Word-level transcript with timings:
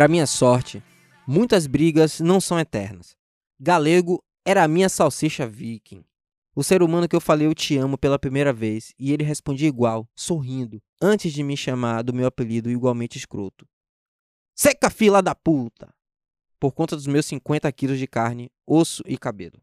Para 0.00 0.08
minha 0.08 0.26
sorte, 0.26 0.82
muitas 1.26 1.66
brigas 1.66 2.20
não 2.20 2.40
são 2.40 2.58
eternas. 2.58 3.14
Galego 3.60 4.24
era 4.46 4.64
a 4.64 4.66
minha 4.66 4.88
salsicha 4.88 5.46
viking. 5.46 6.02
O 6.56 6.64
ser 6.64 6.82
humano 6.82 7.06
que 7.06 7.14
eu 7.14 7.20
falei 7.20 7.46
eu 7.46 7.54
te 7.54 7.76
amo 7.76 7.98
pela 7.98 8.18
primeira 8.18 8.50
vez 8.50 8.94
e 8.98 9.12
ele 9.12 9.22
respondia 9.22 9.68
igual, 9.68 10.08
sorrindo, 10.16 10.82
antes 11.02 11.34
de 11.34 11.42
me 11.42 11.54
chamar 11.54 12.00
do 12.00 12.14
meu 12.14 12.26
apelido 12.26 12.70
igualmente 12.70 13.18
escroto. 13.18 13.68
Seca 14.56 14.88
fila 14.88 15.20
da 15.20 15.34
puta! 15.34 15.92
Por 16.58 16.72
conta 16.72 16.96
dos 16.96 17.06
meus 17.06 17.26
50 17.26 17.70
quilos 17.70 17.98
de 17.98 18.06
carne, 18.06 18.50
osso 18.66 19.02
e 19.04 19.18
cabelo. 19.18 19.60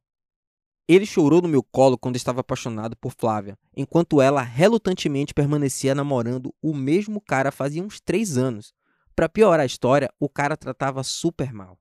Ele 0.87 1.07
chorou 1.07 1.41
no 1.41 1.49
meu 1.49 1.63
colo 1.63 1.97
quando 1.97 2.15
estava 2.15 2.41
apaixonado 2.41 2.95
por 2.95 3.11
Flávia, 3.11 3.57
enquanto 3.75 4.21
ela 4.21 4.43
relutantemente 4.43 5.33
permanecia 5.33 5.95
namorando 5.95 6.53
o 6.61 6.75
mesmo 6.75 7.19
cara 7.19 7.51
fazia 7.51 7.81
uns 7.81 7.99
três 7.99 8.37
anos. 8.37 8.76
Para 9.17 9.27
piorar 9.27 9.61
a 9.61 9.65
história, 9.65 10.13
o 10.19 10.29
cara 10.29 10.55
tratava 10.55 11.01
super 11.01 11.51
mal. 11.51 11.79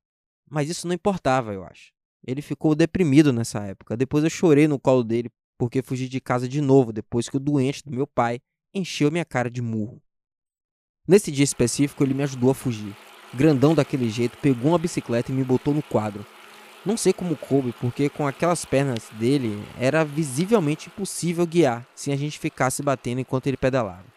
Mas 0.51 0.71
isso 0.71 0.87
não 0.87 0.95
importava, 0.95 1.53
eu 1.53 1.65
acho. 1.65 1.93
Ele 2.27 2.41
ficou 2.41 2.75
deprimido 2.75 3.31
nessa 3.31 3.61
época. 3.61 3.95
Depois 3.95 4.25
eu 4.25 4.31
chorei 4.31 4.67
no 4.67 4.81
colo 4.81 5.05
dele 5.05 5.31
porque 5.59 5.83
fugi 5.83 6.09
de 6.09 6.19
casa 6.19 6.49
de 6.49 6.63
novo 6.63 6.95
depois 6.95 7.29
que 7.29 7.37
o 7.37 7.41
doente 7.41 7.85
do 7.85 7.95
meu 7.95 8.07
pai 8.07 8.41
encheu 8.73 9.11
minha 9.11 9.25
cara 9.25 9.51
de 9.51 9.61
murro. 9.61 10.03
Nesse 11.07 11.31
dia 11.31 11.45
específico, 11.45 12.03
ele 12.03 12.15
me 12.15 12.23
ajudou 12.23 12.51
a 12.51 12.55
fugir. 12.55 12.97
Grandão 13.35 13.75
daquele 13.75 14.09
jeito, 14.09 14.39
pegou 14.39 14.71
uma 14.71 14.79
bicicleta 14.79 15.31
e 15.31 15.35
me 15.35 15.45
botou 15.45 15.75
no 15.75 15.83
quadro. 15.83 16.25
Não 16.87 16.97
sei 16.97 17.13
como 17.13 17.37
coube, 17.37 17.75
porque 17.79 18.09
com 18.09 18.27
aquelas 18.27 18.65
pernas 18.65 19.11
dele 19.13 19.63
era 19.79 20.07
visivelmente 20.07 20.89
impossível 20.89 21.47
guiar 21.47 21.87
se 21.95 22.11
a 22.11 22.17
gente 22.17 22.39
ficasse 22.39 22.83
batendo 22.83 23.21
enquanto 23.21 23.47
ele 23.47 23.59
pedalava. 23.59 24.16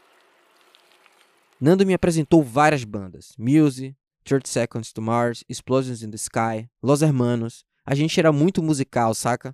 Nando 1.62 1.86
me 1.86 1.94
apresentou 1.94 2.42
várias 2.42 2.86
bandas: 2.86 3.34
Muse, 3.38 3.96
30 4.24 4.48
Seconds 4.48 4.94
to 4.94 5.02
Mars, 5.02 5.44
Explosions 5.50 6.02
in 6.02 6.10
the 6.10 6.16
Sky, 6.16 6.70
Los 6.82 7.02
Hermanos. 7.02 7.66
A 7.86 7.94
gente 7.94 8.18
era 8.18 8.32
muito 8.32 8.64
musical, 8.64 9.14
saca? 9.14 9.54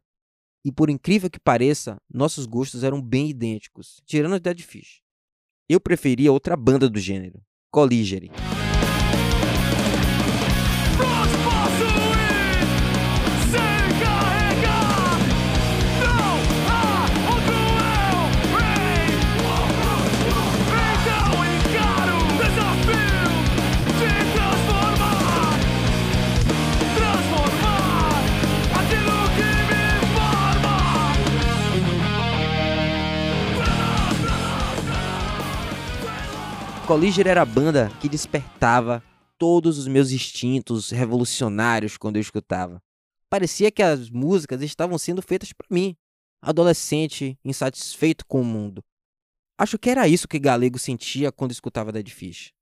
E 0.63 0.71
por 0.71 0.89
incrível 0.89 1.29
que 1.29 1.39
pareça, 1.39 1.97
nossos 2.11 2.45
gostos 2.45 2.83
eram 2.83 3.01
bem 3.01 3.29
idênticos, 3.29 4.01
tirando 4.05 4.39
Dead 4.39 4.61
Fish. 4.61 5.01
Eu 5.67 5.79
preferia 5.79 6.31
outra 6.31 6.55
banda 6.55 6.87
do 6.89 6.99
gênero, 6.99 7.41
Colligery. 7.71 8.29
Colliger 36.95 37.27
era 37.27 37.41
a 37.41 37.45
banda 37.45 37.91
que 37.99 38.07
despertava 38.07 39.03
todos 39.37 39.77
os 39.77 39.85
meus 39.85 40.11
instintos 40.11 40.91
revolucionários 40.91 41.97
quando 41.97 42.15
eu 42.15 42.21
escutava. 42.21 42.81
Parecia 43.29 43.69
que 43.69 43.83
as 43.83 44.09
músicas 44.09 44.61
estavam 44.61 44.97
sendo 44.97 45.21
feitas 45.21 45.51
para 45.51 45.67
mim, 45.69 45.97
adolescente, 46.41 47.37
insatisfeito 47.43 48.25
com 48.25 48.39
o 48.39 48.45
mundo. 48.45 48.81
Acho 49.57 49.77
que 49.77 49.89
era 49.89 50.07
isso 50.07 50.25
que 50.25 50.39
Galego 50.39 50.79
sentia 50.79 51.33
quando 51.33 51.51
escutava 51.51 51.91
Dead 51.91 52.07
Fish. 52.07 52.53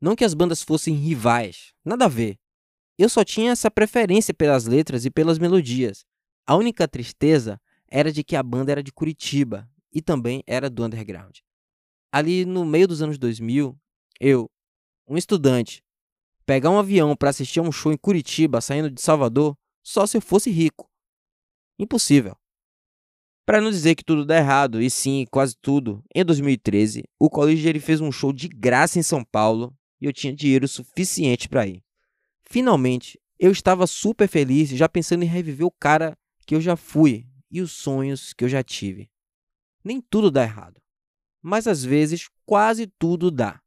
Não 0.00 0.16
que 0.16 0.24
as 0.24 0.32
bandas 0.32 0.62
fossem 0.62 0.94
rivais, 0.94 1.74
nada 1.84 2.06
a 2.06 2.08
ver. 2.08 2.38
Eu 2.96 3.10
só 3.10 3.22
tinha 3.22 3.52
essa 3.52 3.70
preferência 3.70 4.32
pelas 4.32 4.64
letras 4.64 5.04
e 5.04 5.10
pelas 5.10 5.38
melodias. 5.38 6.06
A 6.46 6.56
única 6.56 6.88
tristeza 6.88 7.60
era 7.90 8.10
de 8.10 8.24
que 8.24 8.34
a 8.34 8.42
banda 8.42 8.72
era 8.72 8.82
de 8.82 8.90
Curitiba 8.90 9.68
e 9.92 10.00
também 10.00 10.42
era 10.46 10.70
do 10.70 10.82
underground 10.82 11.40
ali 12.12 12.44
no 12.44 12.64
meio 12.64 12.88
dos 12.88 13.02
anos 13.02 13.18
2000, 13.18 13.78
eu, 14.20 14.50
um 15.06 15.16
estudante, 15.16 15.82
pegar 16.46 16.70
um 16.70 16.78
avião 16.78 17.14
para 17.14 17.30
assistir 17.30 17.60
a 17.60 17.62
um 17.62 17.72
show 17.72 17.92
em 17.92 17.96
Curitiba 17.96 18.60
saindo 18.60 18.90
de 18.90 19.00
Salvador, 19.00 19.56
só 19.82 20.06
se 20.06 20.16
eu 20.16 20.20
fosse 20.20 20.50
rico. 20.50 20.88
Impossível. 21.78 22.36
Para 23.46 23.60
não 23.60 23.70
dizer 23.70 23.94
que 23.94 24.04
tudo 24.04 24.26
dá 24.26 24.36
errado, 24.36 24.82
e 24.82 24.90
sim, 24.90 25.24
quase 25.30 25.56
tudo, 25.60 26.04
em 26.14 26.24
2013, 26.24 27.04
o 27.18 27.30
Colégio 27.30 27.68
ele 27.68 27.80
fez 27.80 28.00
um 28.00 28.12
show 28.12 28.32
de 28.32 28.48
graça 28.48 28.98
em 28.98 29.02
São 29.02 29.24
Paulo 29.24 29.74
e 30.00 30.06
eu 30.06 30.12
tinha 30.12 30.34
dinheiro 30.34 30.68
suficiente 30.68 31.48
para 31.48 31.66
ir. 31.66 31.82
Finalmente, 32.42 33.18
eu 33.38 33.50
estava 33.50 33.86
super 33.86 34.28
feliz, 34.28 34.70
já 34.70 34.88
pensando 34.88 35.22
em 35.22 35.28
reviver 35.28 35.66
o 35.66 35.70
cara 35.70 36.16
que 36.46 36.54
eu 36.54 36.60
já 36.60 36.76
fui 36.76 37.26
e 37.50 37.60
os 37.60 37.72
sonhos 37.72 38.32
que 38.32 38.44
eu 38.44 38.48
já 38.48 38.62
tive. 38.62 39.08
Nem 39.82 40.00
tudo 40.00 40.30
dá 40.30 40.42
errado 40.42 40.78
mas 41.48 41.66
às 41.66 41.82
vezes 41.82 42.28
quase 42.44 42.86
tudo 42.98 43.30
dá. 43.30 43.58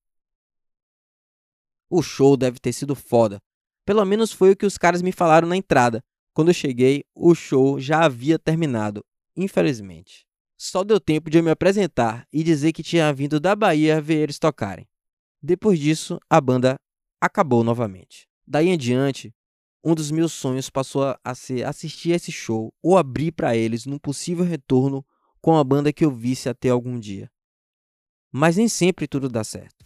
O 1.90 2.04
show 2.04 2.38
deve 2.38 2.60
ter 2.60 2.72
sido 2.72 2.96
foda. 2.96 3.42
Pelo 3.84 4.06
menos 4.06 4.32
foi 4.32 4.52
o 4.52 4.56
que 4.56 4.68
os 4.68 4.78
caras 4.78 5.02
me 5.02 5.12
falaram 5.12 5.48
na 5.48 5.58
entrada. 5.58 6.00
Quando 6.32 6.50
eu 6.50 6.54
cheguei, 6.54 7.04
o 7.14 7.34
show 7.34 7.80
já 7.80 8.06
havia 8.06 8.38
terminado, 8.38 9.04
infelizmente. 9.36 10.28
Só 10.56 10.84
deu 10.84 11.00
tempo 11.00 11.30
de 11.30 11.40
eu 11.40 11.44
me 11.44 11.50
apresentar 11.50 12.28
e 12.32 12.44
dizer 12.44 12.72
que 12.72 12.84
tinha 12.84 13.12
vindo 13.12 13.40
da 13.40 13.56
Bahia 13.56 14.00
ver 14.00 14.20
eles 14.20 14.38
tocarem. 14.38 14.88
Depois 15.42 15.80
disso, 15.80 16.20
a 16.30 16.40
banda 16.40 16.76
acabou 17.20 17.64
novamente. 17.64 18.28
Daí 18.46 18.70
em 18.70 18.78
diante, 18.78 19.34
um 19.84 19.96
dos 19.96 20.12
meus 20.12 20.32
sonhos 20.32 20.70
passou 20.70 21.18
a 21.24 21.36
ser 21.36 21.66
assistir 21.66 22.14
a 22.14 22.16
esse 22.18 22.32
show 22.32 22.72
ou 22.82 22.96
abrir 22.96 23.32
para 23.32 23.58
eles 23.58 23.88
num 23.88 23.98
possível 23.98 24.46
retorno 24.46 25.04
com 25.42 25.58
a 25.58 25.64
banda 25.64 25.92
que 25.92 26.06
eu 26.06 26.12
visse 26.12 26.48
até 26.48 26.70
algum 26.70 27.00
dia 27.00 27.30
mas 28.32 28.56
nem 28.56 28.68
sempre 28.68 29.08
tudo 29.08 29.28
dá 29.28 29.44
certo. 29.44 29.82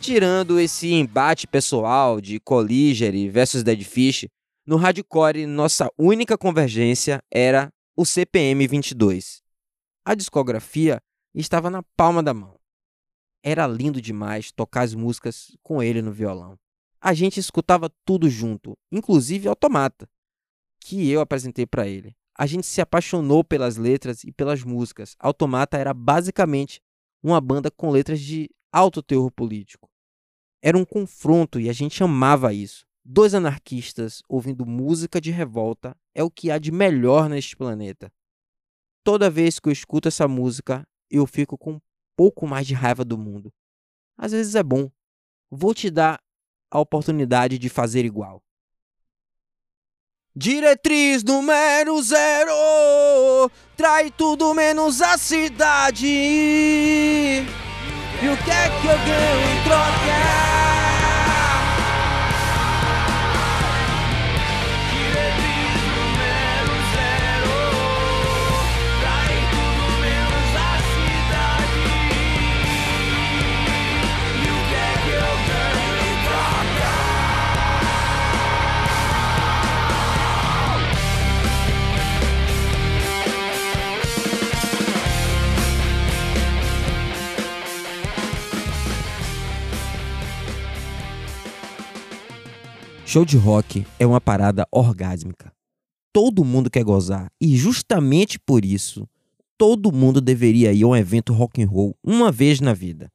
Tirando 0.00 0.60
esse 0.60 0.92
embate 0.92 1.46
pessoal 1.46 2.20
de 2.20 2.38
Colliger 2.38 3.14
versus 3.32 3.62
Dead 3.62 3.82
Fish, 3.82 4.26
no 4.66 4.76
hardcore 4.76 5.46
nossa 5.46 5.88
única 5.98 6.36
convergência 6.36 7.22
era 7.32 7.70
o 7.96 8.04
CPM 8.04 8.66
22. 8.66 9.40
A 10.04 10.16
discografia 10.16 11.00
estava 11.32 11.70
na 11.70 11.80
palma 11.96 12.24
da 12.24 12.34
mão. 12.34 12.58
Era 13.40 13.68
lindo 13.68 14.00
demais 14.00 14.50
tocar 14.50 14.82
as 14.82 14.94
músicas 14.94 15.56
com 15.62 15.80
ele 15.80 16.02
no 16.02 16.10
violão. 16.10 16.58
A 17.00 17.14
gente 17.14 17.38
escutava 17.38 17.88
tudo 18.04 18.28
junto, 18.28 18.76
inclusive 18.90 19.46
Automata, 19.46 20.08
que 20.80 21.08
eu 21.08 21.20
apresentei 21.20 21.66
para 21.66 21.86
ele. 21.86 22.16
A 22.36 22.46
gente 22.46 22.66
se 22.66 22.80
apaixonou 22.80 23.44
pelas 23.44 23.76
letras 23.76 24.24
e 24.24 24.32
pelas 24.32 24.64
músicas. 24.64 25.14
Automata 25.20 25.78
era 25.78 25.94
basicamente 25.94 26.80
uma 27.22 27.40
banda 27.40 27.70
com 27.70 27.90
letras 27.90 28.20
de 28.20 28.50
alto 28.72 29.04
teor 29.04 29.30
político. 29.30 29.88
Era 30.60 30.76
um 30.76 30.84
confronto 30.84 31.60
e 31.60 31.68
a 31.68 31.72
gente 31.72 32.02
amava 32.02 32.52
isso. 32.52 32.84
Dois 33.04 33.34
anarquistas 33.34 34.22
ouvindo 34.26 34.64
música 34.64 35.20
de 35.20 35.30
revolta 35.30 35.94
é 36.14 36.22
o 36.22 36.30
que 36.30 36.50
há 36.50 36.58
de 36.58 36.72
melhor 36.72 37.28
neste 37.28 37.54
planeta. 37.54 38.10
Toda 39.04 39.28
vez 39.28 39.60
que 39.60 39.68
eu 39.68 39.72
escuto 39.72 40.08
essa 40.08 40.26
música, 40.26 40.88
eu 41.10 41.26
fico 41.26 41.58
com 41.58 41.72
um 41.72 41.80
pouco 42.16 42.46
mais 42.46 42.66
de 42.66 42.72
raiva 42.72 43.04
do 43.04 43.18
mundo. 43.18 43.52
Às 44.16 44.32
vezes 44.32 44.54
é 44.54 44.62
bom. 44.62 44.90
Vou 45.50 45.74
te 45.74 45.90
dar 45.90 46.18
a 46.70 46.80
oportunidade 46.80 47.58
de 47.58 47.68
fazer 47.68 48.06
igual. 48.06 48.42
Diretriz 50.36 51.22
número 51.22 52.02
zero 52.02 52.50
Trai 53.76 54.10
tudo 54.10 54.52
menos 54.52 55.00
a 55.00 55.16
cidade 55.16 56.08
E 56.08 57.46
o 58.22 58.36
que 58.44 58.50
é 58.50 58.68
que 58.80 58.86
eu 58.88 58.98
ganho 58.98 59.60
em 59.60 59.62
troca? 59.62 60.53
Show 93.14 93.24
de 93.24 93.36
rock 93.36 93.86
é 93.96 94.04
uma 94.04 94.20
parada 94.20 94.66
orgásmica. 94.72 95.52
Todo 96.12 96.44
mundo 96.44 96.68
quer 96.68 96.82
gozar 96.82 97.30
e 97.40 97.56
justamente 97.56 98.40
por 98.40 98.64
isso, 98.64 99.08
todo 99.56 99.92
mundo 99.92 100.20
deveria 100.20 100.72
ir 100.72 100.82
a 100.82 100.86
um 100.88 100.96
evento 100.96 101.32
rock 101.32 101.62
and 101.62 101.68
roll 101.68 101.96
uma 102.02 102.32
vez 102.32 102.58
na 102.58 102.74
vida. 102.74 103.08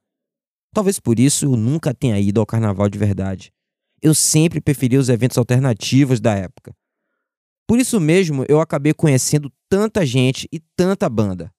Talvez 0.73 1.01
por 1.01 1.19
isso 1.19 1.43
eu 1.43 1.57
nunca 1.57 1.93
tenha 1.93 2.17
ido 2.17 2.39
ao 2.39 2.45
carnaval 2.45 2.87
de 2.87 2.97
verdade. 2.97 3.51
Eu 4.01 4.15
sempre 4.15 4.61
preferi 4.61 4.95
os 4.95 5.09
eventos 5.09 5.37
alternativos 5.37 6.21
da 6.21 6.33
época. 6.33 6.73
Por 7.67 7.77
isso 7.77 7.99
mesmo 7.99 8.45
eu 8.47 8.61
acabei 8.61 8.93
conhecendo 8.93 9.51
tanta 9.67 10.05
gente 10.05 10.47
e 10.49 10.61
tanta 10.77 11.09
banda, 11.09 11.53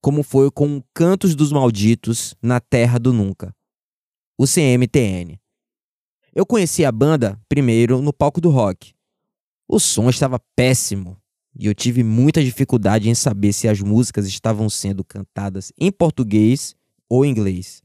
como 0.00 0.22
foi 0.22 0.50
com 0.50 0.82
Cantos 0.94 1.34
dos 1.34 1.52
Malditos 1.52 2.34
na 2.40 2.58
Terra 2.58 2.98
do 2.98 3.12
Nunca, 3.12 3.54
o 4.38 4.46
CMTN. 4.46 5.41
Eu 6.34 6.46
conheci 6.46 6.82
a 6.82 6.90
banda 6.90 7.38
primeiro 7.46 8.00
no 8.00 8.10
palco 8.10 8.40
do 8.40 8.48
rock. 8.48 8.94
O 9.68 9.78
som 9.78 10.08
estava 10.08 10.40
péssimo 10.56 11.18
e 11.54 11.66
eu 11.66 11.74
tive 11.74 12.02
muita 12.02 12.42
dificuldade 12.42 13.10
em 13.10 13.14
saber 13.14 13.52
se 13.52 13.68
as 13.68 13.80
músicas 13.80 14.26
estavam 14.26 14.70
sendo 14.70 15.04
cantadas 15.04 15.70
em 15.78 15.92
português 15.92 16.74
ou 17.06 17.26
inglês. 17.26 17.82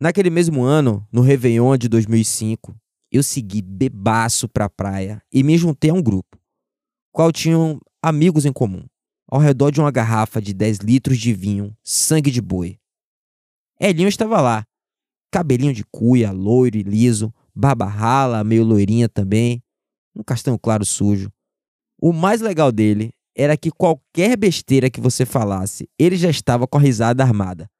Naquele 0.00 0.30
mesmo 0.30 0.62
ano, 0.62 1.04
no 1.10 1.22
Réveillon 1.22 1.76
de 1.76 1.88
2005, 1.88 2.72
eu 3.10 3.20
segui 3.20 3.60
bebaço 3.60 4.48
pra 4.48 4.70
praia 4.70 5.20
e 5.32 5.42
me 5.42 5.58
juntei 5.58 5.90
a 5.90 5.94
um 5.94 6.02
grupo, 6.02 6.38
qual 7.10 7.32
tinham 7.32 7.80
amigos 8.00 8.44
em 8.44 8.52
comum, 8.52 8.84
ao 9.28 9.40
redor 9.40 9.72
de 9.72 9.80
uma 9.80 9.90
garrafa 9.90 10.40
de 10.40 10.54
10 10.54 10.78
litros 10.78 11.18
de 11.18 11.32
vinho, 11.34 11.76
sangue 11.82 12.30
de 12.30 12.40
boi. 12.40 12.78
Elinho 13.80 14.08
estava 14.08 14.40
lá, 14.40 14.64
cabelinho 15.32 15.74
de 15.74 15.84
cuia, 15.84 16.30
loiro 16.30 16.76
e 16.76 16.82
liso, 16.82 17.32
barba 17.54 17.86
rala, 17.86 18.44
meio 18.44 18.64
loirinha 18.64 19.08
também, 19.08 19.62
um 20.14 20.22
castanho 20.22 20.58
claro 20.58 20.84
sujo. 20.84 21.30
O 22.00 22.12
mais 22.12 22.40
legal 22.40 22.72
dele 22.72 23.12
era 23.36 23.56
que 23.56 23.70
qualquer 23.70 24.36
besteira 24.36 24.90
que 24.90 25.00
você 25.00 25.24
falasse, 25.24 25.88
ele 25.98 26.16
já 26.16 26.28
estava 26.28 26.66
com 26.66 26.78
a 26.78 26.80
risada 26.80 27.22
armada. 27.22 27.70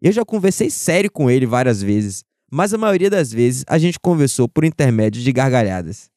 Eu 0.00 0.12
já 0.12 0.24
conversei 0.24 0.70
sério 0.70 1.10
com 1.10 1.30
ele 1.30 1.46
várias 1.46 1.82
vezes, 1.82 2.24
mas 2.50 2.72
a 2.72 2.78
maioria 2.78 3.10
das 3.10 3.32
vezes 3.32 3.64
a 3.66 3.78
gente 3.78 3.98
conversou 3.98 4.48
por 4.48 4.64
intermédio 4.64 5.22
de 5.22 5.32
gargalhadas. 5.32 6.10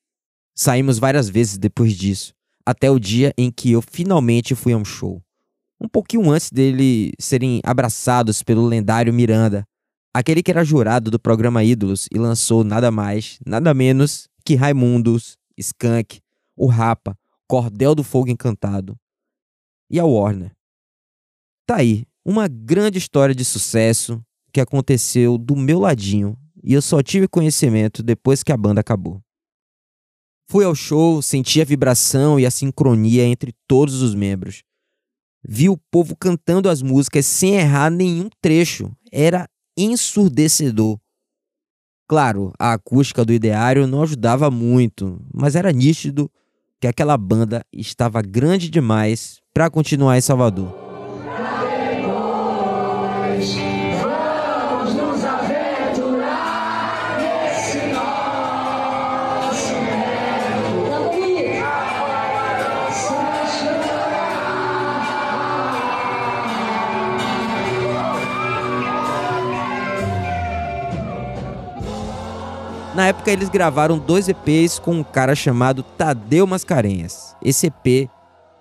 Saímos 0.56 1.00
várias 1.00 1.30
vezes 1.30 1.58
depois 1.58 1.94
disso, 1.94 2.34
até 2.66 2.90
o 2.90 3.00
dia 3.00 3.34
em 3.38 3.52
que 3.52 3.72
eu 3.72 3.82
finalmente 3.82 4.56
fui 4.56 4.74
a 4.74 4.78
um 4.78 4.86
show. 4.86 5.22
Um 5.80 5.88
pouquinho 5.88 6.30
antes 6.32 6.52
dele 6.52 7.12
serem 7.20 7.62
abraçados 7.64 8.42
pelo 8.42 8.66
lendário 8.66 9.14
Miranda, 9.14 9.64
aquele 10.18 10.42
que 10.42 10.50
era 10.50 10.64
jurado 10.64 11.12
do 11.12 11.20
programa 11.20 11.64
Ídolos 11.64 12.08
e 12.12 12.18
lançou 12.18 12.64
nada 12.64 12.90
mais, 12.90 13.38
nada 13.46 13.72
menos 13.72 14.28
que 14.44 14.56
Raimundos, 14.56 15.38
Skank, 15.56 16.20
o 16.56 16.66
Rapa, 16.66 17.16
Cordel 17.48 17.94
do 17.94 18.04
Fogo 18.04 18.28
Encantado 18.28 18.98
e 19.92 20.00
a 20.00 20.06
Warner. 20.06 20.52
Tá 21.68 21.76
aí, 21.78 22.04
uma 22.26 22.48
grande 22.48 22.98
história 22.98 23.36
de 23.36 23.46
sucesso 23.46 24.20
que 24.52 24.60
aconteceu 24.60 25.38
do 25.38 25.56
meu 25.56 25.80
ladinho 25.80 26.36
e 26.64 26.74
eu 26.74 26.82
só 26.82 27.04
tive 27.04 27.28
conhecimento 27.28 28.02
depois 28.02 28.42
que 28.42 28.52
a 28.52 28.58
banda 28.58 28.82
acabou. 28.82 29.22
Fui 30.50 30.66
ao 30.66 30.74
show, 30.74 31.22
senti 31.22 31.62
a 31.62 31.66
vibração 31.66 32.40
e 32.40 32.46
a 32.46 32.50
sincronia 32.50 33.24
entre 33.24 33.54
todos 33.68 34.02
os 34.02 34.16
membros. 34.16 34.64
Vi 35.48 35.70
o 35.70 35.78
povo 35.92 36.16
cantando 36.16 36.70
as 36.70 36.82
músicas 36.82 37.26
sem 37.28 37.56
errar 37.56 37.92
nenhum 37.92 38.30
trecho. 38.42 38.92
Era 39.12 39.48
ensurdecedor. 39.78 40.98
Claro, 42.08 42.54
a 42.58 42.74
acústica 42.74 43.24
do 43.24 43.34
ideário 43.34 43.86
não 43.86 44.02
ajudava 44.02 44.50
muito, 44.50 45.22
mas 45.34 45.56
era 45.56 45.72
nítido 45.72 46.32
que 46.80 46.88
aquela 46.88 47.18
banda 47.18 47.64
estava 47.72 48.22
grande 48.22 48.70
demais 48.70 49.40
para 49.54 49.70
continuar 49.70 50.18
em 50.18 50.22
Salvador. 50.22 50.74
Na 72.98 73.10
época 73.10 73.32
eles 73.32 73.48
gravaram 73.48 74.00
dois 74.00 74.28
EPs 74.28 74.80
com 74.80 74.92
um 74.92 75.04
cara 75.04 75.36
chamado 75.36 75.84
Tadeu 75.84 76.48
Mascarenhas. 76.48 77.36
Esse 77.44 77.68
EP 77.68 78.10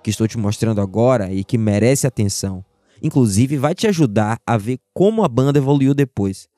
que 0.02 0.10
estou 0.10 0.28
te 0.28 0.36
mostrando 0.36 0.78
agora 0.78 1.32
e 1.32 1.42
que 1.42 1.56
merece 1.56 2.06
atenção. 2.06 2.62
Inclusive 3.02 3.56
vai 3.56 3.74
te 3.74 3.86
ajudar 3.86 4.38
a 4.46 4.58
ver 4.58 4.78
como 4.92 5.24
a 5.24 5.28
banda 5.28 5.58
evoluiu 5.58 5.94
depois. 5.94 6.50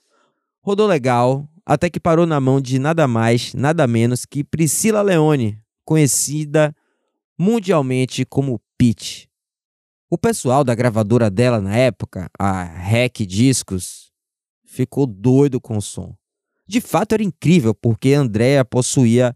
Rodou 0.60 0.88
legal, 0.88 1.48
até 1.64 1.88
que 1.88 2.00
parou 2.00 2.26
na 2.26 2.40
mão 2.40 2.60
de 2.60 2.80
nada 2.80 3.06
mais, 3.06 3.54
nada 3.54 3.86
menos 3.86 4.26
que 4.26 4.42
Priscila 4.42 5.00
Leone, 5.00 5.56
conhecida 5.84 6.74
mundialmente 7.38 8.24
como 8.24 8.60
Peach. 8.76 9.28
O 10.10 10.18
pessoal 10.18 10.64
da 10.64 10.74
gravadora 10.74 11.30
dela 11.30 11.60
na 11.60 11.76
época, 11.76 12.28
a 12.36 12.64
Rec 12.64 13.18
Discos, 13.24 14.10
ficou 14.64 15.06
doido 15.06 15.60
com 15.60 15.76
o 15.76 15.80
som. 15.80 16.17
De 16.68 16.82
fato 16.82 17.14
era 17.14 17.22
incrível, 17.22 17.74
porque 17.74 18.12
Andrea 18.12 18.62
possuía 18.62 19.34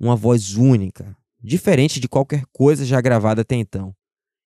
uma 0.00 0.16
voz 0.16 0.56
única, 0.56 1.16
diferente 1.40 2.00
de 2.00 2.08
qualquer 2.08 2.42
coisa 2.52 2.84
já 2.84 3.00
gravada 3.00 3.42
até 3.42 3.54
então. 3.54 3.94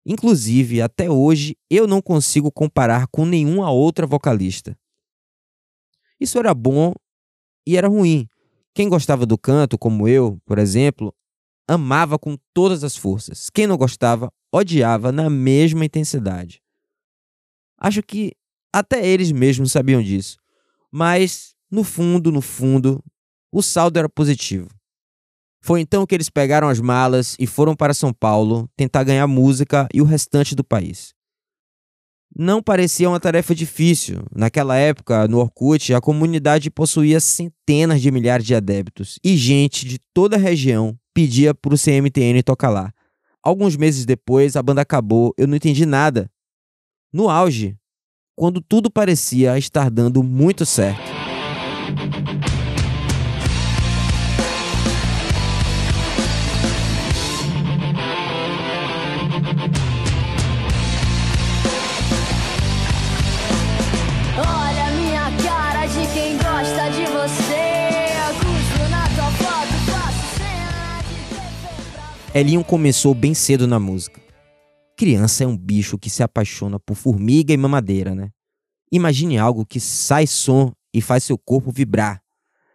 Inclusive, 0.04 0.82
até 0.82 1.10
hoje, 1.10 1.56
eu 1.70 1.86
não 1.86 2.02
consigo 2.02 2.52
comparar 2.52 3.06
com 3.08 3.24
nenhuma 3.24 3.70
outra 3.70 4.08
vocalista. 4.08 4.76
Isso 6.20 6.40
era 6.40 6.56
bom 6.56 6.94
e 7.68 7.78
era 7.78 7.88
ruim. 7.88 8.28
Quem 8.74 8.90
gostava 8.90 9.28
do 9.28 9.38
canto, 9.38 9.78
como 9.78 10.08
eu, 10.08 10.42
por 10.44 10.58
exemplo, 10.58 11.14
amava 11.68 12.18
com 12.18 12.36
todas 12.52 12.84
as 12.84 12.98
forças. 12.98 13.50
Quem 13.52 13.68
não 13.68 13.78
gostava, 13.78 14.34
odiava 14.52 15.12
na 15.12 15.30
mesma 15.30 15.86
intensidade. 15.86 16.62
Acho 17.78 18.02
que 18.02 18.34
até 18.74 19.06
eles 19.06 19.32
mesmos 19.32 19.72
sabiam 19.72 20.02
disso. 20.02 20.38
Mas 20.92 21.53
no 21.74 21.84
fundo, 21.84 22.32
no 22.32 22.40
fundo, 22.40 23.04
o 23.52 23.64
saldo 23.64 23.98
era 23.98 24.08
positivo. 24.08 24.70
Foi 25.60 25.82
então 25.82 26.06
que 26.06 26.14
eles 26.14 26.30
pegaram 26.30 26.70
as 26.70 26.80
malas 26.80 27.36
e 27.40 27.48
foram 27.48 27.76
para 27.76 27.96
São 27.96 28.14
Paulo 28.14 28.70
tentar 28.78 29.04
ganhar 29.04 29.26
música 29.26 29.88
e 29.92 30.00
o 30.00 30.06
restante 30.06 30.54
do 30.54 30.64
país. 30.64 31.16
Não 32.38 32.62
parecia 32.62 33.10
uma 33.10 33.20
tarefa 33.20 33.56
difícil. 33.56 34.24
Naquela 34.36 34.76
época, 34.76 35.28
no 35.28 35.40
Orkut, 35.40 35.96
a 35.96 36.02
comunidade 36.02 36.70
possuía 36.70 37.20
centenas 37.20 38.04
de 38.04 38.12
milhares 38.12 38.46
de 38.46 38.54
adeptos 38.54 39.18
e 39.24 39.36
gente 39.36 39.88
de 39.88 39.98
toda 40.14 40.36
a 40.36 40.40
região 40.40 40.96
pedia 41.12 41.56
para 41.56 41.74
o 41.74 41.78
CMTN 41.78 42.44
tocar 42.44 42.70
lá. 42.70 42.94
Alguns 43.42 43.76
meses 43.76 44.06
depois, 44.06 44.56
a 44.56 44.62
banda 44.62 44.82
acabou, 44.82 45.34
eu 45.40 45.48
não 45.48 45.56
entendi 45.56 45.88
nada. 45.88 46.30
No 47.12 47.32
auge, 47.32 47.76
quando 48.36 48.62
tudo 48.62 48.92
parecia 48.92 49.58
estar 49.58 49.90
dando 49.90 50.22
muito 50.22 50.68
certo. 50.68 51.13
Elinho 72.36 72.66
começou 72.66 73.14
bem 73.14 73.36
cedo 73.36 73.68
na 73.68 73.80
música. 73.80 74.20
Criança 74.98 75.44
é 75.44 75.48
um 75.48 75.56
bicho 75.56 76.00
que 76.00 76.10
se 76.10 76.24
apaixona 76.24 76.80
por 76.80 76.96
formiga 76.96 77.54
e 77.54 77.58
mamadeira, 77.58 78.16
né? 78.16 78.32
Imagine 78.92 79.38
algo 79.38 79.64
que 79.64 79.80
sai 79.80 80.26
som 80.26 80.74
e 80.92 81.00
faz 81.00 81.24
seu 81.24 81.38
corpo 81.38 81.72
vibrar. 81.72 82.24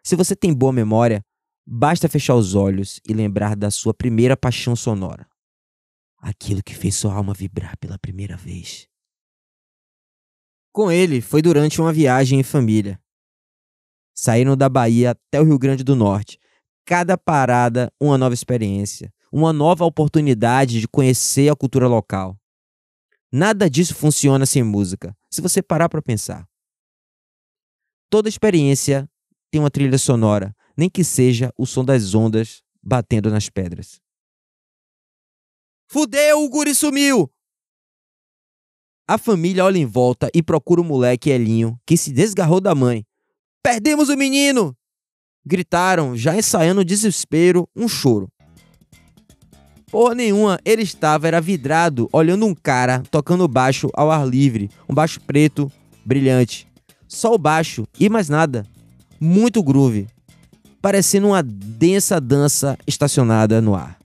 Se 0.04 0.14
você 0.14 0.36
tem 0.36 0.54
boa 0.54 0.72
memória, 0.72 1.24
basta 1.66 2.08
fechar 2.08 2.36
os 2.36 2.54
olhos 2.54 3.00
e 3.04 3.12
lembrar 3.12 3.56
da 3.56 3.68
sua 3.68 3.92
primeira 3.92 4.36
paixão 4.36 4.76
sonora. 4.76 5.28
Aquilo 6.18 6.62
que 6.62 6.76
fez 6.76 6.94
sua 6.94 7.12
alma 7.12 7.34
vibrar 7.34 7.76
pela 7.78 7.98
primeira 7.98 8.36
vez. 8.36 8.86
Com 10.70 10.88
ele, 10.88 11.20
foi 11.20 11.42
durante 11.42 11.80
uma 11.80 11.92
viagem 11.92 12.38
em 12.38 12.44
família. 12.44 13.00
Saíram 14.14 14.56
da 14.56 14.68
Bahia 14.68 15.10
até 15.10 15.40
o 15.40 15.44
Rio 15.44 15.58
Grande 15.58 15.82
do 15.82 15.96
Norte. 15.96 16.38
Cada 16.84 17.18
parada, 17.18 17.92
uma 18.00 18.16
nova 18.16 18.34
experiência 18.34 19.12
uma 19.32 19.52
nova 19.52 19.85
oportunidade 19.85 20.80
de 20.80 20.88
conhecer 20.88 21.50
a 21.50 21.56
cultura 21.56 21.87
local. 21.87 22.37
Nada 23.30 23.68
disso 23.68 23.94
funciona 23.94 24.47
sem 24.47 24.62
música, 24.62 25.16
se 25.30 25.40
você 25.40 25.62
parar 25.62 25.88
para 25.88 26.00
pensar. 26.00 26.49
Toda 28.11 28.28
experiência 28.28 29.08
tem 29.50 29.61
uma 29.61 29.70
trilha 29.70 29.99
sonora, 29.99 30.54
nem 30.76 30.88
que 30.88 31.04
seja 31.04 31.52
o 31.58 31.66
som 31.66 31.85
das 31.85 32.14
ondas 32.14 32.62
batendo 32.82 33.30
nas 33.30 33.50
pedras. 33.50 34.00
Fudeu, 35.90 36.42
o 36.42 36.49
guri 36.49 36.75
sumiu! 36.75 37.30
A 39.06 39.16
família 39.16 39.64
olha 39.64 39.78
em 39.78 39.87
volta 39.87 40.30
e 40.35 40.42
procura 40.42 40.82
o 40.82 40.85
moleque 40.85 41.30
Elinho, 41.30 41.80
que 41.87 41.97
se 41.97 42.12
desgarrou 42.12 42.61
da 42.61 42.75
mãe. 42.75 43.06
Perdemos 43.62 44.08
o 44.08 44.16
menino! 44.16 44.76
Gritaram, 45.44 46.14
já 46.14 46.37
ensaiando 46.37 46.85
desespero, 46.85 47.66
um 47.75 47.88
choro. 47.88 48.30
Porra 49.90 50.14
nenhuma, 50.14 50.59
ele 50.64 50.83
estava 50.83 51.26
era 51.26 51.40
vidrado, 51.40 52.09
olhando 52.12 52.45
um 52.45 52.54
cara 52.54 53.02
tocando 53.11 53.49
baixo 53.49 53.88
ao 53.95 54.11
ar 54.11 54.26
livre, 54.26 54.71
um 54.88 54.95
baixo 54.95 55.21
preto, 55.21 55.71
brilhante. 56.04 56.66
Só 57.07 57.35
o 57.35 57.38
baixo 57.38 57.87
e 57.99 58.09
mais 58.09 58.28
nada. 58.28 58.66
Muito 59.18 59.62
groove, 59.62 60.07
parecendo 60.83 61.28
uma 61.28 61.42
densa 61.42 62.21
dança 62.21 62.78
estacionada 62.87 63.61
no 63.62 63.75
ar. 63.75 63.99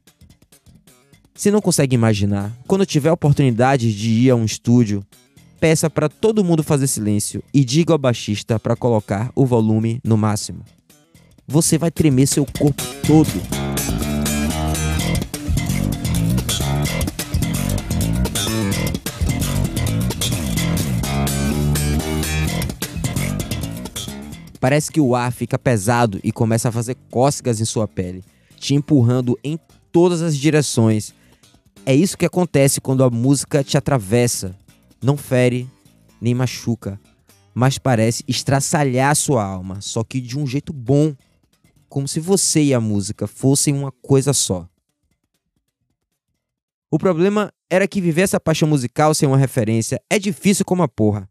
Se 1.35 1.51
não 1.51 1.61
consegue 1.61 1.95
imaginar, 1.95 2.51
quando 2.65 2.85
tiver 2.85 3.09
a 3.09 3.13
oportunidade 3.13 3.93
de 3.93 4.09
ir 4.09 4.29
a 4.29 4.35
um 4.35 4.45
estúdio, 4.45 5.05
peça 5.59 5.89
para 5.89 6.07
todo 6.07 6.43
mundo 6.43 6.63
fazer 6.63 6.87
silêncio 6.87 7.43
e 7.53 7.65
diga 7.65 7.93
ao 7.93 7.97
baixista 7.97 8.59
para 8.59 8.75
colocar 8.75 9.31
o 9.35 9.45
volume 9.45 9.99
no 10.03 10.15
máximo. 10.15 10.63
Você 11.45 11.77
vai 11.77 11.91
tremer 11.91 12.27
seu 12.27 12.45
corpo 12.45 12.83
todo. 13.05 13.62
Parece 24.63 24.89
que 24.89 25.01
o 25.01 25.13
ar 25.13 25.33
fica 25.33 25.59
pesado 25.59 26.21
e 26.23 26.31
começa 26.31 26.69
a 26.69 26.71
fazer 26.71 26.95
cócegas 27.11 27.59
em 27.59 27.65
sua 27.65 27.85
pele, 27.85 28.23
te 28.55 28.73
empurrando 28.73 29.37
em 29.43 29.59
todas 29.91 30.21
as 30.21 30.37
direções 30.37 31.13
é 31.85 31.93
isso 31.93 32.17
que 32.17 32.25
acontece 32.25 32.79
quando 32.79 33.03
a 33.03 33.09
música 33.09 33.61
te 33.61 33.77
atravessa. 33.77 34.55
Não 35.01 35.17
fere, 35.17 35.69
nem 36.21 36.33
machuca, 36.33 36.97
mas 37.53 37.77
parece 37.77 38.23
estraçalhar 38.25 39.13
sua 39.17 39.43
alma, 39.43 39.81
só 39.81 40.01
que 40.01 40.21
de 40.21 40.39
um 40.39 40.47
jeito 40.47 40.71
bom, 40.71 41.13
como 41.89 42.07
se 42.07 42.21
você 42.21 42.63
e 42.63 42.73
a 42.73 42.79
música 42.79 43.27
fossem 43.27 43.73
uma 43.73 43.91
coisa 43.91 44.31
só. 44.31 44.65
O 46.89 46.97
problema 46.97 47.51
era 47.69 47.85
que 47.85 47.99
viver 47.99 48.21
essa 48.21 48.39
paixão 48.39 48.69
musical 48.69 49.13
sem 49.13 49.27
uma 49.27 49.37
referência 49.37 50.01
é 50.09 50.17
difícil 50.17 50.63
como 50.63 50.83
a 50.83 50.87
porra. 50.87 51.29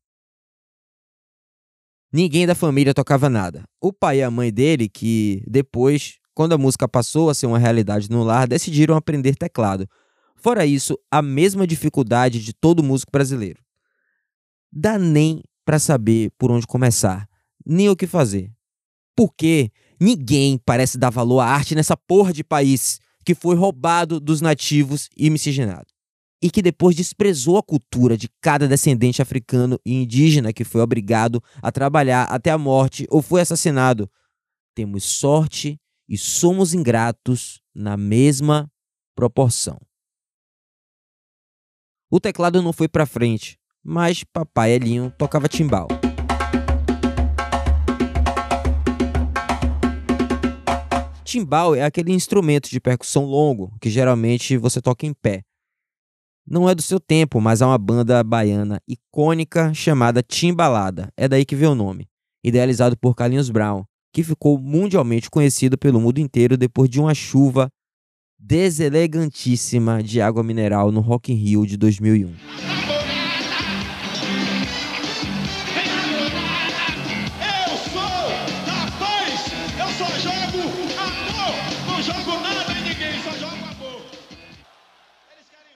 Ninguém 2.13 2.47
da 2.47 2.55
família 2.55 2.93
tocava 2.93 3.31
nada. 3.31 3.65
O 3.81 3.93
pai 3.93 4.19
e 4.19 4.23
a 4.23 4.31
mãe 4.31 4.53
dele, 4.53 4.89
que 4.89 5.43
depois, 5.47 6.19
quando 6.35 6.53
a 6.53 6.59
música 6.59 6.87
passou 6.87 7.31
a 7.31 7.35
ser 7.35 7.47
uma 7.47 7.59
realidade 7.59 8.11
no 8.11 8.23
lar, 8.23 8.47
decidiram 8.47 8.95
aprender 8.95 9.35
teclado, 9.35 9.89
Fora 10.43 10.67
isso, 10.67 10.99
a 11.09 11.23
mesma 11.23 11.69
dificuldade 11.69 12.41
de 12.41 12.53
todo 12.53 12.83
músico 12.83 13.13
brasileiro. 13.13 13.63
Dá 14.73 14.99
nem 14.99 15.41
para 15.65 15.79
saber 15.79 16.33
por 16.37 16.51
onde 16.51 16.67
começar, 16.67 17.29
nem 17.65 17.89
o 17.89 17.95
que 17.95 18.09
fazer. 18.09 18.51
Porque 19.15 19.71
ninguém 20.01 20.59
parece 20.59 20.99
dar 20.99 21.11
valor 21.11 21.39
à 21.39 21.47
arte 21.47 21.77
nessa 21.77 21.97
porra 21.97 22.33
de 22.33 22.43
país 22.43 22.99
que 23.25 23.37
foi 23.37 23.55
roubado 23.55 24.19
dos 24.19 24.41
nativos 24.41 25.09
e 25.17 25.31
miscigenado. 25.31 25.87
E 26.43 26.51
que 26.51 26.61
depois 26.61 26.97
desprezou 26.97 27.57
a 27.57 27.63
cultura 27.63 28.17
de 28.17 28.29
cada 28.41 28.67
descendente 28.67 29.23
africano 29.23 29.79
e 29.87 30.03
indígena 30.03 30.53
que 30.53 30.65
foi 30.65 30.81
obrigado 30.81 31.43
a 31.63 31.71
trabalhar 31.71 32.25
até 32.25 32.51
a 32.51 32.59
morte 32.59 33.07
ou 33.09 33.23
foi 33.23 33.41
assassinado. 33.41 34.11
Temos 34.75 35.05
sorte 35.05 35.79
e 36.09 36.19
somos 36.19 36.75
ingratos 36.75 37.61
na 37.75 37.97
mesma 37.97 38.71
proporção. 39.15 39.79
O 42.11 42.21
teclado 42.21 42.61
não 42.61 42.73
foi 42.73 42.89
para 42.89 43.07
frente, 43.07 43.57
mas 43.83 44.25
papai 44.25 44.73
Elinho 44.73 45.11
tocava 45.17 45.49
timbal. 45.49 45.89
Timbal 51.25 51.75
é 51.75 51.83
aquele 51.83 52.13
instrumento 52.13 52.69
de 52.69 52.79
percussão 52.79 53.25
longo 53.25 53.73
que 53.81 53.89
geralmente 53.89 54.59
você 54.59 54.83
toca 54.83 55.07
em 55.07 55.15
pé. 55.15 55.43
Não 56.47 56.69
é 56.69 56.75
do 56.75 56.83
seu 56.83 56.99
tempo, 56.99 57.41
mas 57.41 57.63
há 57.63 57.69
uma 57.69 57.79
banda 57.79 58.23
baiana 58.25 58.81
icônica 58.87 59.73
chamada 59.73 60.23
Timbalada, 60.23 61.09
é 61.17 61.29
daí 61.29 61.45
que 61.45 61.55
veio 61.55 61.73
o 61.73 61.75
nome, 61.75 62.09
idealizado 62.43 62.97
por 62.97 63.15
Carlinhos 63.15 63.49
Brown, 63.49 63.85
que 64.13 64.25
ficou 64.25 64.59
mundialmente 64.59 65.31
conhecido 65.31 65.79
pelo 65.79 66.01
mundo 66.01 66.19
inteiro 66.19 66.57
depois 66.57 66.91
de 66.91 67.01
uma 67.01 67.15
chuva 67.15 67.69
deselegantíssima 68.39 70.03
de 70.03 70.21
água 70.21 70.43
mineral 70.43 70.91
no 70.91 71.01
Rock 71.01 71.33
in 71.33 71.37
Rio 71.37 71.65
de 71.65 71.77
2001. 71.77 72.82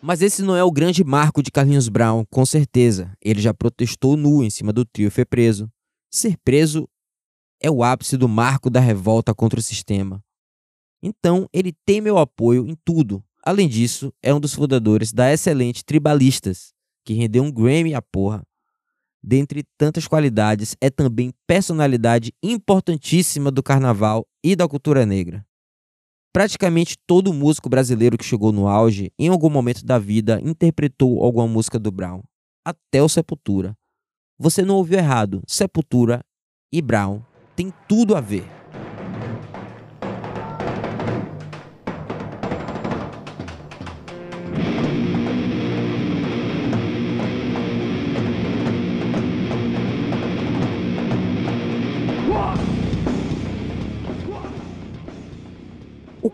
Mas 0.06 0.22
esse 0.22 0.40
não 0.40 0.54
é 0.54 0.62
o 0.62 0.70
grande 0.70 1.02
marco 1.02 1.42
de 1.42 1.50
Carlinhos 1.50 1.88
Brown, 1.88 2.25
com 2.30 2.46
certeza. 2.46 3.12
Ele 3.20 3.42
já 3.42 3.52
protestou 3.52 4.16
nu 4.16 4.44
em 4.44 4.48
cima 4.48 4.72
do 4.72 4.84
trio 4.84 5.08
e 5.08 5.10
foi 5.10 5.25
preso. 5.25 5.68
Ser 6.08 6.36
preso 6.44 6.88
é 7.60 7.68
o 7.68 7.82
ápice 7.82 8.16
do 8.16 8.28
marco 8.28 8.70
da 8.70 8.78
revolta 8.78 9.34
contra 9.34 9.58
o 9.58 9.62
sistema. 9.62 10.22
Então, 11.02 11.48
ele 11.52 11.75
tem 11.84 12.00
meu 12.00 12.18
apoio 12.18 12.68
em 12.68 12.76
tudo. 12.84 13.20
Além 13.42 13.68
disso, 13.68 14.12
é 14.22 14.32
um 14.32 14.38
dos 14.38 14.54
fundadores 14.54 15.12
da 15.12 15.32
excelente 15.32 15.84
Tribalistas, 15.84 16.72
que 17.04 17.12
rendeu 17.12 17.42
um 17.42 17.50
Grammy 17.50 17.92
à 17.92 18.00
porra. 18.00 18.44
Dentre 19.20 19.64
tantas 19.76 20.06
qualidades, 20.06 20.76
é 20.80 20.88
também 20.88 21.32
personalidade 21.48 22.32
importantíssima 22.40 23.50
do 23.50 23.60
carnaval 23.60 24.25
e 24.40 24.54
da 24.54 24.68
cultura 24.68 25.04
negra. 25.04 25.44
Praticamente 26.36 26.98
todo 27.06 27.32
músico 27.32 27.66
brasileiro 27.66 28.18
que 28.18 28.22
chegou 28.22 28.52
no 28.52 28.68
auge, 28.68 29.10
em 29.18 29.28
algum 29.28 29.48
momento 29.48 29.82
da 29.82 29.98
vida, 29.98 30.38
interpretou 30.44 31.24
alguma 31.24 31.48
música 31.48 31.78
do 31.78 31.90
Brown, 31.90 32.20
até 32.62 33.02
o 33.02 33.08
Sepultura. 33.08 33.74
Você 34.38 34.60
não 34.62 34.74
ouviu 34.74 34.98
errado, 34.98 35.42
Sepultura 35.48 36.20
e 36.70 36.82
Brown 36.82 37.22
têm 37.56 37.72
tudo 37.88 38.14
a 38.14 38.20
ver. 38.20 38.55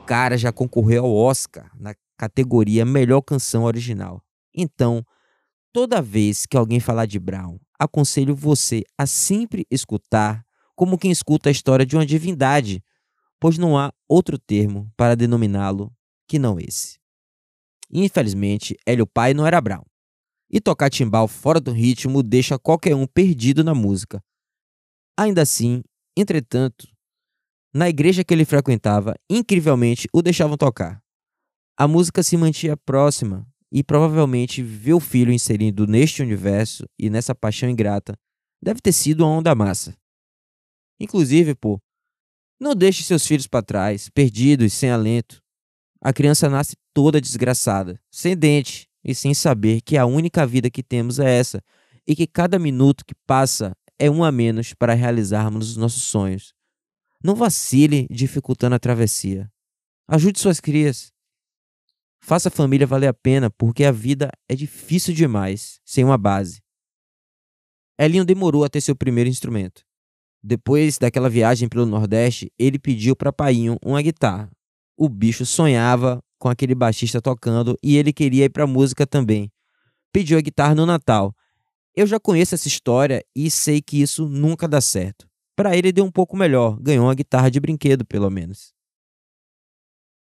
Cara 0.07 0.37
já 0.37 0.53
concorreu 0.53 1.05
ao 1.05 1.15
Oscar 1.15 1.71
na 1.79 1.95
categoria 2.17 2.85
Melhor 2.85 3.23
Canção 3.23 3.65
Original. 3.65 4.23
Então, 4.55 5.05
toda 5.73 6.03
vez 6.03 6.47
que 6.47 6.57
alguém 6.57 6.81
falar 6.81 7.07
de 7.07 7.19
Brown, 7.19 7.59
aconselho 7.79 8.35
você 8.35 8.83
a 8.97 9.07
sempre 9.07 9.67
escutar 9.71 10.45
como 10.75 10.99
quem 10.99 11.11
escuta 11.11 11.49
a 11.49 11.53
história 11.53 11.85
de 11.85 11.97
uma 11.97 12.07
divindade, 12.07 12.83
pois 13.41 13.59
não 13.59 13.77
há 13.77 13.93
outro 14.09 14.39
termo 14.39 14.91
para 14.97 15.17
denominá-lo 15.17 15.93
que 16.29 16.39
não 16.39 16.59
esse. 16.59 16.99
Infelizmente, 17.91 18.77
Hélio 18.87 19.07
Pai 19.07 19.35
não 19.35 19.47
era 19.47 19.61
Brown. 19.61 19.83
E 20.51 20.61
tocar 20.61 20.91
timbal 20.91 21.27
fora 21.27 21.61
do 21.61 21.73
ritmo 21.73 22.23
deixa 22.23 22.59
qualquer 22.59 22.95
um 22.95 23.07
perdido 23.07 23.65
na 23.65 23.75
música. 23.75 24.23
Ainda 25.19 25.43
assim, 25.43 25.83
entretanto, 26.17 26.89
na 27.75 27.89
igreja 27.89 28.23
que 28.23 28.35
ele 28.35 28.45
frequentava, 28.45 29.15
incrivelmente 29.31 30.07
o 30.13 30.21
deixavam 30.21 30.57
tocar. 30.57 31.03
A 31.77 31.89
música 31.89 32.23
se 32.23 32.37
mantinha 32.37 32.77
próxima 32.77 33.47
e 33.73 33.83
provavelmente 33.83 34.63
ver 34.63 34.93
o 34.93 35.01
filho 35.01 35.33
inserido 35.33 35.87
neste 35.87 36.23
universo 36.23 36.85
e 36.99 37.09
nessa 37.09 37.35
paixão 37.35 37.71
ingrata 37.71 38.15
deve 38.63 38.81
ter 38.81 38.93
sido 38.93 39.25
uma 39.25 39.39
onda 39.39 39.55
massa. 39.55 39.97
Inclusive, 41.01 41.55
pô, 41.55 41.81
não 42.61 42.75
deixe 42.75 43.03
seus 43.03 43.27
filhos 43.27 43.47
para 43.47 43.65
trás, 43.65 44.09
perdidos, 44.11 44.73
sem 44.75 44.91
alento. 44.91 45.43
A 46.01 46.13
criança 46.13 46.49
nasce 46.49 46.77
toda 46.95 47.21
desgraçada, 47.21 47.99
sem 48.11 48.37
dente 48.37 48.87
e 49.03 49.15
sem 49.15 49.35
saber 49.35 49.81
que 49.81 49.97
a 49.97 50.07
única 50.07 50.47
vida 50.47 50.71
que 50.71 50.83
temos 50.83 51.19
é 51.19 51.39
essa 51.39 51.61
e 52.07 52.15
que 52.15 52.27
cada 52.27 52.59
minuto 52.59 53.05
que 53.05 53.15
passa 53.27 53.73
é 53.99 54.11
um 54.11 54.23
a 54.23 54.31
menos 54.31 54.75
para 54.75 54.95
realizarmos 54.95 55.71
os 55.71 55.77
nossos 55.77 56.03
sonhos. 56.03 56.53
Não 57.23 57.35
vacile 57.35 58.07
dificultando 58.11 58.75
a 58.75 58.79
travessia. 58.79 59.51
Ajude 60.09 60.41
suas 60.41 60.59
crias. 60.59 61.13
Faça 62.21 62.49
a 62.49 62.53
família 62.53 62.87
valer 62.87 63.09
a 63.09 63.15
pena, 63.15 63.51
porque 63.51 63.85
a 63.85 63.93
vida 63.93 64.31
é 64.49 64.55
difícil 64.55 65.15
demais 65.15 65.81
sem 65.85 66.05
uma 66.05 66.19
base. 66.19 66.61
Elinho 67.99 68.25
demorou 68.25 68.65
a 68.65 68.69
ter 68.69 68.81
seu 68.81 68.97
primeiro 68.97 69.31
instrumento. 69.31 69.85
Depois 70.43 70.99
daquela 70.99 71.31
viagem 71.31 71.69
pelo 71.69 71.87
Nordeste, 71.87 72.53
ele 72.59 72.79
pediu 72.79 73.15
para 73.15 73.33
Painho 73.33 73.77
uma 73.85 74.03
guitarra. 74.03 74.51
O 74.97 75.09
bicho 75.09 75.47
sonhava 75.47 76.21
com 76.39 76.49
aquele 76.49 76.75
baixista 76.75 77.23
tocando 77.23 77.79
e 77.81 77.97
ele 77.97 78.13
queria 78.13 78.47
ir 78.47 78.51
para 78.51 78.67
música 78.67 79.07
também. 79.07 79.53
Pediu 80.13 80.37
a 80.37 80.41
guitarra 80.41 80.75
no 80.75 80.85
Natal. 80.85 81.33
Eu 81.95 82.07
já 82.07 82.19
conheço 82.19 82.55
essa 82.55 82.67
história 82.67 83.25
e 83.37 83.49
sei 83.49 83.81
que 83.81 84.03
isso 84.03 84.29
nunca 84.29 84.67
dá 84.67 84.81
certo. 84.81 85.29
Para 85.57 85.77
ele 85.77 85.93
deu 85.93 86.05
um 86.05 86.11
pouco 86.11 86.37
melhor, 86.37 86.79
ganhou 86.81 87.07
uma 87.07 87.15
guitarra 87.15 87.51
de 87.51 87.61
brinquedo, 87.61 88.05
pelo 88.05 88.31
menos. 88.31 88.73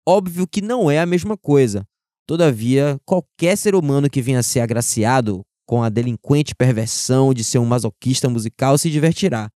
Óbvio 0.06 0.46
que 0.46 0.62
não 0.62 0.90
é 0.90 0.98
a 0.98 1.06
mesma 1.06 1.36
coisa. 1.36 1.86
Todavia, 2.26 2.98
qualquer 3.04 3.56
ser 3.56 3.74
humano 3.74 4.08
que 4.08 4.22
venha 4.22 4.38
a 4.38 4.42
ser 4.42 4.60
agraciado 4.60 5.44
com 5.66 5.82
a 5.82 5.88
delinquente 5.88 6.54
perversão 6.54 7.34
de 7.34 7.44
ser 7.44 7.58
um 7.58 7.64
masoquista 7.64 8.28
musical 8.28 8.76
se 8.78 8.90
divertirá, 8.90 9.50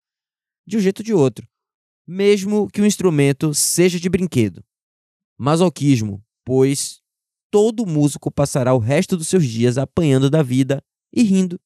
de 0.67 0.77
um 0.77 0.79
jeito 0.79 0.99
ou 0.99 1.03
de 1.05 1.13
outro, 1.13 1.47
mesmo 2.07 2.67
que 2.69 2.81
o 2.81 2.85
instrumento 2.85 3.53
seja 3.53 3.99
de 3.99 4.09
brinquedo. 4.09 4.63
Masoquismo, 5.39 6.23
pois 6.45 7.01
todo 7.51 7.85
músico 7.85 8.31
passará 8.31 8.73
o 8.73 8.79
resto 8.79 9.15
dos 9.17 9.27
seus 9.27 9.45
dias 9.45 9.77
apanhando 9.77 10.29
da 10.29 10.43
vida 10.43 10.83
e 11.11 11.23
rindo. 11.23 11.59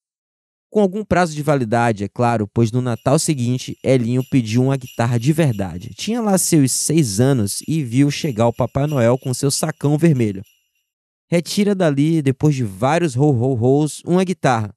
Com 0.69 0.81
algum 0.81 1.03
prazo 1.03 1.33
de 1.33 1.41
validade, 1.41 2.03
é 2.03 2.09
claro, 2.09 2.47
pois 2.47 2.71
no 2.71 2.81
Natal 2.81 3.17
seguinte, 3.17 3.77
Elinho 3.81 4.21
pediu 4.29 4.63
uma 4.63 4.75
guitarra 4.75 5.17
de 5.17 5.31
verdade. 5.31 5.93
Tinha 5.93 6.21
lá 6.21 6.37
seus 6.37 6.73
seis 6.73 7.19
anos 7.21 7.61
e 7.67 7.81
viu 7.81 8.11
chegar 8.11 8.47
o 8.47 8.53
Papai 8.53 8.85
Noel 8.85 9.17
com 9.17 9.33
seu 9.33 9.49
sacão 9.49 9.97
vermelho. 9.97 10.43
Retira 11.29 11.73
dali, 11.73 12.21
depois 12.21 12.53
de 12.53 12.63
vários 12.63 13.15
ho-ho-hos, 13.15 14.01
uma 14.05 14.23
guitarra. 14.23 14.73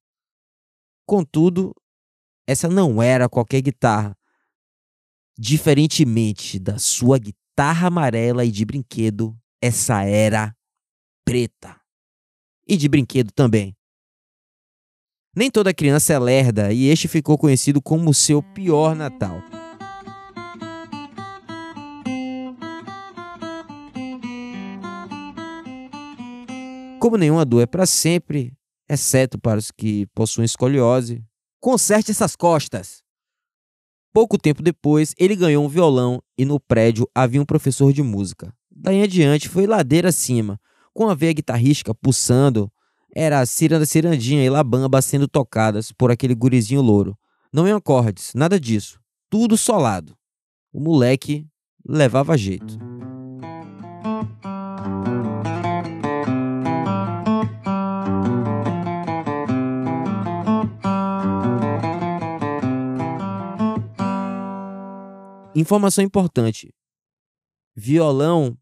Contudo, 1.04 1.74
essa 2.46 2.68
não 2.68 3.02
era 3.02 3.28
qualquer 3.28 3.60
guitarra. 3.60 4.16
Diferentemente 5.36 6.58
da 6.58 6.78
sua 6.78 7.18
guitarra 7.18 7.88
amarela 7.88 8.44
e 8.44 8.50
de 8.50 8.64
brinquedo, 8.64 9.36
essa 9.60 10.04
era 10.04 10.54
preta. 11.24 11.80
E 12.66 12.76
de 12.76 12.88
brinquedo 12.88 13.32
também. 13.32 13.76
Nem 15.34 15.48
toda 15.48 15.72
criança 15.72 16.12
é 16.12 16.18
lerda 16.18 16.72
e 16.72 16.88
este 16.88 17.06
ficou 17.06 17.38
conhecido 17.38 17.80
como 17.80 18.12
seu 18.12 18.42
pior 18.42 18.96
Natal. 18.96 19.40
Como 26.98 27.16
nenhuma 27.16 27.44
dor 27.44 27.62
é 27.62 27.66
para 27.66 27.86
sempre, 27.86 28.52
exceto 28.88 29.38
para 29.38 29.60
os 29.60 29.70
que 29.70 30.04
possuem 30.16 30.44
escoliose, 30.44 31.24
conserte 31.60 32.10
essas 32.10 32.34
costas. 32.34 33.04
Pouco 34.12 34.36
tempo 34.36 34.64
depois, 34.64 35.14
ele 35.16 35.36
ganhou 35.36 35.64
um 35.64 35.68
violão 35.68 36.20
e 36.36 36.44
no 36.44 36.58
prédio 36.58 37.08
havia 37.14 37.40
um 37.40 37.46
professor 37.46 37.92
de 37.92 38.02
música. 38.02 38.52
Daí 38.68 39.00
adiante 39.00 39.48
foi 39.48 39.68
ladeira 39.68 40.08
acima, 40.08 40.60
com 40.92 41.08
a 41.08 41.14
veia 41.14 41.32
guitarrística 41.32 41.94
pulsando, 41.94 42.70
era 43.14 43.44
ciranda 43.46 43.86
cirandinha 43.86 44.44
e 44.44 44.50
labamba 44.50 45.00
sendo 45.02 45.26
tocadas 45.28 45.92
por 45.92 46.10
aquele 46.10 46.34
gurizinho 46.34 46.80
louro. 46.80 47.18
Não 47.52 47.66
em 47.66 47.72
acordes, 47.72 48.32
nada 48.34 48.58
disso. 48.58 49.00
Tudo 49.28 49.56
solado. 49.56 50.16
O 50.72 50.80
moleque 50.80 51.46
levava 51.84 52.36
jeito. 52.36 52.78
Informação 65.54 66.04
importante: 66.04 66.72
violão 67.74 68.56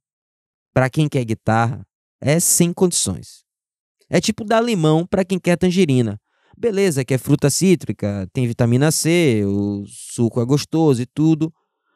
para 0.78 0.88
quem 0.88 1.08
quer 1.08 1.24
guitarra, 1.24 1.84
é 2.20 2.38
sem 2.38 2.72
condições. 2.72 3.44
É 4.10 4.20
tipo 4.20 4.44
dar 4.44 4.60
limão 4.60 5.06
para 5.06 5.24
quem 5.24 5.38
quer 5.38 5.56
tangerina. 5.56 6.20
Beleza, 6.56 7.04
que 7.04 7.14
é 7.14 7.18
fruta 7.18 7.50
cítrica, 7.50 8.28
tem 8.32 8.46
vitamina 8.46 8.90
C, 8.90 9.44
o 9.44 9.84
suco 9.86 10.40
é 10.40 10.44
gostoso 10.44 11.00
e 11.02 11.06
tudo, 11.06 11.52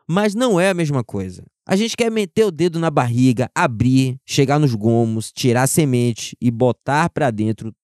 mas 0.09 0.35
não 0.35 0.61
é 0.61 0.71
a 0.71 0.75
mesma 0.75 1.03
coisa. 1.03 1.45
A 1.67 1.75
gente 1.75 1.97
quer 1.97 2.11
meter 2.11 2.45
o 2.45 2.51
dedo 2.51 2.79
na 2.79 2.91
barriga, 2.91 3.51
abrir, 3.55 4.19
chegar 4.27 4.59
nos 4.59 4.75
gomos, 4.75 5.33
tirar 5.33 5.63
a 5.63 5.67
semente 5.67 6.37
e 6.41 6.51
botar 6.51 7.09
para 7.11 7.31
dentro 7.31 7.75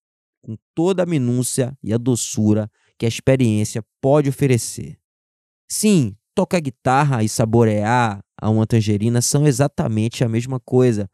com 0.43 0.57
toda 0.75 1.03
a 1.03 1.07
minúcia 1.07 1.77
e 1.83 1.93
a 1.93 1.99
doçura 1.99 2.71
que 2.99 3.07
a 3.07 3.09
experiência 3.09 3.83
pode 4.01 4.29
oferecer. 4.29 4.99
Sim, 5.69 6.17
tocar 6.35 6.61
guitarra 6.61 7.23
e 7.23 7.29
saborear 7.29 8.21
a 8.41 8.51
uma 8.51 8.67
tangerina 8.67 9.21
são 9.21 9.47
exatamente 9.47 10.25
a 10.25 10.29
mesma 10.29 10.61
coisa, 10.61 11.09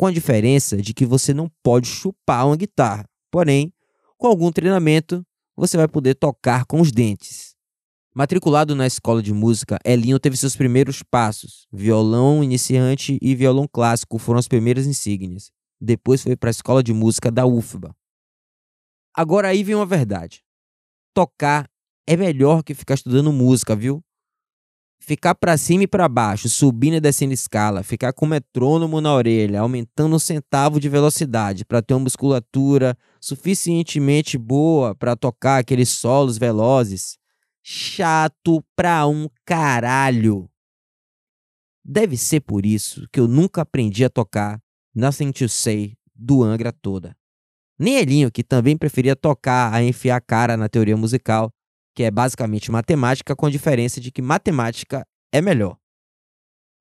com 0.00 0.06
a 0.06 0.10
diferença 0.10 0.78
de 0.78 0.94
que 0.94 1.04
você 1.04 1.34
não 1.34 1.46
pode 1.62 1.86
chupar 1.86 2.46
uma 2.46 2.56
guitarra. 2.56 3.04
Porém, 3.30 3.70
com 4.16 4.28
algum 4.28 4.50
treinamento, 4.50 5.22
você 5.54 5.76
vai 5.76 5.86
poder 5.86 6.14
tocar 6.14 6.64
com 6.64 6.80
os 6.80 6.90
dentes. 6.90 7.54
Matriculado 8.14 8.74
na 8.74 8.86
escola 8.86 9.22
de 9.22 9.34
música, 9.34 9.78
Elinho 9.84 10.18
teve 10.18 10.38
seus 10.38 10.56
primeiros 10.56 11.02
passos. 11.02 11.66
Violão 11.70 12.42
iniciante 12.42 13.18
e 13.20 13.34
violão 13.34 13.68
clássico 13.70 14.16
foram 14.16 14.38
as 14.38 14.48
primeiras 14.48 14.86
insígnias. 14.86 15.50
Depois 15.78 16.22
foi 16.22 16.34
para 16.34 16.48
a 16.48 16.50
escola 16.50 16.82
de 16.82 16.94
música 16.94 17.30
da 17.30 17.44
UFBA. 17.44 17.94
Agora 19.14 19.48
aí 19.48 19.62
vem 19.62 19.74
uma 19.74 19.84
verdade. 19.84 20.42
Tocar 21.12 21.68
é 22.06 22.16
melhor 22.16 22.62
que 22.62 22.72
ficar 22.72 22.94
estudando 22.94 23.30
música, 23.30 23.76
viu? 23.76 24.02
Ficar 25.00 25.34
para 25.34 25.56
cima 25.56 25.84
e 25.84 25.86
para 25.86 26.08
baixo, 26.08 26.48
subindo 26.48 26.94
e 26.94 27.00
descendo 27.00 27.32
escala, 27.32 27.82
ficar 27.82 28.12
com 28.12 28.26
metrônomo 28.26 29.00
na 29.00 29.12
orelha, 29.12 29.60
aumentando 29.60 30.14
um 30.14 30.18
centavo 30.18 30.78
de 30.78 30.88
velocidade 30.88 31.64
para 31.64 31.82
ter 31.82 31.94
uma 31.94 32.00
musculatura 32.00 32.96
suficientemente 33.20 34.38
boa 34.38 34.94
para 34.94 35.16
tocar 35.16 35.58
aqueles 35.58 35.88
solos 35.88 36.38
velozes. 36.38 37.18
Chato 37.62 38.64
pra 38.76 39.06
um 39.06 39.28
caralho. 39.44 40.48
Deve 41.84 42.16
ser 42.16 42.40
por 42.40 42.64
isso 42.64 43.08
que 43.10 43.18
eu 43.18 43.26
nunca 43.26 43.62
aprendi 43.62 44.04
a 44.04 44.10
tocar 44.10 44.60
Nothing 44.94 45.32
to 45.32 45.48
Say 45.48 45.96
do 46.14 46.42
Angra 46.42 46.72
toda. 46.72 47.16
Nem 47.78 47.96
Elinho, 47.96 48.30
que 48.30 48.44
também 48.44 48.76
preferia 48.76 49.16
tocar 49.16 49.72
a 49.72 49.82
enfiar 49.82 50.16
a 50.16 50.20
cara 50.20 50.56
na 50.56 50.68
teoria 50.68 50.96
musical, 50.96 51.50
que 51.94 52.02
é 52.02 52.10
basicamente 52.10 52.70
matemática, 52.70 53.34
com 53.34 53.46
a 53.46 53.50
diferença 53.50 54.00
de 54.00 54.10
que 54.10 54.22
matemática 54.22 55.06
é 55.32 55.40
melhor. 55.40 55.76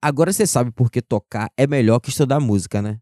Agora 0.02 0.32
você 0.32 0.48
sabe 0.48 0.72
por 0.72 0.90
que 0.90 1.02
tocar 1.02 1.52
é 1.58 1.68
melhor 1.68 2.00
que 2.00 2.10
estudar 2.10 2.40
música, 2.40 2.82
né? 2.82 3.00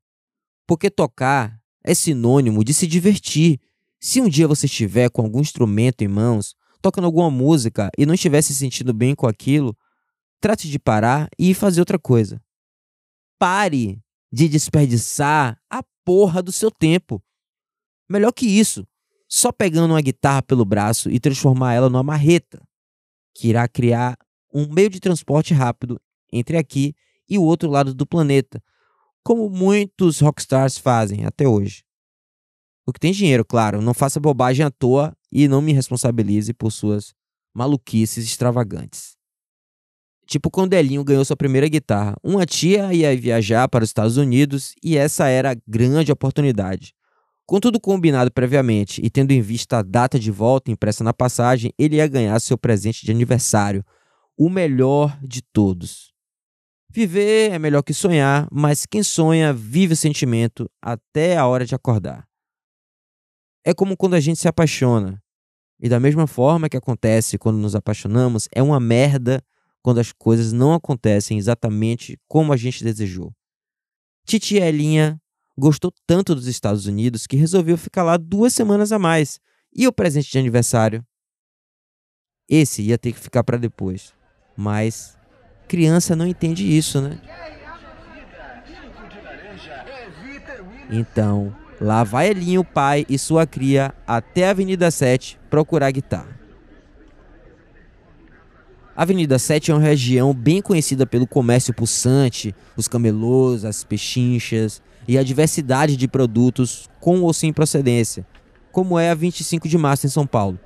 Porque 0.65 0.89
tocar 0.89 1.61
é 1.83 1.93
sinônimo 1.93 2.63
de 2.63 2.73
se 2.73 2.87
divertir. 2.87 3.59
Se 3.99 4.19
um 4.19 4.27
dia 4.27 4.47
você 4.47 4.65
estiver 4.65 5.09
com 5.09 5.21
algum 5.21 5.39
instrumento 5.39 6.01
em 6.01 6.07
mãos, 6.07 6.55
tocando 6.81 7.05
alguma 7.05 7.29
música 7.29 7.89
e 7.97 8.05
não 8.05 8.13
estiver 8.13 8.41
se 8.41 8.53
sentindo 8.53 8.93
bem 8.93 9.13
com 9.13 9.27
aquilo, 9.27 9.77
trate 10.39 10.69
de 10.69 10.79
parar 10.79 11.29
e 11.37 11.53
fazer 11.53 11.79
outra 11.79 11.99
coisa. 11.99 12.41
Pare 13.39 14.01
de 14.31 14.49
desperdiçar 14.49 15.59
a 15.69 15.83
porra 16.03 16.41
do 16.41 16.51
seu 16.51 16.71
tempo. 16.71 17.21
Melhor 18.09 18.31
que 18.31 18.45
isso, 18.45 18.87
só 19.27 19.51
pegando 19.51 19.93
uma 19.93 20.01
guitarra 20.01 20.41
pelo 20.41 20.63
braço 20.63 21.09
e 21.09 21.19
transformar 21.19 21.73
ela 21.73 21.89
numa 21.89 22.03
marreta, 22.03 22.61
que 23.33 23.49
irá 23.49 23.67
criar 23.67 24.17
um 24.53 24.67
meio 24.67 24.89
de 24.89 24.99
transporte 24.99 25.53
rápido 25.53 25.99
entre 26.31 26.57
aqui 26.57 26.95
e 27.29 27.37
o 27.37 27.43
outro 27.43 27.69
lado 27.69 27.93
do 27.93 28.05
planeta, 28.05 28.63
como 29.23 29.49
muitos 29.49 30.19
rockstars 30.19 30.77
fazem 30.77 31.25
até 31.25 31.47
hoje. 31.47 31.83
O 32.85 32.93
que 32.93 32.99
tem 32.99 33.11
dinheiro, 33.11 33.43
claro, 33.43 33.81
não 33.81 33.93
faça 33.93 34.19
bobagem 34.19 34.65
à 34.65 34.71
toa 34.71 35.13
e 35.29 35.47
não 35.47 35.61
me 35.61 35.73
responsabilize 35.73 36.53
por 36.53 36.71
suas 36.71 37.13
maluquices 37.53 38.23
extravagantes. 38.23 39.17
Tipo 40.25 40.49
quando 40.49 40.73
Elinho 40.73 41.03
ganhou 41.03 41.23
sua 41.23 41.37
primeira 41.37 41.67
guitarra. 41.69 42.15
Uma 42.21 42.45
tia 42.45 42.93
ia 42.93 43.15
viajar 43.15 43.67
para 43.69 43.83
os 43.83 43.89
Estados 43.89 44.17
Unidos 44.17 44.73
e 44.83 44.97
essa 44.97 45.27
era 45.27 45.51
a 45.51 45.57
grande 45.65 46.11
oportunidade. 46.11 46.93
Com 47.47 47.61
tudo 47.61 47.79
combinado 47.79 48.29
previamente 48.29 48.99
e 49.01 49.09
tendo 49.09 49.31
em 49.31 49.39
vista 49.39 49.77
a 49.77 49.81
data 49.81 50.19
de 50.19 50.29
volta 50.29 50.69
impressa 50.69 51.01
na 51.01 51.13
passagem, 51.13 51.71
ele 51.79 51.95
ia 51.95 52.05
ganhar 52.05 52.37
seu 52.41 52.57
presente 52.57 53.05
de 53.05 53.11
aniversário, 53.11 53.85
o 54.37 54.49
melhor 54.49 55.17
de 55.23 55.41
todos. 55.41 56.13
Viver 56.89 57.53
é 57.53 57.57
melhor 57.57 57.83
que 57.83 57.93
sonhar, 57.93 58.49
mas 58.51 58.85
quem 58.85 59.01
sonha 59.01 59.53
vive 59.53 59.93
o 59.93 59.97
sentimento 59.97 60.69
até 60.81 61.37
a 61.37 61.47
hora 61.47 61.65
de 61.65 61.73
acordar. 61.73 62.27
É 63.63 63.73
como 63.73 63.95
quando 63.95 64.15
a 64.15 64.19
gente 64.19 64.39
se 64.39 64.49
apaixona. 64.49 65.23
E 65.79 65.87
da 65.87 66.01
mesma 66.01 66.27
forma 66.27 66.67
que 66.67 66.75
acontece 66.75 67.37
quando 67.37 67.57
nos 67.57 67.75
apaixonamos, 67.75 68.49
é 68.51 68.61
uma 68.61 68.79
merda 68.79 69.41
quando 69.81 69.99
as 70.01 70.11
coisas 70.11 70.51
não 70.51 70.73
acontecem 70.73 71.37
exatamente 71.37 72.19
como 72.27 72.51
a 72.51 72.57
gente 72.57 72.83
desejou. 72.83 73.31
Titi 74.25 74.57
Elinha 74.57 75.17
gostou 75.57 75.91
tanto 76.05 76.35
dos 76.35 76.45
Estados 76.45 76.85
Unidos 76.85 77.25
que 77.25 77.35
resolveu 77.35 77.77
ficar 77.77 78.03
lá 78.03 78.15
duas 78.15 78.53
semanas 78.53 78.91
a 78.91 78.99
mais. 78.99 79.39
E 79.75 79.87
o 79.87 79.91
presente 79.91 80.31
de 80.31 80.37
aniversário? 80.37 81.03
Esse 82.47 82.83
ia 82.83 82.97
ter 82.97 83.11
que 83.11 83.19
ficar 83.19 83.43
para 83.43 83.57
depois. 83.57 84.13
Mas 84.55 85.17
criança 85.67 86.15
não 86.15 86.27
entende 86.27 86.65
isso, 86.65 87.01
né? 87.01 87.19
Então, 90.89 91.53
lá 91.81 92.03
vai 92.03 92.29
Elinho, 92.29 92.63
pai 92.63 93.05
e 93.09 93.19
sua 93.19 93.45
cria 93.45 93.93
até 94.05 94.47
a 94.47 94.51
Avenida 94.51 94.89
7 94.89 95.37
procurar 95.49 95.91
guitarra. 95.91 96.37
A 98.95 99.03
Avenida 99.03 99.37
7 99.37 99.69
é 99.69 99.73
uma 99.73 99.81
região 99.81 100.33
bem 100.33 100.61
conhecida 100.61 101.05
pelo 101.05 101.27
comércio 101.27 101.73
pulsante, 101.73 102.55
os 102.75 102.87
camelôs, 102.87 103.63
as 103.65 103.83
pechinchas 103.83 104.81
e 105.07 105.17
a 105.17 105.23
diversidade 105.23 105.95
de 105.95 106.07
produtos 106.07 106.89
com 106.99 107.21
ou 107.21 107.33
sem 107.33 107.53
procedência, 107.53 108.27
como 108.71 108.99
é 108.99 109.09
a 109.09 109.15
25 109.15 109.67
de 109.67 109.77
março 109.77 110.05
em 110.05 110.09
São 110.09 110.27
Paulo. 110.27 110.59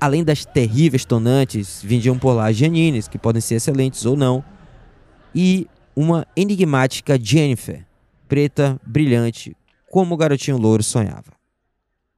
Além 0.00 0.24
das 0.24 0.44
terríveis 0.44 1.04
tonantes, 1.04 1.80
vendiam 1.82 2.18
por 2.18 2.32
lá 2.32 2.50
Janines, 2.52 3.08
que 3.08 3.18
podem 3.18 3.40
ser 3.40 3.56
excelentes 3.56 4.06
ou 4.06 4.16
não, 4.16 4.42
e 5.34 5.66
uma 5.94 6.26
enigmática 6.36 7.18
Jennifer, 7.20 7.84
preta, 8.26 8.80
brilhante, 8.86 9.56
como 9.90 10.14
o 10.14 10.18
garotinho 10.18 10.56
louro 10.56 10.82
sonhava. 10.82 11.32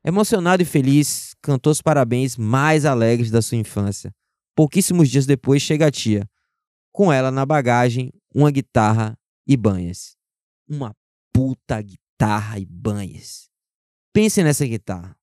Emocionado 0.04 0.62
e 0.62 0.66
feliz, 0.66 1.34
cantou 1.42 1.70
os 1.70 1.82
parabéns 1.82 2.36
mais 2.36 2.84
alegres 2.84 3.30
da 3.30 3.42
sua 3.42 3.58
infância. 3.58 4.10
Pouquíssimos 4.54 5.08
dias 5.08 5.26
depois 5.26 5.62
chega 5.62 5.86
a 5.86 5.90
tia, 5.90 6.28
com 6.92 7.12
ela 7.12 7.30
na 7.30 7.46
bagagem, 7.46 8.12
uma 8.34 8.50
guitarra 8.50 9.16
e 9.46 9.56
banhas. 9.56 10.16
Uma 10.68 10.94
puta 11.40 11.80
guitarra 11.80 12.58
e 12.58 12.66
banhas. 12.66 13.48
Pense 14.12 14.42
nessa 14.42 14.66
guitarra. 14.66 15.16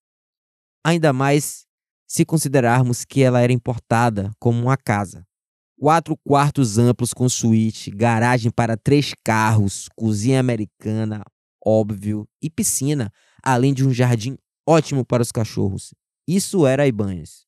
Ainda 0.84 1.14
mais 1.14 1.68
se 2.08 2.26
considerarmos 2.26 3.06
que 3.06 3.22
ela 3.22 3.40
era 3.40 3.54
importada 3.54 4.32
como 4.40 4.60
uma 4.60 4.76
casa. 4.76 5.24
Quatro 5.80 6.18
quartos 6.18 6.80
amplos 6.80 7.14
com 7.14 7.30
suíte, 7.30 7.92
garagem 7.92 8.50
para 8.50 8.76
três 8.76 9.14
carros, 9.24 9.88
cozinha 9.96 10.40
americana, 10.40 11.24
óbvio, 11.64 12.28
e 12.42 12.50
piscina, 12.50 13.12
além 13.44 13.76
de 13.76 13.86
um 13.86 13.94
jardim 13.94 14.36
ótimo 14.68 15.06
para 15.06 15.22
os 15.22 15.32
cachorros. 15.32 15.94
Isso 16.28 16.66
era 16.66 16.82
a 16.82 16.88
Ibanez. 16.88 17.46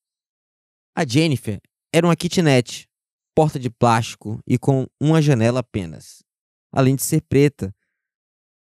A 0.95 1.03
Jennifer 1.07 1.59
era 1.91 2.05
uma 2.05 2.15
kitnet, 2.15 2.87
porta 3.33 3.57
de 3.57 3.71
plástico 3.71 4.39
e 4.45 4.59
com 4.59 4.85
uma 5.01 5.23
janela 5.23 5.61
apenas, 5.61 6.21
além 6.71 6.95
de 6.95 7.01
ser 7.01 7.23
preta, 7.23 7.73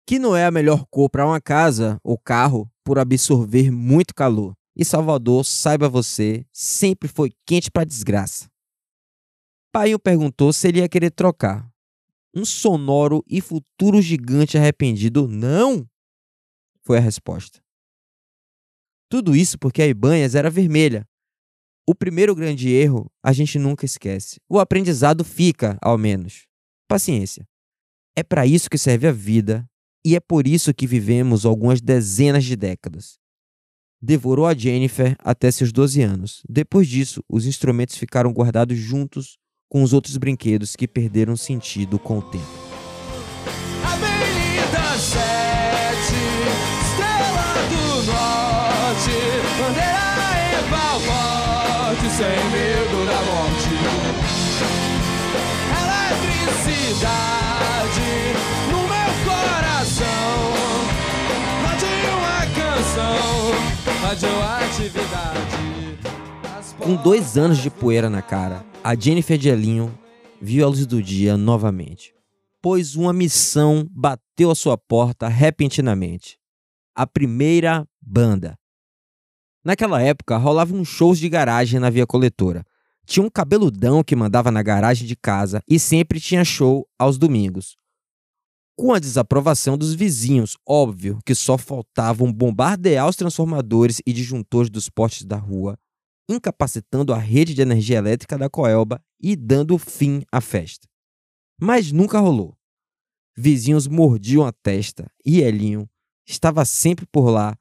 que 0.06 0.18
não 0.18 0.36
é 0.36 0.44
a 0.44 0.50
melhor 0.50 0.84
cor 0.90 1.08
para 1.08 1.26
uma 1.26 1.40
casa 1.40 1.98
ou 2.02 2.18
carro 2.18 2.70
por 2.84 2.98
absorver 2.98 3.70
muito 3.70 4.14
calor. 4.14 4.54
E 4.74 4.84
Salvador, 4.84 5.44
saiba 5.44 5.88
você, 5.88 6.46
sempre 6.52 7.08
foi 7.08 7.32
quente 7.46 7.70
para 7.70 7.84
desgraça. 7.84 8.50
Painho 9.70 9.98
perguntou 9.98 10.52
se 10.52 10.68
ele 10.68 10.80
ia 10.80 10.88
querer 10.88 11.10
trocar. 11.10 11.70
Um 12.34 12.44
sonoro 12.44 13.22
e 13.28 13.40
futuro 13.40 14.00
gigante 14.00 14.56
arrependido, 14.56 15.28
não! 15.28 15.86
Foi 16.82 16.96
a 16.96 17.00
resposta. 17.00 17.62
Tudo 19.10 19.36
isso 19.36 19.58
porque 19.58 19.82
a 19.82 19.86
Ibanhas 19.86 20.34
era 20.34 20.48
vermelha. 20.48 21.06
O 21.86 21.94
primeiro 21.94 22.34
grande 22.34 22.70
erro 22.70 23.10
a 23.22 23.32
gente 23.32 23.58
nunca 23.58 23.84
esquece. 23.84 24.40
O 24.48 24.58
aprendizado 24.58 25.22
fica, 25.22 25.76
ao 25.82 25.98
menos. 25.98 26.46
Paciência. 26.88 27.46
É 28.16 28.22
para 28.22 28.46
isso 28.46 28.70
que 28.70 28.78
serve 28.78 29.06
a 29.06 29.12
vida 29.12 29.68
e 30.04 30.16
é 30.16 30.20
por 30.20 30.46
isso 30.46 30.74
que 30.74 30.86
vivemos 30.86 31.46
algumas 31.46 31.80
dezenas 31.80 32.44
de 32.44 32.56
décadas. 32.56 33.18
Devorou 34.00 34.46
a 34.46 34.54
Jennifer 34.54 35.14
até 35.20 35.48
seus 35.50 35.72
12 35.72 36.02
anos. 36.02 36.42
Depois 36.48 36.88
disso, 36.88 37.22
os 37.28 37.46
instrumentos 37.46 37.96
ficaram 37.96 38.32
guardados 38.32 38.76
juntos 38.76 39.38
com 39.68 39.82
os 39.82 39.92
outros 39.92 40.16
brinquedos 40.16 40.74
que 40.74 40.88
perderam 40.88 41.36
sentido 41.36 41.98
com 42.00 42.18
o 42.18 42.22
tempo. 42.22 42.44
Avenida 43.84 44.98
7, 44.98 45.14
Estrela 46.82 47.54
do 47.70 48.02
Norte, 48.10 49.12
bandeira 49.58 50.02
em 52.04 52.10
sem 52.10 52.50
medo 52.50 53.06
da 53.06 53.22
morte. 53.22 53.70
Eletricidade 55.80 57.51
Com 66.78 66.94
dois 66.96 67.38
anos 67.38 67.58
de 67.58 67.70
poeira 67.70 68.10
na 68.10 68.20
cara, 68.20 68.62
a 68.84 68.94
Jennifer 68.94 69.38
de 69.38 69.48
Elinho 69.48 69.98
viu 70.40 70.66
a 70.66 70.68
luz 70.68 70.84
do 70.84 71.02
dia 71.02 71.36
novamente, 71.36 72.12
pois 72.60 72.94
uma 72.94 73.12
missão 73.12 73.88
bateu 73.90 74.50
à 74.50 74.54
sua 74.54 74.76
porta 74.76 75.28
repentinamente. 75.28 76.38
A 76.94 77.06
primeira 77.06 77.88
banda. 78.02 78.58
Naquela 79.64 80.02
época, 80.02 80.36
rolavam 80.36 80.84
shows 80.84 81.18
de 81.18 81.30
garagem 81.30 81.80
na 81.80 81.88
via 81.88 82.06
coletora. 82.06 82.66
Tinha 83.06 83.24
um 83.24 83.30
cabeludão 83.30 84.04
que 84.04 84.14
mandava 84.14 84.50
na 84.50 84.62
garagem 84.62 85.06
de 85.06 85.16
casa 85.16 85.62
e 85.66 85.78
sempre 85.78 86.20
tinha 86.20 86.44
show 86.44 86.86
aos 86.98 87.16
domingos 87.16 87.76
com 88.76 88.92
a 88.92 88.98
desaprovação 88.98 89.76
dos 89.76 89.94
vizinhos. 89.94 90.56
Óbvio 90.66 91.18
que 91.24 91.34
só 91.34 91.58
faltavam 91.58 92.32
bombardear 92.32 93.08
os 93.08 93.16
transformadores 93.16 94.00
e 94.06 94.12
disjuntores 94.12 94.70
dos 94.70 94.88
postes 94.88 95.24
da 95.24 95.36
rua, 95.36 95.78
incapacitando 96.28 97.12
a 97.12 97.18
rede 97.18 97.54
de 97.54 97.62
energia 97.62 97.98
elétrica 97.98 98.38
da 98.38 98.48
Coelba 98.48 99.00
e 99.20 99.36
dando 99.36 99.78
fim 99.78 100.22
à 100.30 100.40
festa. 100.40 100.88
Mas 101.60 101.92
nunca 101.92 102.18
rolou. 102.18 102.56
Vizinhos 103.36 103.86
mordiam 103.86 104.44
a 104.44 104.52
testa 104.52 105.10
e 105.24 105.40
Elinho 105.40 105.88
estava 106.26 106.64
sempre 106.64 107.06
por 107.06 107.30
lá, 107.30 107.56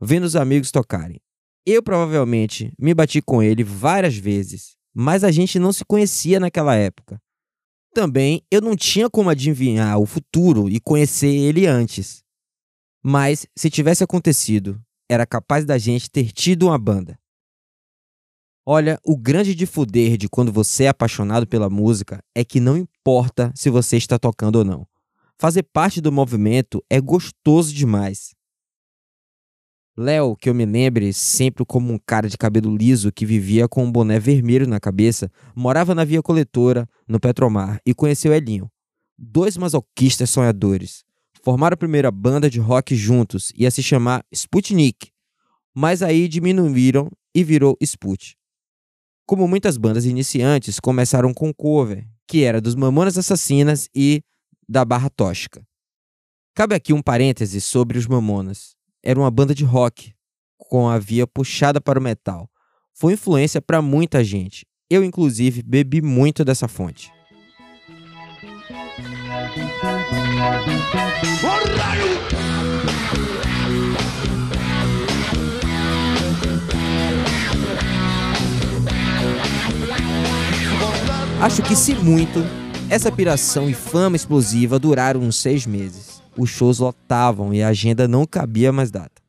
vendo 0.00 0.24
os 0.24 0.36
amigos 0.36 0.70
tocarem. 0.70 1.20
Eu 1.64 1.82
provavelmente 1.82 2.72
me 2.78 2.94
bati 2.94 3.20
com 3.20 3.42
ele 3.42 3.64
várias 3.64 4.16
vezes, 4.16 4.76
mas 4.94 5.24
a 5.24 5.32
gente 5.32 5.58
não 5.58 5.72
se 5.72 5.84
conhecia 5.84 6.38
naquela 6.38 6.76
época 6.76 7.20
também 7.96 8.42
eu 8.50 8.60
não 8.60 8.76
tinha 8.76 9.08
como 9.08 9.30
adivinhar 9.30 9.98
o 9.98 10.04
futuro 10.04 10.68
e 10.68 10.78
conhecer 10.78 11.34
ele 11.34 11.66
antes. 11.66 12.22
Mas, 13.02 13.46
se 13.56 13.70
tivesse 13.70 14.04
acontecido, 14.04 14.78
era 15.08 15.24
capaz 15.24 15.64
da 15.64 15.78
gente 15.78 16.10
ter 16.10 16.30
tido 16.30 16.66
uma 16.66 16.78
banda. 16.78 17.18
Olha, 18.66 19.00
o 19.02 19.16
grande 19.16 19.54
de 19.54 19.64
fuder 19.64 20.18
de 20.18 20.28
quando 20.28 20.52
você 20.52 20.84
é 20.84 20.88
apaixonado 20.88 21.46
pela 21.46 21.70
música 21.70 22.22
é 22.34 22.44
que 22.44 22.60
não 22.60 22.76
importa 22.76 23.50
se 23.54 23.70
você 23.70 23.96
está 23.96 24.18
tocando 24.18 24.56
ou 24.56 24.64
não. 24.64 24.86
Fazer 25.38 25.62
parte 25.62 25.98
do 25.98 26.12
movimento 26.12 26.84
é 26.90 27.00
gostoso 27.00 27.72
demais. 27.72 28.34
Léo, 29.98 30.36
que 30.36 30.50
eu 30.50 30.54
me 30.54 30.66
lembre 30.66 31.10
sempre 31.14 31.64
como 31.64 31.90
um 31.90 31.98
cara 31.98 32.28
de 32.28 32.36
cabelo 32.36 32.76
liso 32.76 33.10
que 33.10 33.24
vivia 33.24 33.66
com 33.66 33.82
um 33.82 33.90
boné 33.90 34.20
vermelho 34.20 34.66
na 34.66 34.78
cabeça, 34.78 35.30
morava 35.54 35.94
na 35.94 36.04
via 36.04 36.20
coletora, 36.20 36.86
no 37.08 37.18
Petromar, 37.18 37.80
e 37.84 37.94
conheceu 37.94 38.34
Elinho. 38.34 38.70
Dois 39.16 39.56
masoquistas 39.56 40.28
sonhadores. 40.28 41.02
Formaram 41.42 41.72
a 41.72 41.78
primeira 41.78 42.10
banda 42.10 42.50
de 42.50 42.60
rock 42.60 42.94
juntos, 42.94 43.50
ia 43.56 43.70
se 43.70 43.82
chamar 43.82 44.22
Sputnik, 44.30 45.10
mas 45.74 46.02
aí 46.02 46.28
diminuíram 46.28 47.10
e 47.34 47.42
virou 47.42 47.74
Sput. 47.80 48.36
Como 49.24 49.48
muitas 49.48 49.78
bandas 49.78 50.04
iniciantes, 50.04 50.78
começaram 50.78 51.32
com 51.32 51.54
cover, 51.54 52.06
que 52.28 52.42
era 52.42 52.60
dos 52.60 52.74
Mamonas 52.74 53.16
Assassinas 53.16 53.88
e 53.94 54.22
da 54.68 54.84
Barra 54.84 55.08
Tóxica. 55.08 55.66
Cabe 56.54 56.74
aqui 56.74 56.92
um 56.92 57.00
parêntese 57.00 57.62
sobre 57.62 57.96
os 57.96 58.06
Mamonas 58.06 58.75
era 59.06 59.20
uma 59.20 59.30
banda 59.30 59.54
de 59.54 59.64
rock, 59.64 60.12
com 60.58 60.88
a 60.88 60.98
via 60.98 61.28
puxada 61.28 61.80
para 61.80 61.96
o 61.96 62.02
metal. 62.02 62.50
Foi 62.92 63.12
influência 63.12 63.62
para 63.62 63.80
muita 63.80 64.24
gente. 64.24 64.66
Eu, 64.90 65.04
inclusive, 65.04 65.62
bebi 65.62 66.02
muito 66.02 66.44
dessa 66.44 66.66
fonte. 66.66 67.12
Acho 81.40 81.62
que, 81.62 81.76
se 81.76 81.94
muito, 81.94 82.40
essa 82.90 83.12
piração 83.12 83.70
e 83.70 83.74
fama 83.74 84.16
explosiva 84.16 84.80
duraram 84.80 85.20
uns 85.20 85.36
seis 85.36 85.64
meses 85.64 86.15
os 86.38 86.50
shows 86.50 86.78
lotavam 86.78 87.52
e 87.54 87.62
a 87.62 87.68
agenda 87.68 88.06
não 88.06 88.26
cabia 88.26 88.72
mais 88.72 88.90
data. 88.90 89.22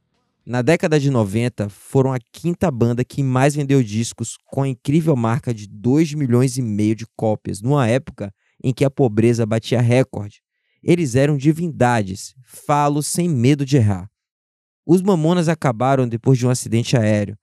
Na 0.46 0.62
década 0.62 1.00
de 1.00 1.10
90, 1.10 1.67
foram 1.70 2.13
a 2.13 2.20
quinta 2.32 2.72
banda 2.72 3.04
que 3.04 3.22
mais 3.22 3.54
vendeu 3.56 3.84
discos 3.84 4.38
com 4.46 4.63
a 4.63 4.67
incrível 4.67 5.15
marca 5.15 5.54
de 5.54 5.67
2 5.67 6.13
milhões 6.13 6.58
e 6.58 6.62
meio 6.62 6.96
de 6.96 7.06
cópias, 7.17 7.62
numa 7.62 7.88
época 7.88 8.34
em 8.63 8.74
que 8.74 8.86
a 8.86 8.89
pobreza 8.89 9.46
batia 9.46 9.82
recorde. 9.82 10.41
Eles 10.82 11.15
eram 11.15 11.36
divindades, 11.36 12.34
falo 12.46 13.04
sem 13.04 13.28
medo 13.28 13.65
de 13.65 13.78
errar. 13.78 14.10
Os 14.86 15.02
Mamonas 15.02 15.50
acabaram 15.50 16.08
depois 16.08 16.38
de 16.38 16.48
um 16.48 16.50
acidente 16.50 16.96
aéreo. 16.96 17.38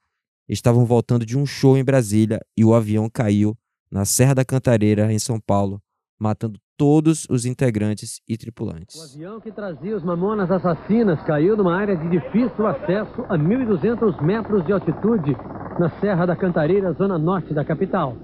Estavam 0.48 0.87
voltando 0.87 1.27
de 1.27 1.37
um 1.37 1.44
show 1.44 1.77
em 1.77 1.85
Brasília 1.85 2.40
e 2.57 2.64
o 2.64 2.74
avião 2.74 3.11
caiu 3.11 3.55
na 3.90 4.07
Serra 4.07 4.35
da 4.35 4.44
Cantareira, 4.44 5.12
em 5.12 5.18
São 5.18 5.38
Paulo, 5.38 5.81
matando 6.18 6.59
todos 6.77 7.27
os 7.31 7.44
integrantes 7.44 8.20
e 8.29 8.37
tripulantes. 8.37 8.96
O 8.96 9.14
avião 9.14 9.40
que 9.40 9.53
trazia 9.53 9.96
os 9.96 10.03
mamonas 10.03 10.50
assassinas 10.50 11.22
caiu 11.22 11.57
numa 11.57 11.77
área 11.77 11.96
de 11.96 12.09
difícil 12.09 12.66
acesso 12.66 13.22
a 13.29 13.38
1.200 13.38 14.20
metros 14.22 14.64
de 14.66 14.72
altitude 14.72 15.37
na 15.79 15.90
Serra 16.00 16.27
da 16.27 16.37
Cantareira, 16.37 16.92
zona 16.92 17.18
norte 17.18 17.55
da 17.55 17.64
capital. 17.64 18.16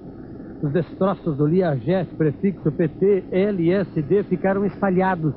Os 0.63 0.73
destroços 0.73 1.37
do 1.37 1.45
Learjet, 1.45 2.15
prefixo 2.17 2.71
PT, 2.71 3.25
LSD, 3.31 4.25
ficaram 4.25 4.65
espalhados. 4.67 5.35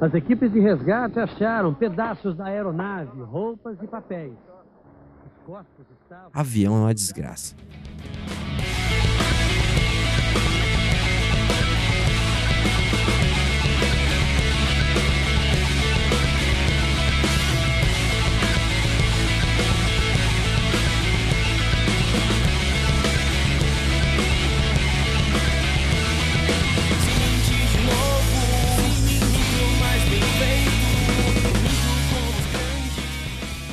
As 0.00 0.12
equipes 0.12 0.52
de 0.52 0.60
resgate 0.60 1.18
acharam 1.18 1.72
pedaços 1.72 2.36
da 2.36 2.46
aeronave, 2.46 3.22
roupas 3.22 3.78
e 3.82 3.86
papéis. 3.86 4.34
Estavam... 6.02 6.30
Avião 6.32 6.76
é 6.76 6.80
uma 6.80 6.94
desgraça. 6.94 7.54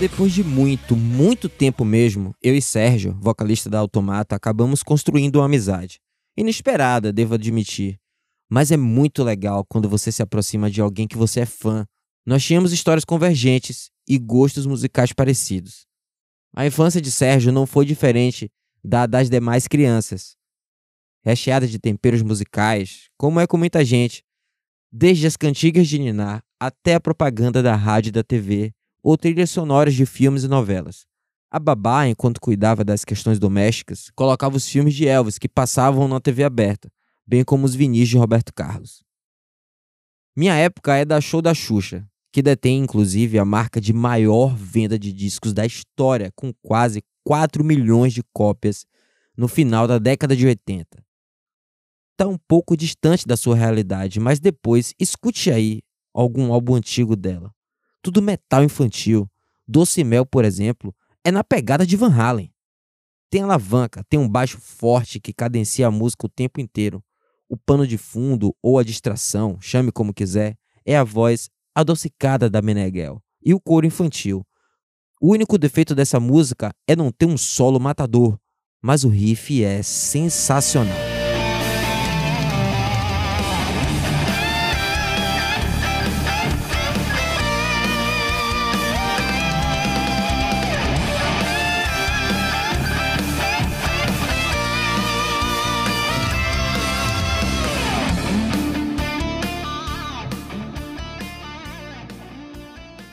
Depois 0.01 0.33
de 0.33 0.43
muito, 0.43 0.95
muito 0.95 1.47
tempo 1.47 1.85
mesmo, 1.85 2.33
eu 2.41 2.55
e 2.55 2.61
Sérgio, 2.61 3.15
vocalista 3.21 3.69
da 3.69 3.77
Automata, 3.77 4.35
acabamos 4.35 4.81
construindo 4.81 5.35
uma 5.35 5.45
amizade. 5.45 5.99
Inesperada, 6.35 7.13
devo 7.13 7.35
admitir. 7.35 7.99
Mas 8.49 8.71
é 8.71 8.77
muito 8.77 9.23
legal 9.23 9.63
quando 9.63 9.87
você 9.87 10.11
se 10.11 10.23
aproxima 10.23 10.71
de 10.71 10.81
alguém 10.81 11.07
que 11.07 11.15
você 11.15 11.41
é 11.41 11.45
fã. 11.45 11.85
Nós 12.25 12.43
tínhamos 12.43 12.73
histórias 12.73 13.05
convergentes 13.05 13.91
e 14.09 14.17
gostos 14.17 14.65
musicais 14.65 15.13
parecidos. 15.13 15.85
A 16.51 16.65
infância 16.65 16.99
de 16.99 17.11
Sérgio 17.11 17.51
não 17.51 17.67
foi 17.67 17.85
diferente 17.85 18.49
da 18.83 19.05
das 19.05 19.29
demais 19.29 19.67
crianças. 19.67 20.35
Recheada 21.23 21.67
de 21.67 21.77
temperos 21.77 22.23
musicais, 22.23 23.07
como 23.19 23.39
é 23.39 23.45
com 23.45 23.55
muita 23.55 23.85
gente, 23.85 24.23
desde 24.91 25.27
as 25.27 25.37
cantigas 25.37 25.87
de 25.87 25.99
Ninar 25.99 26.41
até 26.59 26.95
a 26.95 26.99
propaganda 26.99 27.61
da 27.61 27.75
rádio 27.75 28.09
e 28.09 28.13
da 28.13 28.23
TV, 28.23 28.73
ou 29.03 29.17
trilhas 29.17 29.49
sonoras 29.49 29.93
de 29.93 30.05
filmes 30.05 30.43
e 30.43 30.47
novelas. 30.47 31.05
A 31.49 31.59
babá, 31.59 32.07
enquanto 32.07 32.39
cuidava 32.39 32.83
das 32.83 33.03
questões 33.03 33.37
domésticas, 33.37 34.09
colocava 34.15 34.55
os 34.55 34.67
filmes 34.67 34.93
de 34.93 35.05
Elvis 35.05 35.37
que 35.37 35.49
passavam 35.49 36.07
na 36.07 36.19
TV 36.19 36.43
aberta, 36.43 36.89
bem 37.27 37.43
como 37.43 37.65
os 37.65 37.75
vinis 37.75 38.07
de 38.07 38.17
Roberto 38.17 38.53
Carlos. 38.53 39.03
Minha 40.35 40.55
época 40.55 40.95
é 40.95 41.03
da 41.03 41.19
Show 41.19 41.41
da 41.41 41.53
Xuxa, 41.53 42.07
que 42.31 42.41
detém 42.41 42.79
inclusive 42.79 43.37
a 43.37 43.43
marca 43.43 43.81
de 43.81 43.91
maior 43.91 44.55
venda 44.55 44.97
de 44.97 45.11
discos 45.11 45.53
da 45.53 45.65
história, 45.65 46.31
com 46.33 46.53
quase 46.61 47.03
4 47.25 47.65
milhões 47.65 48.13
de 48.13 48.23
cópias 48.33 48.85
no 49.35 49.49
final 49.49 49.87
da 49.87 49.99
década 49.99 50.35
de 50.35 50.47
80. 50.47 51.03
Está 52.13 52.29
um 52.29 52.37
pouco 52.47 52.77
distante 52.77 53.27
da 53.27 53.35
sua 53.35 53.57
realidade, 53.57 54.21
mas 54.21 54.39
depois 54.39 54.93
escute 54.97 55.51
aí 55.51 55.81
algum 56.13 56.53
álbum 56.53 56.75
antigo 56.75 57.17
dela 57.17 57.53
tudo 58.01 58.21
metal 58.21 58.63
infantil. 58.63 59.29
Doce 59.67 60.03
Mel, 60.03 60.25
por 60.25 60.43
exemplo, 60.43 60.93
é 61.23 61.31
na 61.31 61.43
pegada 61.43 61.85
de 61.85 61.95
Van 61.95 62.13
Halen. 62.13 62.51
Tem 63.29 63.41
alavanca, 63.41 64.03
tem 64.09 64.19
um 64.19 64.27
baixo 64.27 64.59
forte 64.59 65.19
que 65.19 65.33
cadencia 65.33 65.87
a 65.87 65.91
música 65.91 66.25
o 66.25 66.29
tempo 66.29 66.59
inteiro. 66.59 67.03
O 67.47 67.55
pano 67.55 67.85
de 67.85 67.97
fundo 67.97 68.55
ou 68.61 68.79
a 68.79 68.83
distração, 68.83 69.57
chame 69.61 69.91
como 69.91 70.13
quiser, 70.13 70.57
é 70.85 70.97
a 70.97 71.03
voz 71.03 71.49
adocicada 71.73 72.49
da 72.49 72.61
Meneghel 72.61 73.21
e 73.43 73.53
o 73.53 73.59
coro 73.59 73.85
infantil. 73.85 74.45
O 75.21 75.31
único 75.31 75.57
defeito 75.57 75.93
dessa 75.93 76.19
música 76.19 76.73
é 76.87 76.95
não 76.95 77.11
ter 77.11 77.25
um 77.25 77.37
solo 77.37 77.79
matador, 77.79 78.37
mas 78.81 79.03
o 79.03 79.09
riff 79.09 79.63
é 79.63 79.83
sensacional. 79.83 81.10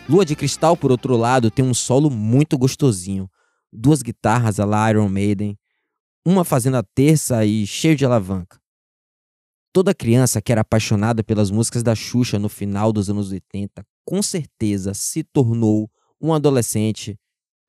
Lua 0.09 0.25
de 0.25 0.35
Cristal, 0.35 0.75
por 0.75 0.91
outro 0.91 1.19
lado, 1.19 1.51
tem 1.51 1.63
um 1.63 1.75
solo 1.75 2.09
muito 2.11 2.57
gostosinho. 2.57 3.31
Duas 3.71 4.01
guitarras 4.01 4.59
a 4.59 4.65
la 4.65 4.89
Iron 4.91 5.07
Maiden, 5.07 5.59
uma 6.25 6.45
fazendo 6.45 6.79
a 6.79 6.83
terça 6.83 7.45
e 7.45 7.67
cheio 7.67 7.95
de 7.95 8.07
alavanca. 8.07 8.59
Toda 9.71 9.95
criança 9.95 10.41
que 10.41 10.51
era 10.51 10.63
apaixonada 10.63 11.23
pelas 11.23 11.51
músicas 11.51 11.83
da 11.83 11.95
Xuxa 11.95 12.39
no 12.39 12.49
final 12.49 12.91
dos 12.91 13.11
anos 13.11 13.31
80, 13.31 13.85
com 14.03 14.23
certeza 14.23 14.95
se 14.95 15.23
tornou 15.23 15.91
um 16.19 16.33
adolescente 16.33 17.21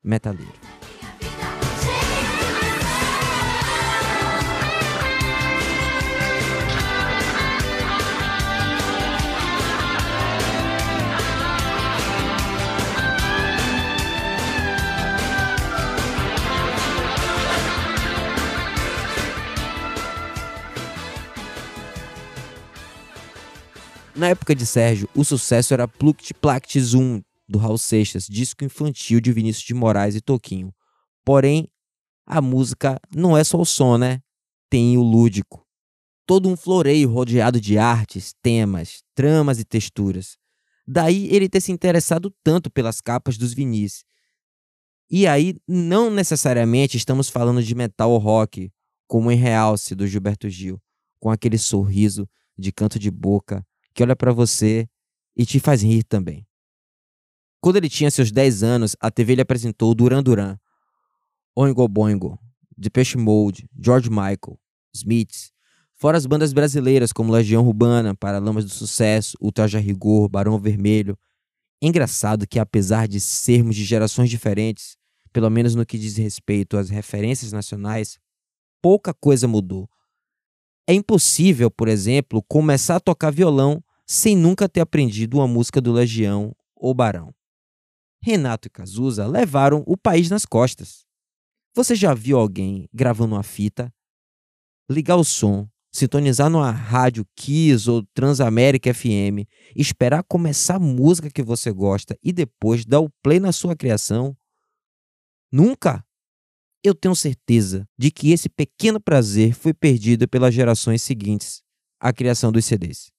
metaleiro. 0.01 0.78
Na 24.19 24.27
época 24.27 24.53
de 24.53 24.65
Sérgio, 24.65 25.07
o 25.15 25.23
sucesso 25.23 25.73
era 25.73 25.87
Pluct 25.87 26.33
Plact 26.33 26.77
Zoom, 26.77 27.21
do 27.47 27.57
Raul 27.57 27.77
Seixas, 27.77 28.27
disco 28.27 28.65
infantil 28.65 29.21
de 29.21 29.31
Vinícius 29.31 29.65
de 29.65 29.73
Moraes 29.73 30.13
e 30.13 30.19
Toquinho. 30.19 30.75
Porém, 31.23 31.69
a 32.25 32.41
música 32.41 32.99
não 33.15 33.37
é 33.37 33.45
só 33.45 33.57
o 33.57 33.65
som, 33.65 33.97
né? 33.97 34.21
Tem 34.69 34.97
o 34.97 35.01
lúdico. 35.01 35.65
Todo 36.25 36.49
um 36.49 36.57
floreio 36.57 37.09
rodeado 37.09 37.61
de 37.61 37.77
artes, 37.77 38.33
temas, 38.43 39.01
tramas 39.15 39.57
e 39.57 39.63
texturas. 39.63 40.35
Daí 40.85 41.33
ele 41.33 41.47
ter 41.47 41.61
se 41.61 41.71
interessado 41.71 42.29
tanto 42.43 42.69
pelas 42.69 42.99
capas 42.99 43.37
dos 43.37 43.53
vinis. 43.53 44.03
E 45.09 45.25
aí, 45.27 45.55
não 45.65 46.11
necessariamente 46.11 46.97
estamos 46.97 47.29
falando 47.29 47.63
de 47.63 47.73
metal 47.73 48.11
ou 48.11 48.17
rock, 48.17 48.69
como 49.07 49.31
em 49.31 49.37
Realce, 49.37 49.95
do 49.95 50.05
Gilberto 50.05 50.49
Gil, 50.49 50.77
com 51.21 51.31
aquele 51.31 51.57
sorriso 51.57 52.27
de 52.57 52.73
canto 52.73 52.99
de 52.99 53.09
boca 53.09 53.65
que 53.99 54.03
olha 54.03 54.15
para 54.15 54.31
você 54.31 54.87
e 55.35 55.45
te 55.45 55.59
faz 55.59 55.83
rir 55.83 56.03
também. 56.03 56.47
Quando 57.59 57.75
ele 57.75 57.89
tinha 57.89 58.09
seus 58.09 58.31
10 58.31 58.63
anos, 58.63 58.95
a 58.97 59.11
TV 59.11 59.35
lhe 59.35 59.41
apresentou 59.41 59.93
Duran 59.93 60.23
Duran, 60.23 60.57
Oingo 61.53 61.85
Boingo, 61.85 62.39
Depeche 62.77 63.17
Mode, 63.17 63.69
George 63.77 64.09
Michael, 64.09 64.57
Smiths, 64.95 65.51
fora 65.95 66.17
as 66.17 66.25
bandas 66.25 66.53
brasileiras 66.53 67.11
como 67.11 67.33
Legião 67.33 67.67
Urbana, 67.67 68.15
Paralamas 68.15 68.63
do 68.63 68.69
Sucesso, 68.69 69.35
Ultraja 69.41 69.79
Rigor, 69.79 70.29
Barão 70.29 70.57
Vermelho. 70.57 71.19
Engraçado 71.81 72.47
que 72.47 72.57
apesar 72.57 73.05
de 73.05 73.19
sermos 73.19 73.75
de 73.75 73.83
gerações 73.83 74.29
diferentes, 74.29 74.95
pelo 75.33 75.49
menos 75.49 75.75
no 75.75 75.85
que 75.85 75.97
diz 75.97 76.15
respeito 76.15 76.77
às 76.77 76.89
referências 76.89 77.51
nacionais, 77.51 78.17
pouca 78.81 79.13
coisa 79.13 79.45
mudou. 79.45 79.89
É 80.87 80.93
impossível, 80.93 81.69
por 81.69 81.89
exemplo, 81.89 82.41
começar 82.47 82.95
a 82.95 83.01
tocar 83.01 83.29
violão 83.29 83.83
sem 84.11 84.35
nunca 84.35 84.67
ter 84.67 84.79
aprendido 84.81 85.37
uma 85.37 85.47
música 85.47 85.79
do 85.79 85.91
Legião 85.91 86.55
ou 86.75 86.95
Barão. 86.95 87.31
Renato 88.19 88.67
e 88.67 88.71
Cazuza 88.71 89.27
levaram 89.27 89.83
o 89.85 89.95
país 89.95 90.31
nas 90.31 90.47
costas. 90.47 91.05
Você 91.75 91.93
já 91.93 92.15
viu 92.15 92.39
alguém 92.39 92.89
gravando 92.91 93.35
uma 93.35 93.43
fita, 93.43 93.93
ligar 94.89 95.15
o 95.15 95.23
som, 95.23 95.69
sintonizar 95.93 96.49
numa 96.49 96.71
rádio 96.71 97.23
Kiss 97.35 97.87
ou 97.87 98.03
Transamérica 98.11 98.91
FM, 98.91 99.45
esperar 99.75 100.23
começar 100.23 100.77
a 100.77 100.79
música 100.79 101.29
que 101.29 101.43
você 101.43 101.71
gosta 101.71 102.17
e 102.23 102.33
depois 102.33 102.87
dar 102.87 103.01
o 103.01 103.11
play 103.21 103.39
na 103.39 103.51
sua 103.51 103.75
criação? 103.75 104.35
Nunca! 105.51 106.03
Eu 106.83 106.95
tenho 106.95 107.15
certeza 107.15 107.87
de 107.95 108.09
que 108.09 108.31
esse 108.31 108.49
pequeno 108.49 108.99
prazer 108.99 109.53
foi 109.53 109.73
perdido 109.73 110.27
pelas 110.27 110.51
gerações 110.51 111.03
seguintes 111.03 111.61
à 111.99 112.11
criação 112.11 112.51
dos 112.51 112.65
CDs. 112.65 113.11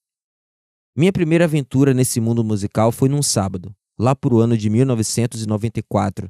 Minha 0.93 1.13
primeira 1.13 1.45
aventura 1.45 1.93
nesse 1.93 2.19
mundo 2.19 2.43
musical 2.43 2.91
foi 2.91 3.07
num 3.07 3.23
sábado, 3.23 3.73
lá 3.97 4.13
por 4.13 4.37
ano 4.41 4.57
de 4.57 4.69
1994. 4.69 6.29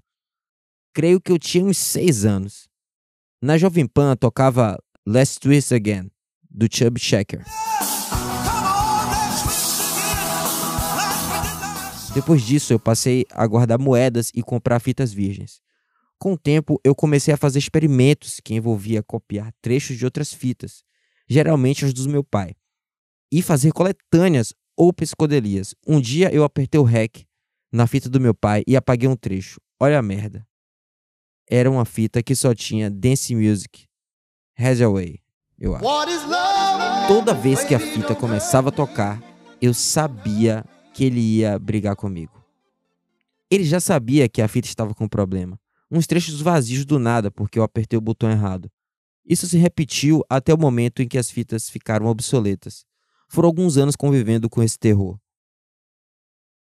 Creio 0.94 1.20
que 1.20 1.32
eu 1.32 1.40
tinha 1.40 1.66
uns 1.66 1.80
seis 1.80 2.26
anos. 2.26 2.68
Na 3.42 3.58
Jovem 3.58 3.88
Pan 3.88 4.16
tocava 4.16 4.78
Let's 5.04 5.38
Twist 5.38 5.74
Again, 5.74 6.12
do 6.48 6.68
Chub 6.72 7.00
Checker. 7.00 7.44
Depois 12.14 12.44
disso, 12.44 12.72
eu 12.72 12.80
passei 12.80 13.26
a 13.32 13.48
guardar 13.48 13.80
moedas 13.80 14.30
e 14.36 14.44
comprar 14.44 14.80
fitas 14.80 15.12
virgens. 15.12 15.60
Com 16.20 16.34
o 16.34 16.38
tempo, 16.38 16.80
eu 16.84 16.94
comecei 16.94 17.34
a 17.34 17.38
fazer 17.38 17.58
experimentos 17.58 18.40
que 18.40 18.54
envolvia 18.54 19.02
copiar 19.02 19.52
trechos 19.60 19.98
de 19.98 20.06
outras 20.06 20.32
fitas, 20.32 20.84
geralmente 21.28 21.84
as 21.84 21.94
do 21.94 22.08
meu 22.08 22.24
pai, 22.24 22.54
e 23.32 23.42
fazer 23.42 23.72
coletâneas 23.72 24.54
ou 24.76 24.92
psicodelias. 24.92 25.74
Um 25.88 26.02
dia 26.02 26.34
eu 26.34 26.44
apertei 26.44 26.80
o 26.80 26.84
REC 26.84 27.26
na 27.72 27.88
fita 27.88 28.10
do 28.10 28.20
meu 28.20 28.34
pai 28.34 28.64
e 28.68 28.76
apaguei 28.76 29.08
um 29.08 29.16
trecho. 29.16 29.60
Olha 29.80 30.00
a 30.00 30.02
merda. 30.02 30.46
Era 31.50 31.70
uma 31.70 31.86
fita 31.86 32.22
que 32.22 32.36
só 32.36 32.54
tinha 32.54 32.90
Dance 32.90 33.36
Music, 33.36 33.86
Hathaway, 34.58 35.20
eu 35.60 35.76
acho. 35.76 37.08
Toda 37.08 37.34
vez 37.34 37.64
que 37.64 37.76
a 37.76 37.80
fita 37.80 38.16
começava 38.16 38.70
a 38.70 38.72
tocar, 38.72 39.22
eu 39.62 39.74
sabia 39.74 40.64
que 40.94 41.04
ele 41.04 41.20
ia 41.20 41.60
brigar 41.60 41.96
comigo. 41.96 42.42
Ele 43.50 43.64
já 43.64 43.80
sabia 43.80 44.30
que 44.30 44.42
a 44.42 44.48
fita 44.48 44.68
estava 44.68 44.94
com 44.94 45.08
problema 45.08 45.60
uns 45.92 46.08
trechos 46.08 46.40
vazios 46.40 46.86
do 46.86 46.98
nada 46.98 47.30
porque 47.30 47.60
eu 47.60 47.64
apertei 47.64 47.98
o 47.98 48.02
botão 48.02 48.32
errado. 48.32 48.72
Isso 49.26 49.46
se 49.46 49.58
repetiu 49.58 50.24
até 50.30 50.54
o 50.54 50.58
momento 50.58 51.02
em 51.02 51.08
que 51.08 51.18
as 51.18 51.30
fitas 51.30 51.70
ficaram 51.70 52.06
obsoletas. 52.08 52.86
Foram 53.32 53.48
alguns 53.48 53.78
anos 53.78 53.96
convivendo 53.96 54.50
com 54.50 54.62
esse 54.62 54.78
terror. 54.78 55.18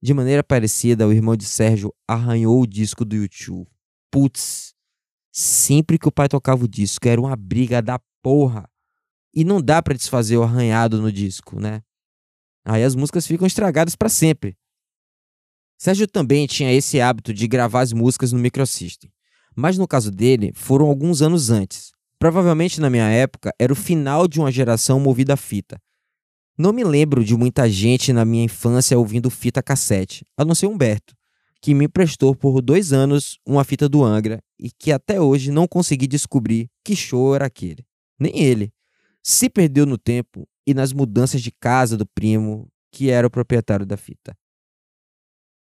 De 0.01 0.11
maneira 0.11 0.43
parecida, 0.43 1.07
o 1.07 1.13
irmão 1.13 1.37
de 1.37 1.45
Sérgio 1.45 1.93
arranhou 2.07 2.59
o 2.59 2.65
disco 2.65 3.05
do 3.05 3.15
YouTube. 3.15 3.69
Putz, 4.09 4.73
sempre 5.31 5.99
que 5.99 6.07
o 6.07 6.11
pai 6.11 6.27
tocava 6.27 6.65
o 6.65 6.67
disco 6.67 7.07
era 7.07 7.21
uma 7.21 7.35
briga 7.35 7.79
da 7.79 7.99
porra. 8.23 8.67
E 9.35 9.43
não 9.43 9.61
dá 9.61 9.83
para 9.83 9.93
desfazer 9.93 10.35
o 10.37 10.41
arranhado 10.41 10.99
no 10.99 11.11
disco, 11.11 11.59
né? 11.59 11.83
Aí 12.65 12.83
as 12.83 12.95
músicas 12.95 13.27
ficam 13.27 13.45
estragadas 13.45 13.95
para 13.95 14.09
sempre. 14.09 14.57
Sérgio 15.77 16.07
também 16.07 16.47
tinha 16.47 16.73
esse 16.73 16.99
hábito 16.99 17.35
de 17.35 17.47
gravar 17.47 17.81
as 17.81 17.93
músicas 17.93 18.31
no 18.31 18.39
microsystem, 18.39 19.13
mas 19.55 19.77
no 19.77 19.87
caso 19.87 20.09
dele 20.09 20.51
foram 20.55 20.87
alguns 20.87 21.21
anos 21.21 21.51
antes. 21.51 21.91
Provavelmente 22.17 22.81
na 22.81 22.89
minha 22.89 23.07
época 23.07 23.53
era 23.59 23.71
o 23.71 23.75
final 23.75 24.27
de 24.27 24.39
uma 24.39 24.51
geração 24.51 24.99
movida 24.99 25.35
a 25.35 25.37
fita. 25.37 25.79
Não 26.57 26.73
me 26.73 26.83
lembro 26.83 27.23
de 27.23 27.35
muita 27.35 27.69
gente 27.69 28.11
na 28.11 28.25
minha 28.25 28.43
infância 28.43 28.97
ouvindo 28.97 29.29
fita 29.29 29.61
cassete, 29.61 30.25
a 30.35 30.43
não 30.43 30.55
ser 30.55 30.65
Humberto, 30.65 31.15
que 31.61 31.73
me 31.73 31.85
emprestou 31.85 32.35
por 32.35 32.61
dois 32.61 32.91
anos 32.91 33.37
uma 33.45 33.63
fita 33.63 33.87
do 33.87 34.03
Angra 34.03 34.41
e 34.59 34.71
que 34.71 34.91
até 34.91 35.21
hoje 35.21 35.51
não 35.51 35.67
consegui 35.67 36.07
descobrir 36.07 36.67
que 36.83 36.95
show 36.95 37.35
era 37.35 37.45
aquele. 37.45 37.85
Nem 38.19 38.39
ele. 38.39 38.73
Se 39.21 39.49
perdeu 39.49 39.85
no 39.85 39.99
tempo 39.99 40.47
e 40.65 40.73
nas 40.73 40.91
mudanças 40.91 41.43
de 41.43 41.51
casa 41.51 41.95
do 41.95 42.07
primo, 42.07 42.67
que 42.91 43.11
era 43.11 43.27
o 43.27 43.31
proprietário 43.31 43.85
da 43.85 43.95
fita. 43.95 44.35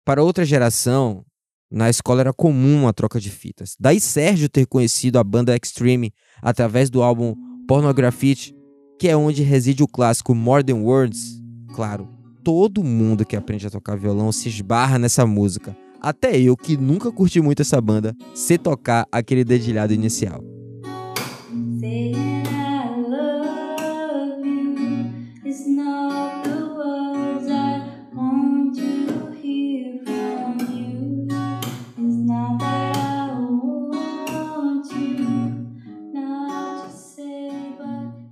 Para 0.07 0.23
outra 0.23 0.45
geração, 0.45 1.23
na 1.71 1.91
escola 1.91 2.23
era 2.23 2.33
comum 2.33 2.89
a 2.89 2.95
troca 2.95 3.21
de 3.21 3.31
fitas. 3.31 3.77
Daí 3.79 4.01
Sérgio 4.01 4.49
ter 4.49 4.67
conhecido 4.67 5.19
a 5.19 5.25
banda 5.25 5.55
Extreme 5.55 6.15
através 6.41 6.89
do 6.89 7.03
álbum 7.03 7.35
Pornography, 7.67 8.55
que 8.99 9.09
é 9.09 9.17
onde 9.17 9.43
reside 9.43 9.83
o 9.83 9.89
clássico 9.89 10.35
More 10.35 10.65
Than 10.65 10.83
Words. 10.83 11.41
Claro, 11.75 12.09
todo 12.43 12.83
mundo 12.83 13.25
que 13.25 13.37
aprende 13.37 13.67
a 13.67 13.71
tocar 13.71 13.97
violão 13.97 14.33
se 14.33 14.49
esbarra 14.49 14.99
nessa 14.99 15.25
música. 15.25 15.77
Até 16.01 16.39
eu, 16.39 16.57
que 16.57 16.77
nunca 16.77 17.11
curti 17.13 17.41
muito 17.41 17.63
essa 17.63 17.81
banda, 17.81 18.17
sei 18.35 18.59
tocar 18.59 19.07
aquele 19.13 19.45
dedilhado 19.45 19.93
inicial. 19.93 20.43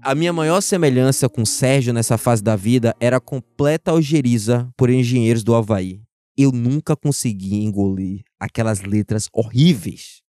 A 0.06 0.14
minha 0.14 0.32
maior 0.32 0.60
semelhança 0.60 1.28
com 1.28 1.44
Sérgio 1.44 1.92
nessa 1.92 2.16
fase 2.16 2.40
da 2.40 2.54
vida 2.54 2.94
era 3.00 3.16
a 3.16 3.20
completa 3.20 3.90
algeriza 3.90 4.72
por 4.76 4.88
engenheiros 4.88 5.42
do 5.42 5.52
Havaí. 5.52 6.00
Eu 6.38 6.52
nunca 6.52 6.94
consegui 6.94 7.56
engolir 7.56 8.22
aquelas 8.38 8.82
letras 8.82 9.28
horríveis, 9.32 10.22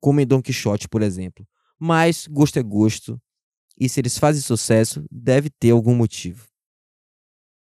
como 0.00 0.18
em 0.18 0.26
Don 0.26 0.40
Quixote, 0.40 0.88
por 0.88 1.02
exemplo. 1.02 1.46
Mas 1.78 2.26
gosto 2.26 2.58
é 2.58 2.62
gosto, 2.62 3.20
e 3.78 3.86
se 3.86 4.00
eles 4.00 4.16
fazem 4.16 4.40
sucesso, 4.40 5.04
deve 5.12 5.50
ter 5.50 5.72
algum 5.72 5.94
motivo. 5.94 6.46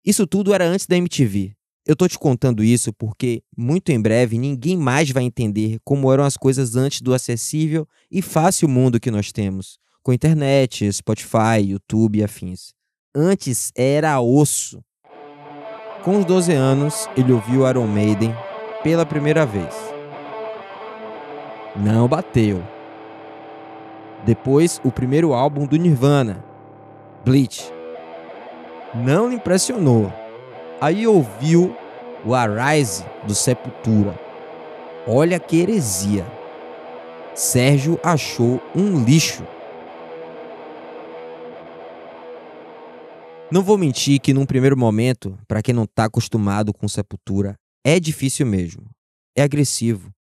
Isso 0.02 0.26
tudo 0.26 0.54
era 0.54 0.66
antes 0.66 0.86
da 0.86 0.96
MTV. 0.96 1.52
Eu 1.84 1.94
tô 1.94 2.08
te 2.08 2.18
contando 2.18 2.64
isso 2.64 2.90
porque, 2.90 3.42
muito 3.54 3.92
em 3.92 4.00
breve, 4.00 4.38
ninguém 4.38 4.78
mais 4.78 5.10
vai 5.10 5.24
entender 5.24 5.78
como 5.84 6.10
eram 6.10 6.24
as 6.24 6.38
coisas 6.38 6.74
antes 6.74 7.02
do 7.02 7.12
acessível 7.12 7.86
e 8.10 8.22
fácil 8.22 8.66
mundo 8.66 8.98
que 8.98 9.10
nós 9.10 9.30
temos 9.30 9.78
com 10.02 10.12
internet, 10.12 10.90
Spotify, 10.92 11.60
YouTube 11.62 12.18
e 12.18 12.24
afins. 12.24 12.72
Antes 13.14 13.72
era 13.76 14.20
osso. 14.20 14.82
Com 16.02 16.18
os 16.18 16.24
12 16.24 16.52
anos, 16.52 17.08
ele 17.16 17.32
ouviu 17.32 17.68
Iron 17.68 17.86
Maiden 17.86 18.34
pela 18.82 19.04
primeira 19.04 19.44
vez. 19.44 19.74
Não 21.76 22.08
bateu. 22.08 22.62
Depois, 24.24 24.80
o 24.84 24.90
primeiro 24.90 25.32
álbum 25.32 25.66
do 25.66 25.76
Nirvana, 25.76 26.44
Bleach. 27.24 27.72
Não 28.94 29.28
lhe 29.28 29.36
impressionou. 29.36 30.12
Aí 30.80 31.06
ouviu 31.06 31.76
o 32.24 32.34
Arise 32.34 33.04
do 33.26 33.34
Sepultura. 33.34 34.18
Olha 35.06 35.38
que 35.38 35.60
heresia. 35.60 36.26
Sérgio 37.34 37.98
achou 38.02 38.60
um 38.74 39.02
lixo. 39.02 39.44
Não 43.52 43.64
vou 43.64 43.76
mentir 43.76 44.20
que 44.20 44.32
num 44.32 44.46
primeiro 44.46 44.76
momento, 44.76 45.36
para 45.48 45.60
quem 45.60 45.74
não 45.74 45.82
está 45.82 46.04
acostumado 46.04 46.72
com 46.72 46.86
Sepultura, 46.86 47.56
é 47.84 47.98
difícil 47.98 48.46
mesmo. 48.46 48.88
É 49.36 49.42
agressivo, 49.42 50.12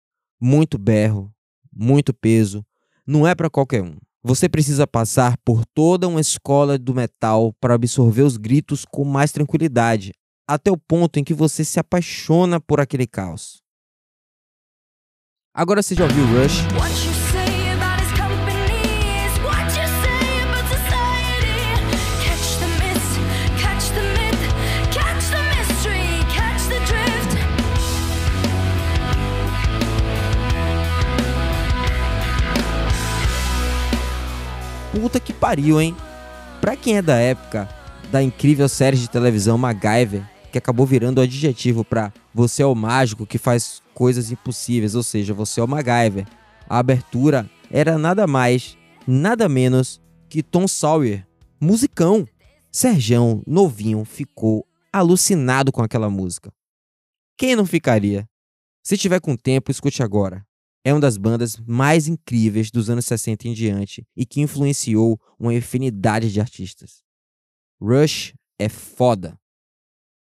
muito 0.40 0.78
berro, 0.78 1.30
muito 1.70 2.14
peso, 2.14 2.64
não 3.06 3.26
é 3.26 3.34
para 3.34 3.50
qualquer 3.50 3.82
um. 3.82 3.98
Você 4.22 4.48
precisa 4.48 4.86
passar 4.86 5.36
por 5.44 5.66
toda 5.74 6.08
uma 6.08 6.22
escola 6.22 6.78
do 6.78 6.94
metal 6.94 7.52
para 7.60 7.74
absorver 7.74 8.22
os 8.22 8.38
gritos 8.38 8.86
com 8.86 9.04
mais 9.04 9.30
tranquilidade, 9.30 10.14
até 10.48 10.70
o 10.70 10.78
ponto 10.78 11.18
em 11.18 11.24
que 11.24 11.34
você 11.34 11.64
se 11.64 11.78
apaixona 11.78 12.58
por 12.58 12.80
aquele 12.80 13.06
caos. 13.06 13.58
Agora 15.52 15.82
você 15.82 15.94
já 15.94 16.04
ouviu 16.04 16.24
Rush? 16.24 17.17
Puta 35.00 35.20
que 35.20 35.32
pariu, 35.32 35.80
hein? 35.80 35.94
Pra 36.60 36.76
quem 36.76 36.96
é 36.96 37.02
da 37.02 37.14
época 37.14 37.68
da 38.10 38.20
incrível 38.20 38.68
série 38.68 38.96
de 38.96 39.08
televisão 39.08 39.56
MacGyver, 39.56 40.28
que 40.50 40.58
acabou 40.58 40.84
virando 40.84 41.18
o 41.18 41.20
adjetivo 41.20 41.84
para 41.84 42.12
você 42.34 42.64
é 42.64 42.66
o 42.66 42.74
mágico 42.74 43.24
que 43.24 43.38
faz 43.38 43.80
coisas 43.94 44.32
impossíveis, 44.32 44.96
ou 44.96 45.04
seja, 45.04 45.32
você 45.32 45.60
é 45.60 45.62
o 45.62 45.68
MacGyver. 45.68 46.26
A 46.68 46.78
abertura 46.78 47.48
era 47.70 47.96
nada 47.96 48.26
mais, 48.26 48.76
nada 49.06 49.48
menos 49.48 50.00
que 50.28 50.42
Tom 50.42 50.66
Sawyer, 50.66 51.24
musicão. 51.60 52.26
Serjão, 52.72 53.40
novinho, 53.46 54.04
ficou 54.04 54.66
alucinado 54.92 55.70
com 55.70 55.80
aquela 55.80 56.10
música. 56.10 56.52
Quem 57.36 57.54
não 57.54 57.64
ficaria? 57.64 58.26
Se 58.82 58.96
tiver 58.96 59.20
com 59.20 59.36
tempo, 59.36 59.70
escute 59.70 60.02
agora 60.02 60.47
é 60.84 60.92
uma 60.92 61.00
das 61.00 61.16
bandas 61.16 61.56
mais 61.66 62.06
incríveis 62.06 62.70
dos 62.70 62.88
anos 62.88 63.04
60 63.06 63.48
em 63.48 63.52
diante 63.52 64.06
e 64.16 64.24
que 64.24 64.40
influenciou 64.40 65.20
uma 65.38 65.54
infinidade 65.54 66.32
de 66.32 66.40
artistas. 66.40 67.02
Rush 67.80 68.34
é 68.58 68.68
foda. 68.68 69.38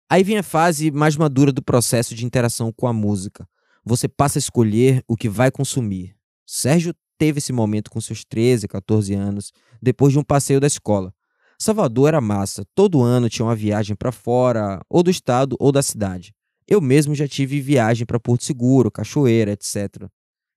Aí 0.09 0.23
vem 0.23 0.37
a 0.37 0.43
fase 0.43 0.91
mais 0.91 1.17
madura 1.17 1.51
do 1.51 1.61
processo 1.61 2.13
de 2.13 2.25
interação 2.25 2.71
com 2.71 2.87
a 2.87 2.93
música. 2.93 3.47
Você 3.83 4.07
passa 4.07 4.37
a 4.37 4.41
escolher 4.41 5.03
o 5.07 5.17
que 5.17 5.27
vai 5.27 5.51
consumir. 5.51 6.15
Sérgio 6.45 6.93
teve 7.17 7.39
esse 7.39 7.51
momento 7.51 7.89
com 7.89 7.99
seus 7.99 8.23
13, 8.23 8.67
14 8.67 9.13
anos, 9.13 9.51
depois 9.81 10.13
de 10.13 10.19
um 10.19 10.23
passeio 10.23 10.59
da 10.59 10.67
escola. 10.67 11.13
Salvador 11.59 12.09
era 12.09 12.21
massa, 12.21 12.65
todo 12.75 13.01
ano 13.01 13.29
tinha 13.29 13.45
uma 13.45 13.55
viagem 13.55 13.95
para 13.95 14.11
fora, 14.11 14.81
ou 14.89 15.01
do 15.01 15.09
estado 15.09 15.55
ou 15.59 15.71
da 15.71 15.81
cidade. 15.81 16.33
Eu 16.67 16.81
mesmo 16.81 17.15
já 17.15 17.27
tive 17.27 17.59
viagem 17.61 18.05
para 18.05 18.19
Porto 18.19 18.43
Seguro, 18.43 18.91
Cachoeira, 18.91 19.51
etc 19.51 20.09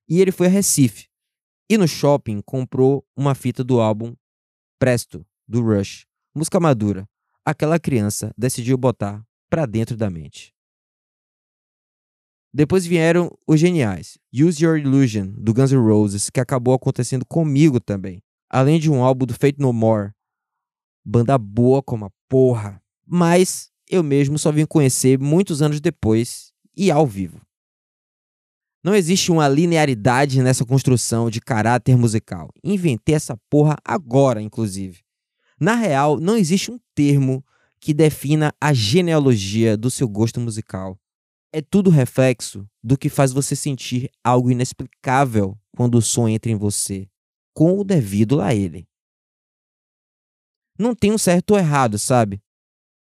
e 0.07 0.21
ele 0.21 0.31
foi 0.31 0.47
a 0.47 0.49
Recife. 0.49 1.07
E 1.69 1.77
no 1.77 1.87
shopping 1.87 2.41
comprou 2.41 3.05
uma 3.15 3.35
fita 3.35 3.63
do 3.63 3.81
álbum 3.81 4.15
Presto, 4.79 5.25
do 5.47 5.61
Rush, 5.61 6.05
música 6.35 6.59
madura, 6.59 7.07
aquela 7.43 7.79
criança 7.79 8.31
decidiu 8.37 8.77
botar 8.77 9.25
pra 9.49 9.65
dentro 9.65 9.97
da 9.97 10.09
mente. 10.09 10.53
Depois 12.53 12.85
vieram 12.85 13.35
os 13.45 13.59
geniais, 13.59 14.17
Use 14.33 14.63
Your 14.63 14.77
Illusion, 14.77 15.31
do 15.37 15.53
Guns 15.53 15.71
N' 15.71 15.77
Roses, 15.77 16.29
que 16.29 16.39
acabou 16.39 16.73
acontecendo 16.73 17.25
comigo 17.25 17.79
também, 17.79 18.21
além 18.49 18.79
de 18.79 18.89
um 18.89 19.03
álbum 19.03 19.25
do 19.25 19.33
Fate 19.33 19.59
No 19.59 19.73
More. 19.73 20.11
Banda 21.05 21.37
boa 21.37 21.81
como 21.81 22.05
a 22.05 22.11
porra, 22.29 22.81
mas 23.05 23.71
eu 23.89 24.03
mesmo 24.03 24.37
só 24.37 24.51
vim 24.51 24.65
conhecer 24.65 25.19
muitos 25.19 25.61
anos 25.61 25.79
depois 25.79 26.51
e 26.75 26.91
ao 26.91 27.05
vivo. 27.05 27.41
Não 28.87 28.95
existe 28.95 29.33
uma 29.33 29.49
linearidade 29.49 30.41
nessa 30.41 30.65
construção 30.65 31.29
de 31.29 31.41
caráter 31.41 31.97
musical. 31.97 32.49
Inventei 32.63 33.15
essa 33.15 33.35
porra 33.49 33.75
agora, 33.83 34.41
inclusive. 34.41 35.01
Na 35.59 35.75
real, 35.75 36.21
não 36.21 36.37
existe 36.37 36.71
um 36.71 36.79
termo 36.95 37.43
que 37.81 37.93
defina 37.93 38.53
a 38.61 38.71
genealogia 38.71 39.75
do 39.75 39.91
seu 39.91 40.07
gosto 40.07 40.39
musical. 40.39 40.97
É 41.51 41.61
tudo 41.61 41.89
reflexo 41.89 42.65
do 42.81 42.97
que 42.97 43.09
faz 43.09 43.33
você 43.33 43.57
sentir 43.57 44.09
algo 44.23 44.49
inexplicável 44.49 45.57
quando 45.75 45.95
o 45.95 46.01
som 46.01 46.29
entra 46.29 46.49
em 46.49 46.55
você, 46.55 47.09
com 47.53 47.77
o 47.77 47.83
devido 47.83 48.39
a 48.39 48.55
ele. 48.55 48.87
Não 50.79 50.95
tem 50.95 51.11
um 51.11 51.17
certo 51.17 51.51
ou 51.51 51.59
errado, 51.59 51.99
sabe? 51.99 52.41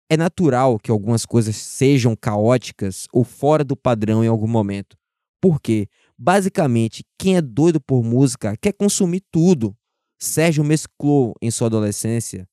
É 0.08 0.16
natural 0.16 0.78
que 0.78 0.92
algumas 0.92 1.26
coisas 1.26 1.56
sejam 1.56 2.16
caóticas 2.16 3.08
ou 3.12 3.24
fora 3.24 3.64
do 3.64 3.76
padrão 3.76 4.24
em 4.24 4.28
algum 4.28 4.48
momento. 4.48 5.02
Porque, 5.44 5.90
basicamente, 6.18 7.04
quem 7.20 7.36
é 7.36 7.42
doido 7.42 7.82
por 7.82 8.02
música 8.02 8.56
quer 8.56 8.72
consumir 8.72 9.22
tudo. 9.30 9.76
Sérgio 10.18 10.64
mesclou 10.64 11.36
em 11.42 11.52
sua 11.52 11.68
adolescência 11.68 12.48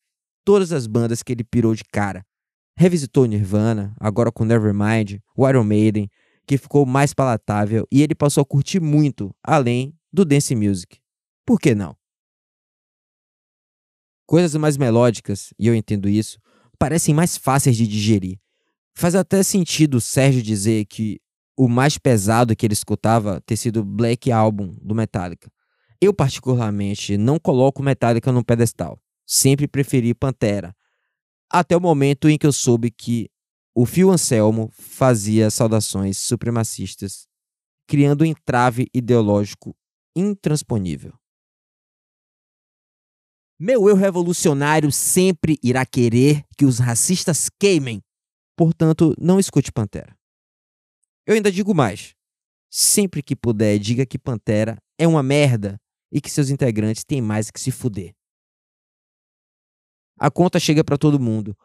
todas 0.45 0.73
as 0.73 0.89
bandas 0.89 1.23
que 1.23 1.31
ele 1.31 1.45
pirou 1.45 1.73
de 1.73 1.85
cara. 1.85 2.27
Revisitou 2.77 3.27
Nirvana, 3.27 3.95
agora 4.01 4.33
com 4.33 4.45
Nevermind, 4.45 5.21
o 5.37 5.49
Iron 5.49 5.63
Maiden, 5.63 6.11
que 6.45 6.59
ficou 6.59 6.85
mais 6.85 7.15
palatável 7.15 7.87
e 7.93 8.03
ele 8.03 8.13
passou 8.13 8.43
a 8.43 8.45
curtir 8.45 8.81
muito, 8.81 9.33
além 9.41 9.97
do 10.13 10.25
dance 10.25 10.53
music. 10.57 10.99
Por 11.47 11.61
que 11.61 11.77
não? 11.77 11.97
Coisas 14.27 14.57
mais 14.57 14.77
melódicas, 14.77 15.55
e 15.57 15.69
eu 15.69 15.77
entendo 15.77 16.09
isso, 16.09 16.41
parecem 16.77 17.15
mais 17.15 17.37
fáceis 17.37 17.77
de 17.77 17.87
digerir. 17.87 18.41
Faz 18.97 19.15
até 19.15 19.45
sentido 19.45 20.01
Sérgio 20.01 20.43
dizer 20.43 20.87
que 20.87 21.21
o 21.61 21.69
mais 21.69 21.99
pesado 21.99 22.57
que 22.57 22.65
ele 22.65 22.73
escutava 22.73 23.39
ter 23.43 23.55
sido 23.55 23.85
Black 23.85 24.33
Album 24.33 24.75
do 24.81 24.95
Metallica. 24.95 25.53
Eu, 26.01 26.15
particularmente, 26.15 27.19
não 27.19 27.39
coloco 27.39 27.83
Metallica 27.83 28.33
no 28.33 28.43
pedestal. 28.43 28.99
Sempre 29.27 29.69
preferi 29.69 30.15
Pantera. 30.15 30.75
Até 31.53 31.77
o 31.77 31.81
momento 31.81 32.31
em 32.31 32.39
que 32.39 32.47
eu 32.47 32.53
soube 32.53 32.91
que 32.91 33.29
o 33.75 33.85
Phil 33.85 34.11
Anselmo 34.11 34.71
fazia 34.73 35.51
saudações 35.51 36.17
supremacistas, 36.17 37.29
criando 37.87 38.23
um 38.23 38.27
entrave 38.27 38.89
ideológico 38.95 39.77
intransponível. 40.17 41.13
Meu 43.59 43.87
eu 43.87 43.97
revolucionário 43.97 44.91
sempre 44.91 45.59
irá 45.63 45.85
querer 45.85 46.43
que 46.57 46.65
os 46.65 46.79
racistas 46.79 47.51
queimem. 47.61 48.03
Portanto, 48.57 49.15
não 49.21 49.39
escute 49.39 49.71
Pantera. 49.71 50.19
Eu 51.27 51.35
ainda 51.35 51.51
digo 51.51 51.75
mais. 51.75 52.15
Sempre 52.71 53.23
que 53.23 53.35
puder, 53.35 53.79
diga 53.79 54.07
que 54.07 54.19
Pantera 54.19 54.79
é 54.99 55.07
uma 55.07 55.23
merda 55.23 55.81
e 56.13 56.21
que 56.21 56.31
seus 56.31 56.51
integrantes 56.51 57.05
têm 57.05 57.21
mais 57.21 57.51
que 57.51 57.61
se 57.61 57.71
fuder. 57.71 58.15
A 60.19 60.31
conta 60.31 60.61
chega 60.61 60.85
para 60.85 60.99
todo 60.99 61.19
mundo. 61.19 61.57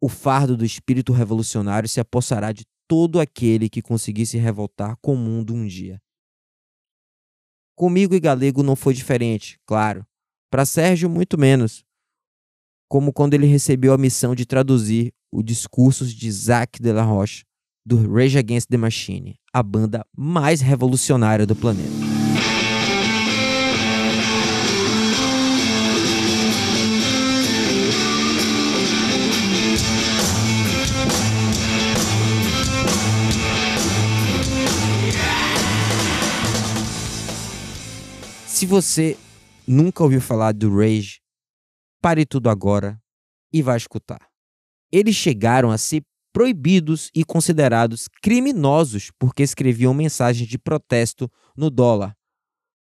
O 0.00 0.08
fardo 0.08 0.56
do 0.56 0.64
espírito 0.64 1.12
revolucionário 1.12 1.88
se 1.88 2.00
apossará 2.00 2.52
de 2.52 2.64
todo 2.88 3.20
aquele 3.20 3.68
que 3.68 3.82
conseguir 3.82 4.26
se 4.26 4.38
revoltar 4.38 4.96
com 5.02 5.14
o 5.14 5.18
mundo 5.18 5.54
um 5.54 5.66
dia. 5.66 6.00
Comigo 7.76 8.14
e 8.14 8.20
Galego 8.20 8.62
não 8.62 8.74
foi 8.74 8.94
diferente, 8.94 9.58
claro. 9.66 10.04
Para 10.50 10.66
Sérgio, 10.66 11.08
muito 11.08 11.38
menos. 11.38 11.84
Como 12.88 13.12
quando 13.12 13.34
ele 13.34 13.46
recebeu 13.46 13.92
a 13.92 13.98
missão 13.98 14.34
de 14.34 14.44
traduzir 14.44 15.12
o 15.30 15.42
discursos 15.42 16.12
de 16.12 16.26
Isaac 16.26 16.82
de 16.82 16.92
la 16.92 17.02
Roche 17.02 17.44
do 17.84 18.12
Rage 18.12 18.38
Against 18.38 18.68
the 18.68 18.76
Machine, 18.76 19.36
a 19.52 19.62
banda 19.62 20.04
mais 20.16 20.60
revolucionária 20.60 21.46
do 21.46 21.56
planeta. 21.56 22.10
Se 38.46 38.66
você 38.66 39.16
nunca 39.66 40.02
ouviu 40.02 40.20
falar 40.20 40.52
do 40.52 40.76
Rage, 40.76 41.20
pare 42.02 42.26
tudo 42.26 42.50
agora 42.50 43.00
e 43.50 43.62
vá 43.62 43.74
escutar. 43.74 44.28
Eles 44.92 45.16
chegaram 45.16 45.70
a 45.70 45.78
ser 45.78 46.02
proibidos 46.32 47.10
e 47.14 47.24
considerados 47.24 48.08
criminosos 48.22 49.10
porque 49.18 49.42
escreviam 49.42 49.92
mensagens 49.92 50.48
de 50.48 50.58
protesto 50.58 51.30
no 51.56 51.70
dólar. 51.70 52.16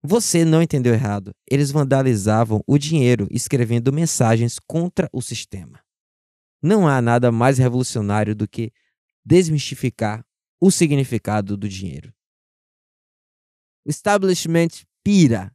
Você 0.02 0.46
não 0.46 0.62
entendeu 0.62 0.94
errado. 0.94 1.34
Eles 1.50 1.72
vandalizavam 1.72 2.64
o 2.66 2.78
dinheiro 2.78 3.28
escrevendo 3.30 3.92
mensagens 3.92 4.58
contra 4.60 5.10
o 5.12 5.22
sistema. 5.22 5.82
Não 6.62 6.88
há 6.88 7.02
nada 7.02 7.32
mais 7.32 7.58
revolucionário 7.58 8.36
do 8.36 8.48
que 8.48 8.72
desmistificar 9.26 10.26
o 10.60 10.72
significado 10.72 11.56
do 11.58 11.68
dinheiro. 11.68 12.14
O 13.86 13.90
establishment 13.90 14.70
pira 15.04 15.54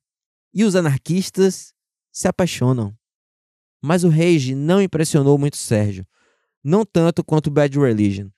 e 0.53 0.65
os 0.65 0.75
anarquistas 0.75 1.75
se 2.13 2.29
apaixonam. 2.29 2.97
Mas 3.83 4.05
o 4.05 4.09
Rage 4.09 4.55
não 4.55 4.81
impressionou 4.81 5.39
muito 5.39 5.57
Sérgio 5.57 6.07
não 6.65 6.85
tanto 6.85 7.23
quanto 7.23 7.51
Bad 7.51 7.79
Religion. 7.79 8.31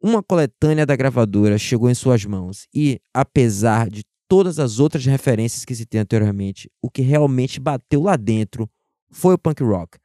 Uma 0.00 0.22
coletânea 0.22 0.86
da 0.86 0.96
gravadora 0.96 1.58
chegou 1.58 1.90
em 1.90 1.94
suas 1.94 2.24
mãos 2.24 2.66
e, 2.72 2.98
apesar 3.12 3.90
de 3.90 4.04
todas 4.26 4.58
as 4.58 4.78
outras 4.78 5.04
referências 5.04 5.64
que 5.64 5.74
se 5.74 5.84
tem 5.84 6.00
anteriormente, 6.00 6.70
o 6.80 6.90
que 6.90 7.02
realmente 7.02 7.60
bateu 7.60 8.02
lá 8.02 8.16
dentro 8.16 8.70
foi 9.10 9.34
o 9.34 9.38
punk 9.38 9.62
rock, 9.62 9.98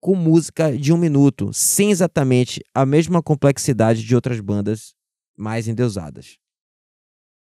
com 0.00 0.14
música 0.14 0.76
de 0.76 0.92
um 0.92 0.96
minuto, 0.96 1.50
sem 1.52 1.90
exatamente 1.90 2.62
a 2.74 2.86
mesma 2.86 3.22
complexidade 3.22 4.02
de 4.02 4.14
outras 4.14 4.40
bandas 4.40 4.94
mais 5.36 5.66
endeusadas. 5.66 6.38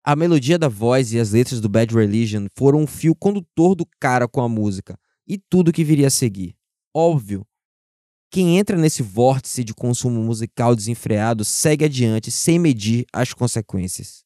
A 0.03 0.15
melodia 0.15 0.57
da 0.57 0.67
voz 0.67 1.13
e 1.13 1.19
as 1.19 1.31
letras 1.31 1.61
do 1.61 1.69
Bad 1.69 1.93
Religion 1.93 2.47
foram 2.55 2.79
um 2.79 2.87
fio 2.87 3.15
condutor 3.15 3.75
do 3.75 3.85
cara 3.99 4.27
com 4.27 4.41
a 4.41 4.49
música 4.49 4.97
e 5.27 5.37
tudo 5.37 5.73
que 5.73 5.83
viria 5.83 6.07
a 6.07 6.11
seguir. 6.11 6.55
Óbvio 6.93 7.45
quem 8.35 8.57
entra 8.57 8.75
nesse 8.75 9.01
vórtice 9.01 9.63
de 9.63 9.73
consumo 9.73 10.21
musical 10.21 10.75
desenfreado 10.75 11.45
segue 11.45 11.85
adiante 11.85 12.29
sem 12.29 12.59
medir 12.59 13.05
as 13.13 13.31
consequências. 13.31 14.25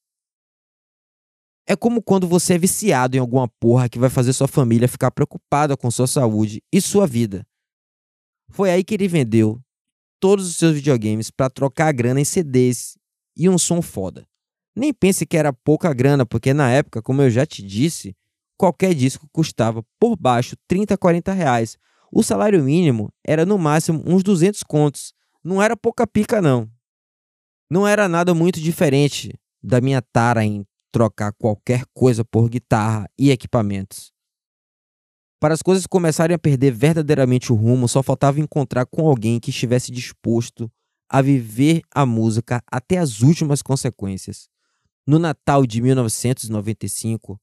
É 1.68 1.76
como 1.76 2.02
quando 2.02 2.28
você 2.28 2.56
é 2.56 2.58
viciado 2.58 3.16
em 3.16 3.20
alguma 3.20 3.48
porra 3.48 3.88
que 3.88 4.00
vai 4.00 4.10
fazer 4.10 4.34
sua 4.34 4.48
família 4.48 4.88
ficar 4.88 5.12
preocupada 5.12 5.78
com 5.78 5.92
sua 5.92 6.08
saúde 6.08 6.60
e 6.74 6.82
sua 6.82 7.06
vida. 7.06 7.46
Foi 8.50 8.72
aí 8.72 8.84
que 8.84 8.96
ele 8.96 9.08
vendeu 9.08 9.62
todos 10.20 10.48
os 10.48 10.56
seus 10.56 10.74
videogames 10.74 11.30
para 11.30 11.48
trocar 11.48 11.90
a 11.90 11.92
grana 11.92 12.20
em 12.20 12.26
CDs 12.26 12.98
e 13.38 13.48
um 13.48 13.60
som 13.60 13.80
foda. 13.80 14.28
Nem 14.76 14.92
pense 14.92 15.24
que 15.24 15.38
era 15.38 15.54
pouca 15.54 15.94
grana, 15.94 16.26
porque 16.26 16.52
na 16.52 16.72
época, 16.72 17.00
como 17.00 17.22
eu 17.22 17.30
já 17.30 17.46
te 17.46 17.62
disse, 17.62 18.18
qualquer 18.58 18.96
disco 18.96 19.30
custava 19.32 19.86
por 20.00 20.18
baixo 20.18 20.56
30, 20.68 20.98
40 20.98 21.32
reais, 21.32 21.78
o 22.12 22.24
salário 22.24 22.64
mínimo 22.64 23.12
era 23.26 23.46
no 23.46 23.58
máximo 23.58 24.04
uns 24.06 24.24
200 24.24 24.64
contos. 24.64 25.14
Não 25.44 25.62
era 25.62 25.78
pouca 25.78 26.06
pica, 26.08 26.42
não. 26.42 26.70
Não 27.70 27.88
era 27.88 28.08
nada 28.08 28.34
muito 28.34 28.60
diferente 28.60 29.34
da 29.62 29.80
minha 29.80 30.02
tara 30.02 30.44
em 30.44 30.66
trocar 30.92 31.32
qualquer 31.34 31.84
coisa 31.94 32.26
por 32.26 32.50
guitarra 32.50 33.10
e 33.18 33.30
equipamentos. 33.30 34.12
Para 35.40 35.54
as 35.54 35.62
coisas 35.62 35.88
começarem 35.88 36.36
a 36.36 36.40
perder 36.40 36.72
verdadeiramente 36.72 37.54
o 37.54 37.56
rumo, 37.56 37.88
só 37.88 38.04
faltava 38.04 38.40
encontrar 38.40 38.86
com 38.86 39.08
alguém 39.08 39.40
que 39.40 39.52
estivesse 39.52 39.92
disposto 39.92 40.70
a 41.08 41.22
viver 41.22 41.82
a 41.94 42.06
música 42.06 42.62
até 42.70 42.98
as 42.98 43.22
últimas 43.22 43.62
consequências. 43.62 44.50
No 45.08 45.18
Natal 45.18 45.66
de 45.66 45.82
1995, 45.82 47.40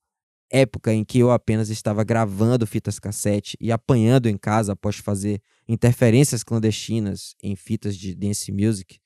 época 0.51 0.93
em 0.93 1.05
que 1.05 1.19
eu 1.19 1.31
apenas 1.31 1.69
estava 1.71 2.05
gravando 2.05 2.67
fitas 2.67 2.99
cassete 2.99 3.57
e 3.61 3.73
apanhando 3.73 4.29
em 4.29 4.37
casa 4.37 4.73
após 4.73 4.97
fazer 4.97 5.41
interferências 5.69 6.45
clandestinas 6.45 7.35
em 7.43 7.57
fitas 7.57 7.97
de 7.97 8.15
dance 8.15 8.51
music, 8.53 8.99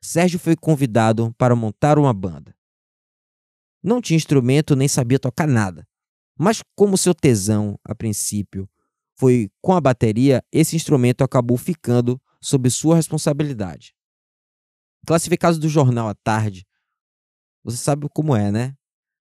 Sérgio 0.00 0.38
foi 0.38 0.56
convidado 0.56 1.34
para 1.36 1.56
montar 1.56 1.98
uma 1.98 2.14
banda. 2.14 2.56
Não 3.82 4.00
tinha 4.00 4.16
instrumento 4.16 4.74
nem 4.74 4.88
sabia 4.88 5.18
tocar 5.18 5.46
nada, 5.46 5.86
mas 6.38 6.62
como 6.74 6.96
seu 6.96 7.14
tesão, 7.14 7.78
a 7.84 7.94
princípio, 7.94 8.68
foi 9.16 9.50
com 9.60 9.72
a 9.72 9.80
bateria, 9.80 10.42
esse 10.52 10.76
instrumento 10.76 11.22
acabou 11.22 11.56
ficando 11.56 12.20
sob 12.40 12.70
sua 12.70 12.94
responsabilidade. 12.94 13.94
Classificados 15.06 15.58
do 15.58 15.68
jornal 15.68 16.08
à 16.08 16.14
tarde, 16.14 16.64
você 17.64 17.76
sabe 17.76 18.08
como 18.14 18.36
é, 18.36 18.52
né? 18.52 18.76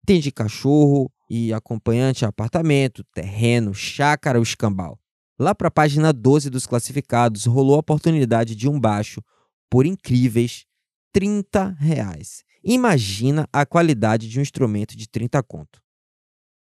Tem 0.05 0.19
de 0.19 0.31
cachorro 0.31 1.11
e 1.29 1.53
acompanhante 1.53 2.25
apartamento, 2.25 3.03
terreno, 3.13 3.73
chácara, 3.73 4.39
o 4.39 4.43
escambau. 4.43 4.99
Lá 5.39 5.53
para 5.53 5.67
a 5.67 5.71
página 5.71 6.11
12 6.11 6.49
dos 6.49 6.65
classificados, 6.65 7.45
rolou 7.45 7.75
a 7.75 7.79
oportunidade 7.79 8.55
de 8.55 8.67
um 8.67 8.79
baixo 8.79 9.21
por 9.69 9.85
incríveis 9.85 10.65
30 11.11 11.75
reais. 11.79 12.43
Imagina 12.63 13.47
a 13.53 13.65
qualidade 13.65 14.27
de 14.27 14.39
um 14.39 14.41
instrumento 14.41 14.95
de 14.97 15.07
30 15.07 15.41
conto. 15.43 15.81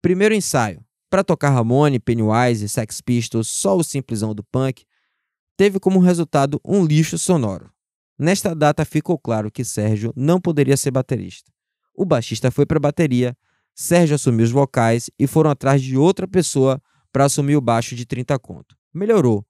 Primeiro 0.02 0.34
ensaio. 0.34 0.84
Para 1.10 1.24
tocar 1.24 1.50
Ramone, 1.50 2.00
Pennywise, 2.00 2.70
Sex 2.70 3.02
Pistols, 3.02 3.50
só 3.50 3.76
o 3.76 3.84
simplesão 3.84 4.34
do 4.34 4.44
punk, 4.44 4.86
teve 5.58 5.78
como 5.78 6.00
resultado 6.00 6.60
um 6.64 6.86
lixo 6.86 7.18
sonoro. 7.18 7.70
Nesta 8.18 8.56
data 8.56 8.86
ficou 8.86 9.18
claro 9.18 9.52
que 9.52 9.66
Sérgio 9.66 10.14
não 10.16 10.40
poderia 10.40 10.78
ser 10.78 10.92
baterista. 10.92 11.52
O 11.94 12.06
baixista 12.06 12.50
foi 12.50 12.66
para 12.66 12.78
a 12.78 12.82
bateria, 12.82 13.36
Sérgio 13.76 14.16
assumiu 14.16 14.46
os 14.46 14.52
vocais 14.52 15.10
e 15.18 15.26
foram 15.28 15.50
atrás 15.50 15.82
de 15.82 15.98
outra 15.98 16.28
pessoa 16.28 16.82
para 17.12 17.26
assumir 17.26 17.56
o 17.56 17.62
baixo 17.62 17.96
de 17.96 18.06
30 18.06 18.38
conto. 18.40 18.76
Melhorou, 18.94 19.46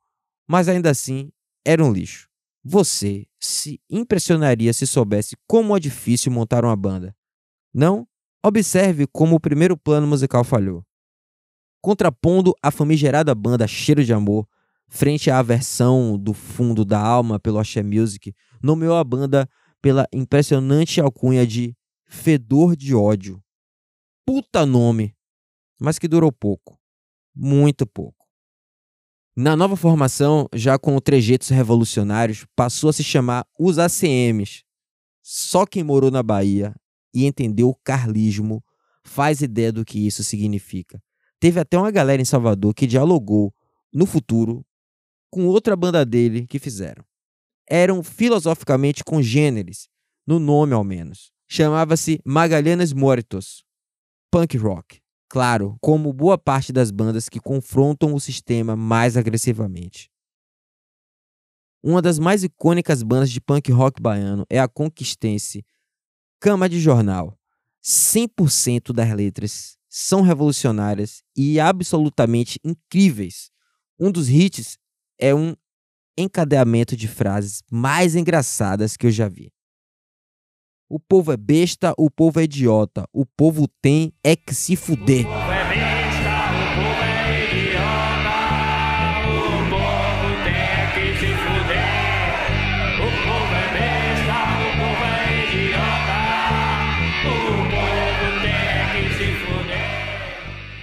mas 0.47 0.67
ainda 0.67 0.89
assim 0.89 1.31
era 1.65 1.83
um 1.83 1.91
lixo. 1.91 2.27
Você 2.63 3.25
se 3.39 3.81
impressionaria 3.89 4.71
se 4.71 4.85
soubesse 4.85 5.35
como 5.47 5.75
é 5.75 5.79
difícil 5.79 6.31
montar 6.31 6.63
uma 6.63 6.75
banda. 6.75 7.15
Não? 7.73 8.07
Observe 8.43 9.07
como 9.07 9.35
o 9.35 9.39
primeiro 9.39 9.75
plano 9.77 10.05
musical 10.05 10.43
falhou. 10.43 10.83
Contrapondo 11.81 12.53
a 12.61 12.69
famigerada 12.69 13.33
banda 13.33 13.67
Cheiro 13.67 14.03
de 14.03 14.13
Amor, 14.13 14.47
frente 14.87 15.31
à 15.31 15.41
versão 15.41 16.17
do 16.17 16.33
fundo 16.33 16.85
da 16.85 16.99
alma 16.99 17.39
pelo 17.39 17.57
Axé 17.57 17.81
Music, 17.81 18.35
nomeou 18.61 18.95
a 18.95 19.03
banda 19.03 19.49
pela 19.81 20.07
impressionante 20.13 21.01
alcunha 21.01 21.47
de 21.47 21.75
Fedor 22.05 22.75
de 22.75 22.93
Ódio. 22.93 23.40
Puta 24.33 24.65
nome! 24.65 25.13
Mas 25.77 25.99
que 25.99 26.07
durou 26.07 26.31
pouco. 26.31 26.79
Muito 27.35 27.85
pouco. 27.85 28.25
Na 29.35 29.57
nova 29.57 29.75
formação, 29.75 30.47
já 30.55 30.79
com 30.79 30.97
trejeitos 31.01 31.49
revolucionários, 31.49 32.45
passou 32.55 32.89
a 32.89 32.93
se 32.93 33.03
chamar 33.03 33.45
os 33.59 33.77
ACMs. 33.77 34.63
Só 35.21 35.65
quem 35.65 35.83
morou 35.83 36.09
na 36.09 36.23
Bahia 36.23 36.73
e 37.13 37.25
entendeu 37.25 37.67
o 37.67 37.75
carlismo 37.83 38.63
faz 39.03 39.41
ideia 39.41 39.69
do 39.69 39.83
que 39.83 40.07
isso 40.07 40.23
significa. 40.23 41.03
Teve 41.37 41.59
até 41.59 41.77
uma 41.77 41.91
galera 41.91 42.21
em 42.21 42.25
Salvador 42.25 42.73
que 42.73 42.87
dialogou 42.87 43.53
no 43.93 44.05
futuro 44.05 44.65
com 45.29 45.45
outra 45.45 45.75
banda 45.75 46.05
dele 46.05 46.47
que 46.47 46.57
fizeram. 46.57 47.03
Eram 47.69 48.01
filosoficamente 48.01 49.03
congêneres, 49.03 49.89
no 50.25 50.39
nome 50.39 50.71
ao 50.71 50.85
menos. 50.85 51.33
Chamava-se 51.49 52.21
Magalhães 52.23 52.93
Mortos, 52.93 53.65
punk 54.31 54.57
rock. 54.57 55.01
Claro, 55.29 55.77
como 55.81 56.11
boa 56.13 56.37
parte 56.37 56.71
das 56.71 56.89
bandas 56.89 57.27
que 57.27 57.39
confrontam 57.39 58.13
o 58.13 58.19
sistema 58.19 58.75
mais 58.75 59.17
agressivamente. 59.17 60.09
Uma 61.83 62.01
das 62.01 62.17
mais 62.17 62.43
icônicas 62.43 63.03
bandas 63.03 63.29
de 63.29 63.41
punk 63.41 63.71
rock 63.71 64.01
baiano 64.01 64.45
é 64.49 64.59
a 64.59 64.67
conquistense 64.67 65.65
Cama 66.39 66.69
de 66.69 66.79
Jornal. 66.79 67.37
100% 67.83 68.93
das 68.93 69.13
letras 69.13 69.77
são 69.89 70.21
revolucionárias 70.21 71.23
e 71.35 71.59
absolutamente 71.59 72.59
incríveis. 72.63 73.51
Um 73.99 74.11
dos 74.11 74.29
hits 74.29 74.77
é 75.19 75.35
um 75.35 75.55
encadeamento 76.17 76.95
de 76.95 77.07
frases 77.07 77.63
mais 77.69 78.15
engraçadas 78.15 78.95
que 78.95 79.07
eu 79.07 79.11
já 79.11 79.27
vi. 79.27 79.51
O 80.93 80.99
povo 80.99 81.31
é 81.31 81.37
besta, 81.37 81.93
o 81.97 82.11
povo 82.11 82.37
é 82.41 82.43
idiota. 82.43 83.07
O 83.13 83.25
povo 83.25 83.65
tem 83.81 84.11
é 84.21 84.35
que 84.35 84.53
se 84.53 84.75
fuder. 84.75 85.25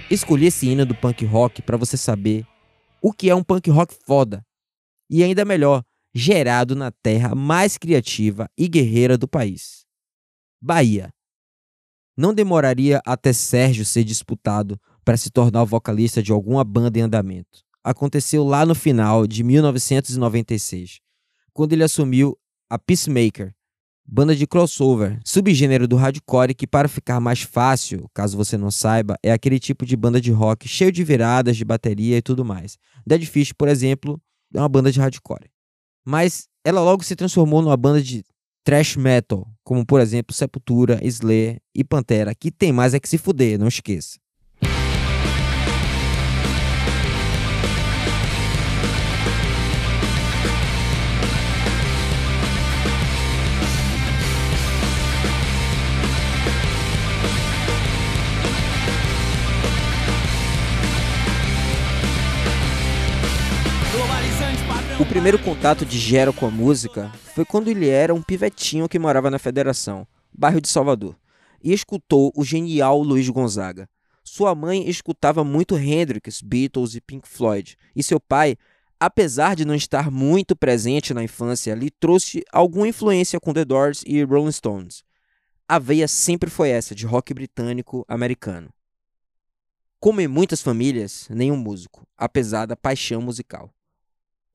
Escolhi 0.09 0.47
esse 0.47 0.67
hino 0.67 0.87
do 0.87 0.95
punk 0.95 1.23
rock 1.23 1.61
para 1.61 1.77
você 1.77 1.95
saber 1.95 2.47
o 2.99 3.13
que 3.13 3.29
é 3.29 3.35
um 3.35 3.43
punk 3.43 3.69
rock 3.69 3.95
foda. 4.07 4.43
E 5.07 5.23
ainda 5.23 5.45
melhor, 5.45 5.83
gerado 6.15 6.75
na 6.75 6.89
terra 6.89 7.35
mais 7.35 7.77
criativa 7.77 8.49
e 8.57 8.67
guerreira 8.67 9.15
do 9.15 9.27
país. 9.27 9.87
Bahia. 10.61 11.09
Não 12.17 12.33
demoraria 12.33 13.01
até 13.05 13.31
Sérgio 13.31 13.85
ser 13.85 14.03
disputado 14.03 14.79
para 15.05 15.15
se 15.15 15.29
tornar 15.29 15.63
o 15.63 15.65
vocalista 15.65 16.21
de 16.21 16.33
alguma 16.33 16.63
banda 16.65 16.99
em 16.99 17.03
andamento. 17.03 17.63
Aconteceu 17.81 18.43
lá 18.43 18.65
no 18.65 18.75
final 18.75 19.25
de 19.25 19.41
1996, 19.41 20.99
quando 21.53 21.71
ele 21.71 21.83
assumiu 21.83 22.37
a 22.69 22.77
Peacemaker, 22.77 23.55
banda 24.05 24.35
de 24.35 24.45
crossover, 24.45 25.17
subgênero 25.25 25.87
do 25.87 25.95
hardcore 25.95 26.53
que, 26.53 26.67
para 26.67 26.89
ficar 26.89 27.21
mais 27.21 27.41
fácil, 27.41 28.09
caso 28.13 28.35
você 28.35 28.57
não 28.57 28.69
saiba, 28.69 29.17
é 29.23 29.31
aquele 29.31 29.59
tipo 29.59 29.85
de 29.85 29.95
banda 29.95 30.19
de 30.19 30.31
rock 30.31 30.67
cheio 30.67 30.91
de 30.91 31.03
viradas, 31.05 31.55
de 31.55 31.63
bateria 31.63 32.17
e 32.17 32.21
tudo 32.21 32.43
mais. 32.43 32.77
Dead 33.07 33.23
Fish, 33.23 33.53
por 33.53 33.69
exemplo, 33.69 34.21
é 34.53 34.59
uma 34.59 34.67
banda 34.67 34.91
de 34.91 34.99
hardcore. 34.99 35.49
Mas 36.05 36.49
ela 36.65 36.81
logo 36.81 37.03
se 37.03 37.15
transformou 37.15 37.61
numa 37.61 37.77
banda 37.77 38.01
de 38.01 38.25
thrash 38.69 38.97
metal, 38.97 39.47
como 39.63 39.83
por 39.83 39.99
exemplo 39.99 40.31
Sepultura, 40.31 40.99
Slayer 41.01 41.59
e 41.73 41.83
Pantera, 41.83 42.35
que 42.35 42.51
tem 42.51 42.71
mais 42.71 42.93
é 42.93 42.99
que 42.99 43.09
se 43.09 43.17
fuder, 43.17 43.57
não 43.57 43.67
esqueça. 43.67 44.19
O 64.99 65.05
primeiro 65.05 65.39
contato 65.39 65.85
de 65.85 65.97
Gero 65.97 66.33
com 66.33 66.45
a 66.45 66.51
música 66.51 67.09
foi 67.33 67.45
quando 67.45 67.69
ele 67.69 67.87
era 67.87 68.13
um 68.13 68.21
pivetinho 68.21 68.89
que 68.89 68.99
morava 68.99 69.31
na 69.31 69.39
Federação, 69.39 70.05
bairro 70.37 70.59
de 70.59 70.67
Salvador, 70.67 71.15
e 71.63 71.71
escutou 71.71 72.33
o 72.35 72.43
genial 72.43 73.01
Luiz 73.01 73.29
Gonzaga. 73.29 73.87
Sua 74.25 74.53
mãe 74.53 74.89
escutava 74.89 75.41
muito 75.41 75.77
Hendrix, 75.77 76.41
Beatles 76.41 76.95
e 76.95 77.01
Pink 77.01 77.29
Floyd, 77.29 77.77
e 77.95 78.03
seu 78.03 78.19
pai, 78.19 78.57
apesar 78.99 79.55
de 79.55 79.63
não 79.63 79.73
estar 79.73 80.11
muito 80.11 80.53
presente 80.53 81.13
na 81.13 81.23
infância, 81.23 81.73
lhe 81.73 81.89
trouxe 81.89 82.43
alguma 82.51 82.89
influência 82.89 83.39
com 83.39 83.53
The 83.53 83.63
Doors 83.63 84.03
e 84.05 84.21
Rolling 84.21 84.51
Stones. 84.51 85.05
A 85.65 85.79
veia 85.79 86.09
sempre 86.09 86.49
foi 86.49 86.71
essa, 86.71 86.93
de 86.93 87.05
rock 87.05 87.33
britânico 87.33 88.03
americano. 88.05 88.69
Como 89.97 90.19
em 90.19 90.27
muitas 90.27 90.61
famílias, 90.61 91.25
nenhum 91.29 91.55
músico, 91.55 92.05
apesar 92.17 92.65
da 92.65 92.75
paixão 92.75 93.21
musical. 93.21 93.73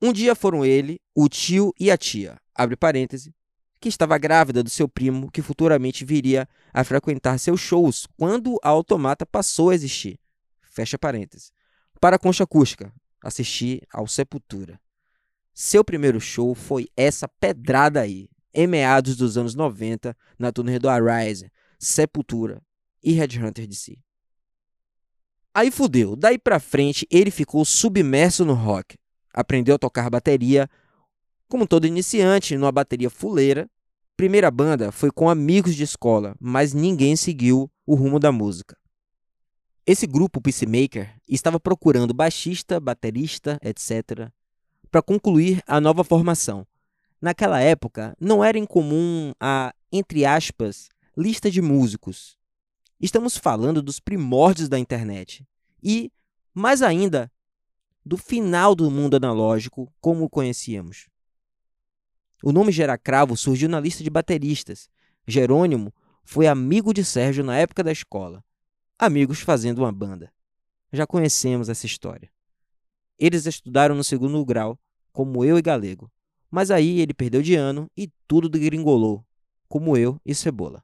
Um 0.05 0.13
dia 0.13 0.35
foram 0.35 0.63
ele, 0.63 1.01
o 1.15 1.27
tio 1.27 1.73
e 1.79 1.89
a 1.89 1.97
tia, 1.97 2.39
abre 2.53 2.75
parêntese, 2.75 3.33
que 3.79 3.89
estava 3.89 4.19
grávida 4.19 4.61
do 4.61 4.69
seu 4.69 4.87
primo, 4.87 5.31
que 5.31 5.41
futuramente 5.41 6.05
viria 6.05 6.47
a 6.71 6.83
frequentar 6.83 7.39
seus 7.39 7.59
shows 7.59 8.05
quando 8.15 8.59
a 8.63 8.69
Automata 8.69 9.25
passou 9.25 9.71
a 9.71 9.73
existir. 9.73 10.19
Fecha 10.61 10.95
parêntese. 10.95 11.51
Para 11.99 12.17
a 12.17 12.19
Concha 12.19 12.43
Acústica, 12.43 12.93
assistir 13.19 13.81
ao 13.91 14.05
Sepultura. 14.05 14.79
Seu 15.55 15.83
primeiro 15.83 16.21
show 16.21 16.53
foi 16.53 16.87
essa 16.95 17.27
pedrada 17.27 18.01
aí, 18.01 18.29
em 18.53 18.67
meados 18.67 19.15
dos 19.15 19.39
anos 19.39 19.55
90, 19.55 20.15
na 20.37 20.51
turnê 20.51 20.77
do 20.77 20.87
Arise, 20.87 21.51
Sepultura 21.79 22.61
e 23.03 23.13
Headhunter 23.13 23.67
si. 23.73 23.97
Aí 25.51 25.71
fudeu, 25.71 26.15
daí 26.15 26.37
pra 26.37 26.59
frente 26.59 27.07
ele 27.09 27.31
ficou 27.31 27.65
submerso 27.65 28.45
no 28.45 28.53
rock, 28.53 28.95
aprendeu 29.35 29.75
a 29.75 29.79
tocar 29.79 30.09
bateria, 30.09 30.69
como 31.47 31.67
todo 31.67 31.85
iniciante, 31.85 32.57
numa 32.57 32.71
bateria 32.71 33.09
fuleira. 33.09 33.69
Primeira 34.15 34.49
banda 34.49 34.91
foi 34.91 35.11
com 35.11 35.29
amigos 35.29 35.75
de 35.75 35.83
escola, 35.83 36.35
mas 36.39 36.73
ninguém 36.73 37.15
seguiu 37.15 37.69
o 37.85 37.95
rumo 37.95 38.17
da 38.17 38.31
música. 38.31 38.77
Esse 39.85 40.07
grupo 40.07 40.41
Peacemaker 40.41 41.13
estava 41.27 41.59
procurando 41.59 42.13
baixista, 42.13 42.79
baterista, 42.79 43.59
etc., 43.61 44.31
para 44.89 45.01
concluir 45.01 45.61
a 45.67 45.81
nova 45.81 46.03
formação. 46.03 46.65
Naquela 47.21 47.59
época, 47.59 48.15
não 48.19 48.43
era 48.43 48.57
incomum 48.57 49.33
a, 49.39 49.73
entre 49.91 50.25
aspas, 50.25 50.89
lista 51.17 51.51
de 51.51 51.61
músicos. 51.61 52.37
Estamos 52.99 53.37
falando 53.37 53.81
dos 53.81 53.99
primórdios 53.99 54.69
da 54.69 54.79
internet. 54.79 55.45
E, 55.83 56.11
mais 56.53 56.81
ainda, 56.81 57.31
do 58.05 58.17
final 58.17 58.75
do 58.75 58.91
mundo 58.91 59.15
analógico 59.15 59.91
como 59.99 60.25
o 60.25 60.29
conhecíamos. 60.29 61.07
O 62.43 62.51
nome 62.51 62.71
Geracravo 62.71 63.35
surgiu 63.35 63.67
na 63.67 63.79
lista 63.79 64.03
de 64.03 64.09
bateristas. 64.11 64.87
Jerônimo 65.27 65.91
foi 66.23 66.45
amigo 66.45 66.93
de 66.93 67.03
Sérgio 67.03 67.43
na 67.43 67.57
época 67.57 67.83
da 67.83 67.91
escola. 67.91 68.43
Amigos 68.99 69.39
fazendo 69.39 69.79
uma 69.79 69.91
banda. 69.91 70.31
Já 70.93 71.07
conhecemos 71.07 71.67
essa 71.67 71.87
história. 71.87 72.29
Eles 73.17 73.47
estudaram 73.47 73.95
no 73.95 74.03
segundo 74.03 74.45
grau, 74.45 74.79
como 75.11 75.43
eu 75.43 75.57
e 75.57 75.61
Galego. 75.61 76.11
Mas 76.51 76.69
aí 76.69 76.99
ele 76.99 77.13
perdeu 77.13 77.41
de 77.41 77.55
ano 77.55 77.89
e 77.97 78.11
tudo 78.27 78.47
degringolou, 78.47 79.25
como 79.67 79.97
eu 79.97 80.21
e 80.23 80.35
Cebola. 80.35 80.83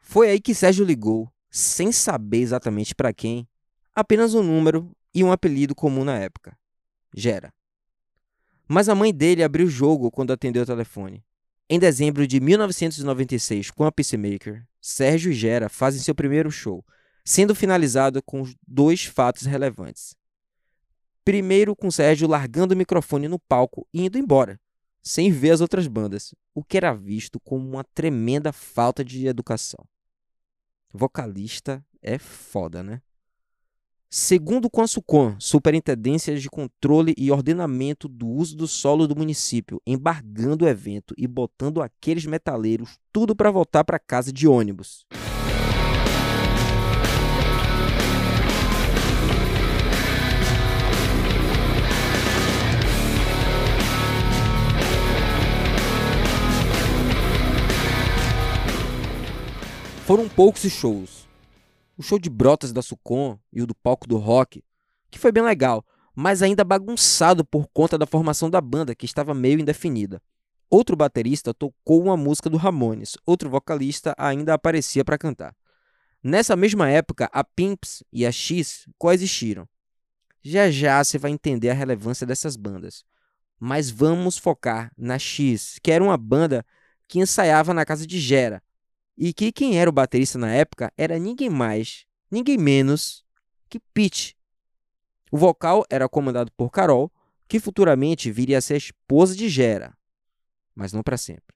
Foi 0.00 0.28
aí 0.28 0.40
que 0.40 0.54
Sérgio 0.54 0.84
ligou, 0.84 1.32
sem 1.48 1.92
saber 1.92 2.38
exatamente 2.38 2.94
para 2.94 3.12
quem, 3.12 3.46
apenas 3.94 4.34
um 4.34 4.42
número 4.42 4.90
e 5.14 5.24
um 5.24 5.32
apelido 5.32 5.74
comum 5.74 6.04
na 6.04 6.18
época: 6.18 6.56
Gera. 7.14 7.52
Mas 8.68 8.88
a 8.88 8.94
mãe 8.94 9.12
dele 9.12 9.42
abriu 9.42 9.66
o 9.66 9.70
jogo 9.70 10.10
quando 10.10 10.32
atendeu 10.32 10.62
o 10.62 10.66
telefone. 10.66 11.24
Em 11.68 11.78
dezembro 11.78 12.26
de 12.26 12.40
1996, 12.40 13.70
com 13.70 13.84
a 13.84 13.92
Peacemaker, 13.92 14.66
Sérgio 14.80 15.30
e 15.30 15.34
Gera 15.34 15.68
fazem 15.68 16.00
seu 16.00 16.14
primeiro 16.14 16.50
show, 16.50 16.84
sendo 17.24 17.54
finalizado 17.54 18.22
com 18.22 18.44
dois 18.66 19.04
fatos 19.04 19.46
relevantes. 19.46 20.16
Primeiro, 21.24 21.76
com 21.76 21.90
Sérgio 21.90 22.26
largando 22.26 22.74
o 22.74 22.76
microfone 22.76 23.28
no 23.28 23.38
palco 23.38 23.86
e 23.92 24.06
indo 24.06 24.18
embora, 24.18 24.58
sem 25.02 25.30
ver 25.30 25.50
as 25.50 25.60
outras 25.60 25.86
bandas, 25.86 26.34
o 26.54 26.64
que 26.64 26.76
era 26.76 26.92
visto 26.92 27.38
como 27.40 27.68
uma 27.68 27.84
tremenda 27.84 28.52
falta 28.52 29.04
de 29.04 29.26
educação. 29.26 29.84
Vocalista 30.92 31.84
é 32.02 32.18
foda, 32.18 32.82
né? 32.82 33.00
Segundo 34.12 34.64
o 34.64 34.70
Consucom, 34.70 35.36
Superintendência 35.38 36.36
de 36.36 36.50
Controle 36.50 37.14
e 37.16 37.30
Ordenamento 37.30 38.08
do 38.08 38.26
Uso 38.26 38.56
do 38.56 38.66
Solo 38.66 39.06
do 39.06 39.14
município, 39.14 39.80
embargando 39.86 40.64
o 40.64 40.68
evento 40.68 41.14
e 41.16 41.28
botando 41.28 41.80
aqueles 41.80 42.26
metaleiros 42.26 42.98
tudo 43.12 43.36
para 43.36 43.52
voltar 43.52 43.84
para 43.84 44.00
casa 44.00 44.32
de 44.32 44.48
ônibus. 44.48 45.06
Foram 60.04 60.28
poucos 60.28 60.64
os 60.64 60.72
shows. 60.72 61.19
O 62.00 62.02
show 62.02 62.18
de 62.18 62.30
Brotas 62.30 62.72
da 62.72 62.80
Sucom 62.80 63.38
e 63.52 63.60
o 63.60 63.66
do 63.66 63.74
palco 63.74 64.08
do 64.08 64.16
rock, 64.16 64.64
que 65.10 65.18
foi 65.18 65.30
bem 65.30 65.42
legal, 65.42 65.84
mas 66.14 66.40
ainda 66.40 66.64
bagunçado 66.64 67.44
por 67.44 67.68
conta 67.74 67.98
da 67.98 68.06
formação 68.06 68.48
da 68.48 68.58
banda, 68.58 68.94
que 68.94 69.04
estava 69.04 69.34
meio 69.34 69.60
indefinida. 69.60 70.18
Outro 70.70 70.96
baterista 70.96 71.52
tocou 71.52 72.02
uma 72.02 72.16
música 72.16 72.48
do 72.48 72.56
Ramones, 72.56 73.18
outro 73.26 73.50
vocalista 73.50 74.14
ainda 74.16 74.54
aparecia 74.54 75.04
para 75.04 75.18
cantar. 75.18 75.54
Nessa 76.24 76.56
mesma 76.56 76.88
época, 76.88 77.28
a 77.30 77.44
Pimps 77.44 78.02
e 78.10 78.24
a 78.24 78.32
X 78.32 78.88
coexistiram. 78.96 79.68
Já 80.42 80.70
já 80.70 81.04
você 81.04 81.18
vai 81.18 81.30
entender 81.30 81.68
a 81.68 81.74
relevância 81.74 82.26
dessas 82.26 82.56
bandas. 82.56 83.04
Mas 83.58 83.90
vamos 83.90 84.38
focar 84.38 84.90
na 84.96 85.18
X, 85.18 85.78
que 85.82 85.92
era 85.92 86.02
uma 86.02 86.16
banda 86.16 86.64
que 87.06 87.18
ensaiava 87.18 87.74
na 87.74 87.84
casa 87.84 88.06
de 88.06 88.18
Gera, 88.18 88.62
e 89.22 89.34
que 89.34 89.52
quem 89.52 89.78
era 89.78 89.90
o 89.90 89.92
baterista 89.92 90.38
na 90.38 90.50
época 90.50 90.90
era 90.96 91.18
ninguém 91.18 91.50
mais, 91.50 92.06
ninguém 92.30 92.56
menos 92.56 93.22
que 93.68 93.78
Pete. 93.92 94.34
O 95.30 95.36
vocal 95.36 95.84
era 95.90 96.08
comandado 96.08 96.50
por 96.56 96.70
Carol, 96.70 97.12
que 97.46 97.60
futuramente 97.60 98.32
viria 98.32 98.56
a 98.56 98.60
ser 98.62 98.74
a 98.74 98.78
esposa 98.78 99.36
de 99.36 99.46
Gera, 99.46 99.94
mas 100.74 100.94
não 100.94 101.02
para 101.02 101.18
sempre. 101.18 101.54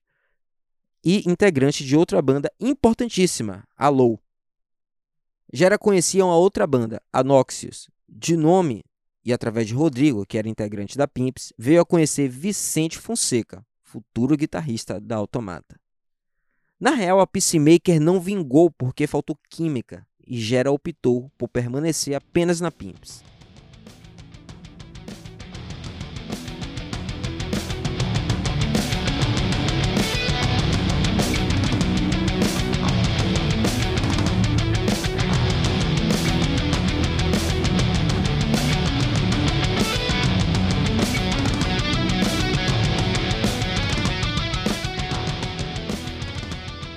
E 1.03 1.27
integrante 1.27 1.83
de 1.83 1.97
outra 1.97 2.21
banda 2.21 2.51
importantíssima, 2.59 3.67
a 3.75 3.89
Low. 3.89 4.21
Gera 5.51 5.79
conhecia 5.79 6.23
uma 6.23 6.37
outra 6.37 6.67
banda, 6.67 7.01
a 7.11 7.23
Noxious. 7.23 7.89
De 8.07 8.37
nome 8.37 8.83
e 9.23 9.33
através 9.33 9.67
de 9.67 9.73
Rodrigo, 9.73 10.23
que 10.23 10.37
era 10.37 10.47
integrante 10.47 10.95
da 10.95 11.07
Pimps, 11.07 11.51
veio 11.57 11.81
a 11.81 11.85
conhecer 11.85 12.29
Vicente 12.29 12.99
Fonseca, 12.99 13.65
futuro 13.81 14.37
guitarrista 14.37 14.99
da 14.99 15.15
Automata. 15.15 15.79
Na 16.79 16.91
real, 16.91 17.21
a 17.21 17.27
Peacemaker 17.27 18.01
não 18.01 18.19
vingou 18.19 18.69
porque 18.69 19.07
faltou 19.07 19.37
química 19.49 20.05
e 20.27 20.39
Gera 20.39 20.71
optou 20.71 21.31
por 21.37 21.47
permanecer 21.47 22.15
apenas 22.15 22.59
na 22.59 22.69
Pimps. 22.69 23.23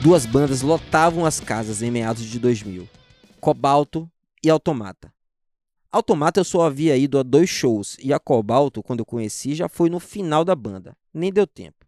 Duas 0.08 0.24
bandas 0.24 0.62
lotavam 0.62 1.26
as 1.26 1.38
casas 1.38 1.82
em 1.82 1.90
meados 1.90 2.24
de 2.24 2.38
2000: 2.38 2.88
Cobalto 3.42 4.10
e 4.42 4.48
Automata. 4.48 5.12
Automata 5.92 6.40
eu 6.40 6.44
só 6.44 6.62
havia 6.62 6.96
ido 6.96 7.18
a 7.18 7.22
dois 7.22 7.50
shows 7.50 7.94
e 8.00 8.10
a 8.10 8.18
Cobalto, 8.18 8.82
quando 8.82 9.00
eu 9.00 9.04
conheci, 9.04 9.54
já 9.54 9.68
foi 9.68 9.90
no 9.90 10.00
final 10.00 10.46
da 10.46 10.56
banda. 10.56 10.96
Nem 11.12 11.30
deu 11.30 11.46
tempo. 11.46 11.84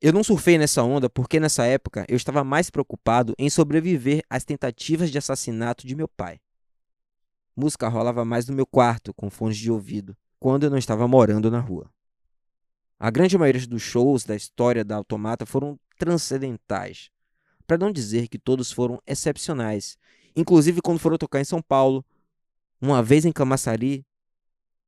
Eu 0.00 0.14
não 0.14 0.24
surfei 0.24 0.56
nessa 0.56 0.82
onda 0.82 1.10
porque 1.10 1.38
nessa 1.38 1.66
época 1.66 2.06
eu 2.08 2.16
estava 2.16 2.42
mais 2.42 2.70
preocupado 2.70 3.34
em 3.38 3.50
sobreviver 3.50 4.22
às 4.30 4.46
tentativas 4.46 5.10
de 5.10 5.18
assassinato 5.18 5.86
de 5.86 5.94
meu 5.94 6.08
pai. 6.08 6.40
Música 7.54 7.86
rolava 7.86 8.24
mais 8.24 8.48
no 8.48 8.56
meu 8.56 8.64
quarto, 8.64 9.12
com 9.12 9.28
fones 9.28 9.58
de 9.58 9.70
ouvido, 9.70 10.16
quando 10.40 10.64
eu 10.64 10.70
não 10.70 10.78
estava 10.78 11.06
morando 11.06 11.50
na 11.50 11.60
rua. 11.60 11.90
A 12.98 13.10
grande 13.10 13.36
maioria 13.36 13.66
dos 13.66 13.82
shows 13.82 14.24
da 14.24 14.34
história 14.34 14.82
da 14.82 14.96
Automata 14.96 15.44
foram 15.44 15.78
transcendentais, 15.98 17.10
para 17.68 17.76
não 17.76 17.92
dizer 17.92 18.28
que 18.28 18.38
todos 18.38 18.72
foram 18.72 19.00
excepcionais. 19.06 19.98
Inclusive 20.34 20.80
quando 20.80 20.98
foram 20.98 21.18
tocar 21.18 21.38
em 21.38 21.44
São 21.44 21.60
Paulo, 21.60 22.02
uma 22.80 23.02
vez 23.02 23.26
em 23.26 23.30
Camaçari, 23.30 24.06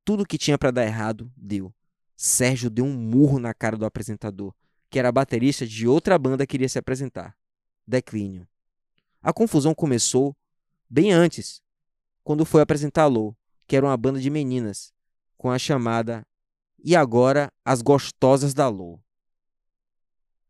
tudo 0.03 0.25
que 0.25 0.37
tinha 0.37 0.57
para 0.57 0.71
dar 0.71 0.83
errado 0.83 1.31
deu. 1.37 1.71
Sérgio 2.17 2.71
deu 2.71 2.83
um 2.83 2.93
murro 2.93 3.37
na 3.37 3.53
cara 3.53 3.77
do 3.77 3.85
apresentador, 3.85 4.53
que 4.89 4.97
era 4.97 5.11
baterista 5.11 5.65
de 5.65 5.87
outra 5.87 6.17
banda 6.17 6.45
que 6.45 6.57
iria 6.57 6.67
se 6.67 6.79
apresentar, 6.79 7.37
Declínio. 7.85 8.47
A 9.21 9.31
confusão 9.31 9.75
começou 9.75 10.35
bem 10.89 11.11
antes, 11.11 11.61
quando 12.23 12.45
foi 12.45 12.61
apresentar 12.61 13.05
Lou, 13.05 13.37
que 13.67 13.75
era 13.75 13.85
uma 13.85 13.95
banda 13.95 14.19
de 14.19 14.29
meninas, 14.31 14.91
com 15.37 15.51
a 15.51 15.59
chamada 15.59 16.25
E 16.83 16.95
Agora 16.95 17.51
as 17.63 17.83
Gostosas 17.83 18.55
da 18.55 18.67
Lou. 18.67 18.99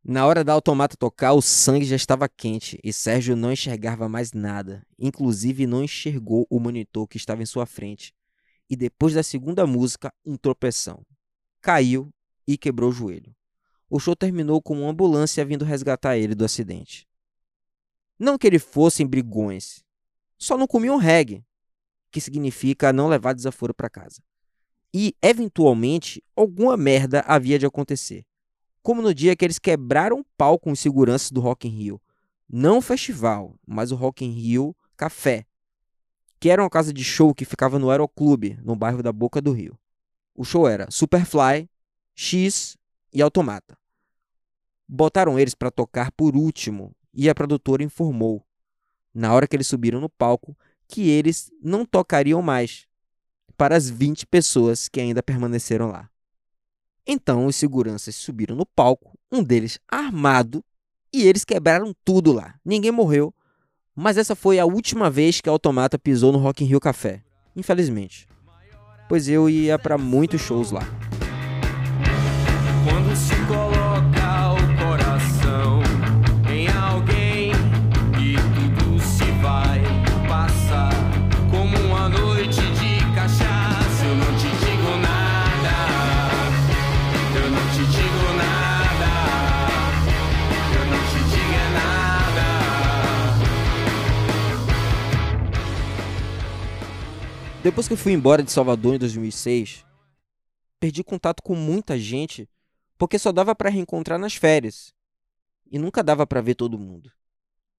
Na 0.03 0.25
hora 0.25 0.43
da 0.43 0.53
automata 0.53 0.97
tocar, 0.97 1.33
o 1.33 1.43
sangue 1.43 1.85
já 1.85 1.95
estava 1.95 2.27
quente 2.27 2.79
e 2.83 2.91
Sérgio 2.91 3.35
não 3.35 3.51
enxergava 3.51 4.09
mais 4.09 4.33
nada, 4.33 4.83
inclusive 4.97 5.67
não 5.67 5.83
enxergou 5.83 6.47
o 6.49 6.59
monitor 6.59 7.07
que 7.07 7.17
estava 7.17 7.43
em 7.43 7.45
sua 7.45 7.67
frente. 7.67 8.11
E 8.67 8.75
depois 8.75 9.13
da 9.13 9.21
segunda 9.21 9.67
música, 9.67 10.11
um 10.25 10.35
tropeção. 10.35 11.05
Caiu 11.61 12.11
e 12.47 12.57
quebrou 12.57 12.89
o 12.89 12.93
joelho. 12.93 13.35
O 13.87 13.99
show 13.99 14.15
terminou 14.15 14.59
com 14.59 14.81
uma 14.81 14.89
ambulância 14.89 15.45
vindo 15.45 15.63
resgatar 15.63 16.17
ele 16.17 16.33
do 16.33 16.45
acidente. 16.45 17.07
Não 18.17 18.39
que 18.39 18.47
ele 18.47 18.57
fosse 18.57 19.03
em 19.03 19.07
brigões, 19.07 19.83
só 20.35 20.57
não 20.57 20.65
comia 20.65 20.91
um 20.91 20.97
reggae, 20.97 21.43
que 22.11 22.19
significa 22.19 22.91
não 22.91 23.07
levar 23.07 23.33
desaforo 23.33 23.73
para 23.73 23.89
casa. 23.89 24.19
E, 24.91 25.15
eventualmente, 25.21 26.23
alguma 26.35 26.75
merda 26.75 27.23
havia 27.27 27.59
de 27.59 27.67
acontecer 27.67 28.25
como 28.81 29.01
no 29.01 29.13
dia 29.13 29.35
que 29.35 29.45
eles 29.45 29.59
quebraram 29.59 30.19
o 30.19 30.25
pau 30.37 30.57
com 30.57 30.71
os 30.71 30.79
seguranças 30.79 31.31
do 31.31 31.39
Rock 31.39 31.67
in 31.67 31.71
Rio. 31.71 32.01
Não 32.49 32.79
o 32.79 32.81
festival, 32.81 33.55
mas 33.65 33.91
o 33.91 33.95
Rock 33.95 34.25
in 34.25 34.31
Rio 34.31 34.75
Café, 34.97 35.45
que 36.39 36.49
era 36.49 36.61
uma 36.61 36.69
casa 36.69 36.91
de 36.91 37.03
show 37.03 37.33
que 37.33 37.45
ficava 37.45 37.79
no 37.79 37.89
Aeroclube, 37.89 38.59
no 38.63 38.75
bairro 38.75 39.01
da 39.01 39.11
Boca 39.11 39.41
do 39.41 39.51
Rio. 39.51 39.77
O 40.35 40.43
show 40.43 40.67
era 40.67 40.89
Superfly, 40.89 41.69
X 42.15 42.77
e 43.13 43.21
Automata. 43.21 43.77
Botaram 44.87 45.39
eles 45.39 45.55
para 45.55 45.71
tocar 45.71 46.11
por 46.11 46.35
último 46.35 46.93
e 47.13 47.29
a 47.29 47.35
produtora 47.35 47.83
informou, 47.83 48.45
na 49.13 49.33
hora 49.33 49.47
que 49.47 49.55
eles 49.55 49.67
subiram 49.67 50.01
no 50.01 50.09
palco, 50.09 50.57
que 50.87 51.09
eles 51.09 51.51
não 51.61 51.85
tocariam 51.85 52.41
mais 52.41 52.87
para 53.55 53.75
as 53.75 53.89
20 53.89 54.27
pessoas 54.27 54.89
que 54.89 54.99
ainda 54.99 55.23
permaneceram 55.23 55.89
lá. 55.89 56.10
Então 57.07 57.45
os 57.45 57.55
seguranças 57.55 58.15
subiram 58.15 58.55
no 58.55 58.65
palco, 58.65 59.17
um 59.31 59.43
deles 59.43 59.79
armado, 59.89 60.63
e 61.13 61.27
eles 61.27 61.43
quebraram 61.43 61.93
tudo 62.05 62.31
lá. 62.31 62.55
Ninguém 62.63 62.91
morreu, 62.91 63.33
mas 63.95 64.17
essa 64.17 64.35
foi 64.35 64.59
a 64.59 64.65
última 64.65 65.09
vez 65.09 65.41
que 65.41 65.49
a 65.49 65.51
Automata 65.51 65.99
pisou 65.99 66.31
no 66.31 66.37
Rock 66.37 66.63
in 66.63 66.67
Rio 66.67 66.79
Café, 66.79 67.23
infelizmente. 67.55 68.27
pois 69.09 69.27
eu 69.27 69.49
ia 69.49 69.77
para 69.77 69.97
muitos 69.97 70.39
shows 70.41 70.71
lá. 70.71 70.83
Depois 97.63 97.87
que 97.87 97.93
eu 97.93 97.97
fui 97.97 98.11
embora 98.11 98.41
de 98.41 98.51
Salvador 98.51 98.95
em 98.95 98.97
2006, 98.97 99.85
perdi 100.79 101.03
contato 101.03 101.43
com 101.43 101.55
muita 101.55 101.95
gente 101.95 102.49
porque 102.97 103.19
só 103.19 103.31
dava 103.31 103.53
para 103.53 103.69
reencontrar 103.69 104.17
nas 104.17 104.33
férias 104.33 104.91
e 105.71 105.77
nunca 105.77 106.01
dava 106.01 106.25
para 106.25 106.41
ver 106.41 106.55
todo 106.55 106.79
mundo. 106.79 107.11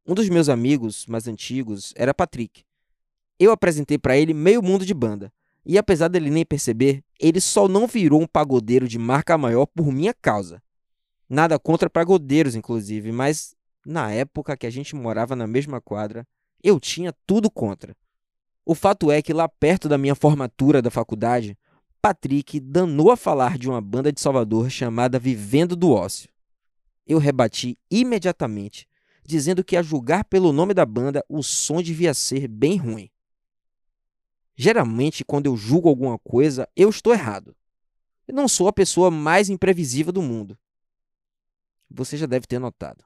Um 0.07 0.15
dos 0.15 0.29
meus 0.29 0.49
amigos 0.49 1.05
mais 1.07 1.27
antigos 1.27 1.93
era 1.97 2.15
Patrick. 2.15 2.63
Eu 3.41 3.51
apresentei 3.51 3.99
para 3.99 4.17
ele 4.17 4.33
meio 4.33 4.63
mundo 4.63 4.87
de 4.87 4.95
banda. 4.95 5.33
E 5.67 5.77
apesar 5.77 6.07
dele 6.07 6.31
nem 6.31 6.47
perceber, 6.47 7.03
ele 7.19 7.41
só 7.41 7.67
não 7.67 7.89
virou 7.89 8.23
um 8.23 8.27
pagodeiro 8.27 8.87
de 8.87 9.01
marca 9.01 9.37
maior 9.37 9.67
por 9.67 9.91
minha 9.91 10.15
causa. 10.15 10.63
Nada 11.29 11.59
contra 11.59 11.91
pagodeiros, 11.91 12.55
inclusive, 12.55 13.11
mas 13.11 13.57
na 13.85 14.13
época 14.13 14.57
que 14.57 14.67
a 14.67 14.71
gente 14.71 14.95
morava 14.95 15.35
na 15.35 15.47
mesma 15.47 15.81
quadra, 15.81 16.25
eu 16.63 16.79
tinha 16.79 17.13
tudo 17.27 17.51
contra. 17.51 17.97
O 18.65 18.75
fato 18.75 19.11
é 19.11 19.21
que 19.21 19.33
lá 19.33 19.49
perto 19.49 19.89
da 19.89 19.99
minha 19.99 20.15
formatura 20.15 20.81
da 20.81 20.91
faculdade, 20.91 21.59
Patrick 22.01 22.61
danou 22.61 23.11
a 23.11 23.17
falar 23.17 23.59
de 23.59 23.69
uma 23.69 23.81
banda 23.81 24.13
de 24.13 24.21
Salvador 24.21 24.71
chamada 24.71 25.19
Vivendo 25.19 25.75
do 25.75 25.91
Ócio. 25.91 26.31
Eu 27.07 27.19
rebati 27.19 27.77
imediatamente, 27.91 28.89
dizendo 29.25 29.65
que, 29.65 29.77
a 29.77 29.83
julgar 29.83 30.25
pelo 30.25 30.53
nome 30.53 30.75
da 30.75 30.87
banda, 30.87 31.25
o 31.29 31.43
som 31.43 31.83
devia 31.83 32.15
ser 32.15 32.47
bem 32.47 32.77
ruim. 32.77 33.11
Geralmente, 34.55 35.25
quando 35.25 35.47
eu 35.47 35.57
julgo 35.57 35.89
alguma 35.89 36.19
coisa, 36.19 36.69
eu 36.77 36.89
estou 36.89 37.13
errado. 37.13 37.57
Eu 38.29 38.35
não 38.35 38.47
sou 38.47 38.69
a 38.69 38.73
pessoa 38.73 39.11
mais 39.11 39.49
imprevisível 39.49 40.13
do 40.13 40.23
mundo. 40.23 40.57
Você 41.91 42.17
já 42.17 42.27
deve 42.27 42.47
ter 42.47 42.61
notado. 42.61 43.05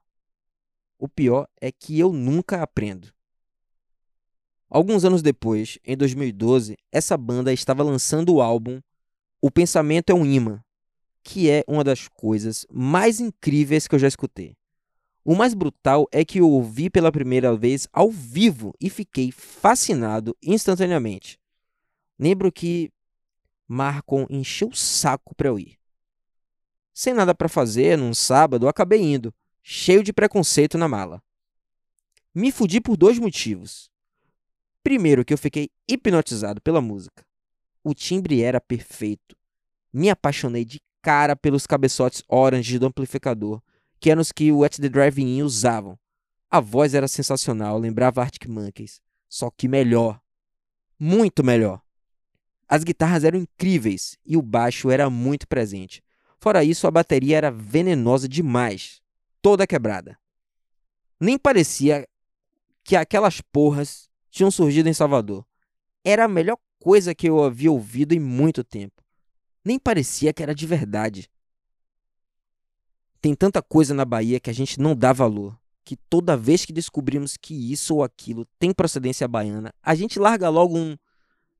O 0.98 1.08
pior 1.08 1.48
é 1.60 1.72
que 1.72 1.98
eu 1.98 2.12
nunca 2.12 2.62
aprendo. 2.62 3.15
Alguns 4.68 5.04
anos 5.04 5.22
depois, 5.22 5.78
em 5.84 5.96
2012, 5.96 6.76
essa 6.90 7.16
banda 7.16 7.52
estava 7.52 7.82
lançando 7.82 8.34
o 8.34 8.42
álbum 8.42 8.80
O 9.40 9.50
Pensamento 9.50 10.10
é 10.10 10.14
um 10.14 10.26
Imã, 10.26 10.60
que 11.22 11.48
é 11.50 11.64
uma 11.68 11.84
das 11.84 12.08
coisas 12.08 12.66
mais 12.70 13.20
incríveis 13.20 13.86
que 13.86 13.94
eu 13.94 13.98
já 13.98 14.08
escutei. 14.08 14.56
O 15.24 15.34
mais 15.34 15.54
brutal 15.54 16.06
é 16.12 16.24
que 16.24 16.38
eu 16.38 16.48
ouvi 16.48 16.88
pela 16.88 17.10
primeira 17.10 17.56
vez 17.56 17.88
ao 17.92 18.10
vivo 18.10 18.72
e 18.80 18.88
fiquei 18.88 19.32
fascinado 19.32 20.36
instantaneamente. 20.42 21.38
Lembro 22.18 22.50
que 22.52 22.92
Marcon 23.66 24.26
encheu 24.30 24.68
o 24.68 24.76
saco 24.76 25.34
para 25.34 25.48
eu 25.48 25.58
ir. 25.58 25.76
Sem 26.94 27.12
nada 27.12 27.34
para 27.34 27.48
fazer, 27.48 27.98
num 27.98 28.14
sábado, 28.14 28.68
acabei 28.68 29.02
indo, 29.02 29.34
cheio 29.62 30.02
de 30.02 30.12
preconceito 30.12 30.78
na 30.78 30.88
mala. 30.88 31.22
Me 32.34 32.52
fudi 32.52 32.80
por 32.80 32.96
dois 32.96 33.18
motivos. 33.18 33.90
Primeiro, 34.86 35.24
que 35.24 35.34
eu 35.34 35.38
fiquei 35.38 35.68
hipnotizado 35.88 36.60
pela 36.60 36.80
música. 36.80 37.26
O 37.82 37.92
timbre 37.92 38.44
era 38.44 38.60
perfeito. 38.60 39.36
Me 39.92 40.08
apaixonei 40.08 40.64
de 40.64 40.80
cara 41.02 41.34
pelos 41.34 41.66
cabeçotes 41.66 42.22
orange 42.28 42.78
do 42.78 42.86
amplificador, 42.86 43.60
que 43.98 44.12
eram 44.12 44.22
os 44.22 44.30
que 44.30 44.52
o 44.52 44.62
At 44.62 44.76
The 44.76 44.88
Drive-In 44.88 45.42
usavam. 45.42 45.98
A 46.48 46.60
voz 46.60 46.94
era 46.94 47.08
sensacional, 47.08 47.76
lembrava 47.80 48.20
Arctic 48.20 48.46
Monkeys, 48.46 49.00
só 49.28 49.50
que 49.50 49.66
melhor. 49.66 50.20
Muito 50.96 51.42
melhor. 51.42 51.82
As 52.68 52.84
guitarras 52.84 53.24
eram 53.24 53.40
incríveis 53.40 54.16
e 54.24 54.36
o 54.36 54.40
baixo 54.40 54.88
era 54.88 55.10
muito 55.10 55.48
presente. 55.48 56.00
Fora 56.38 56.62
isso, 56.62 56.86
a 56.86 56.92
bateria 56.92 57.36
era 57.36 57.50
venenosa 57.50 58.28
demais, 58.28 59.02
toda 59.42 59.66
quebrada. 59.66 60.16
Nem 61.18 61.36
parecia 61.36 62.06
que 62.84 62.94
aquelas 62.94 63.40
porras 63.40 64.08
tinham 64.36 64.50
surgido 64.50 64.86
em 64.86 64.92
Salvador. 64.92 65.46
Era 66.04 66.26
a 66.26 66.28
melhor 66.28 66.58
coisa 66.78 67.14
que 67.14 67.26
eu 67.26 67.42
havia 67.42 67.72
ouvido 67.72 68.12
em 68.12 68.20
muito 68.20 68.62
tempo. 68.62 69.02
Nem 69.64 69.78
parecia 69.78 70.30
que 70.30 70.42
era 70.42 70.54
de 70.54 70.66
verdade. 70.66 71.30
Tem 73.18 73.34
tanta 73.34 73.62
coisa 73.62 73.94
na 73.94 74.04
Bahia 74.04 74.38
que 74.38 74.50
a 74.50 74.52
gente 74.52 74.78
não 74.78 74.94
dá 74.94 75.10
valor, 75.10 75.58
que 75.82 75.96
toda 75.96 76.36
vez 76.36 76.66
que 76.66 76.72
descobrimos 76.72 77.38
que 77.38 77.72
isso 77.72 77.94
ou 77.94 78.04
aquilo 78.04 78.46
tem 78.58 78.74
procedência 78.74 79.26
baiana, 79.26 79.72
a 79.82 79.94
gente 79.94 80.18
larga 80.18 80.50
logo 80.50 80.76
um. 80.76 80.98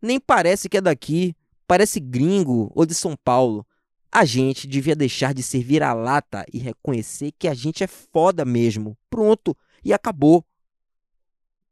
Nem 0.02 0.20
parece 0.20 0.68
que 0.68 0.76
é 0.76 0.80
daqui, 0.82 1.34
parece 1.66 1.98
gringo 1.98 2.70
ou 2.74 2.84
de 2.84 2.94
São 2.94 3.16
Paulo. 3.16 3.66
A 4.12 4.26
gente 4.26 4.66
devia 4.66 4.94
deixar 4.94 5.32
de 5.32 5.42
servir 5.42 5.82
a 5.82 5.94
lata 5.94 6.44
e 6.52 6.58
reconhecer 6.58 7.32
que 7.38 7.48
a 7.48 7.54
gente 7.54 7.82
é 7.82 7.86
foda 7.86 8.44
mesmo. 8.44 8.98
Pronto, 9.08 9.56
e 9.82 9.94
acabou. 9.94 10.44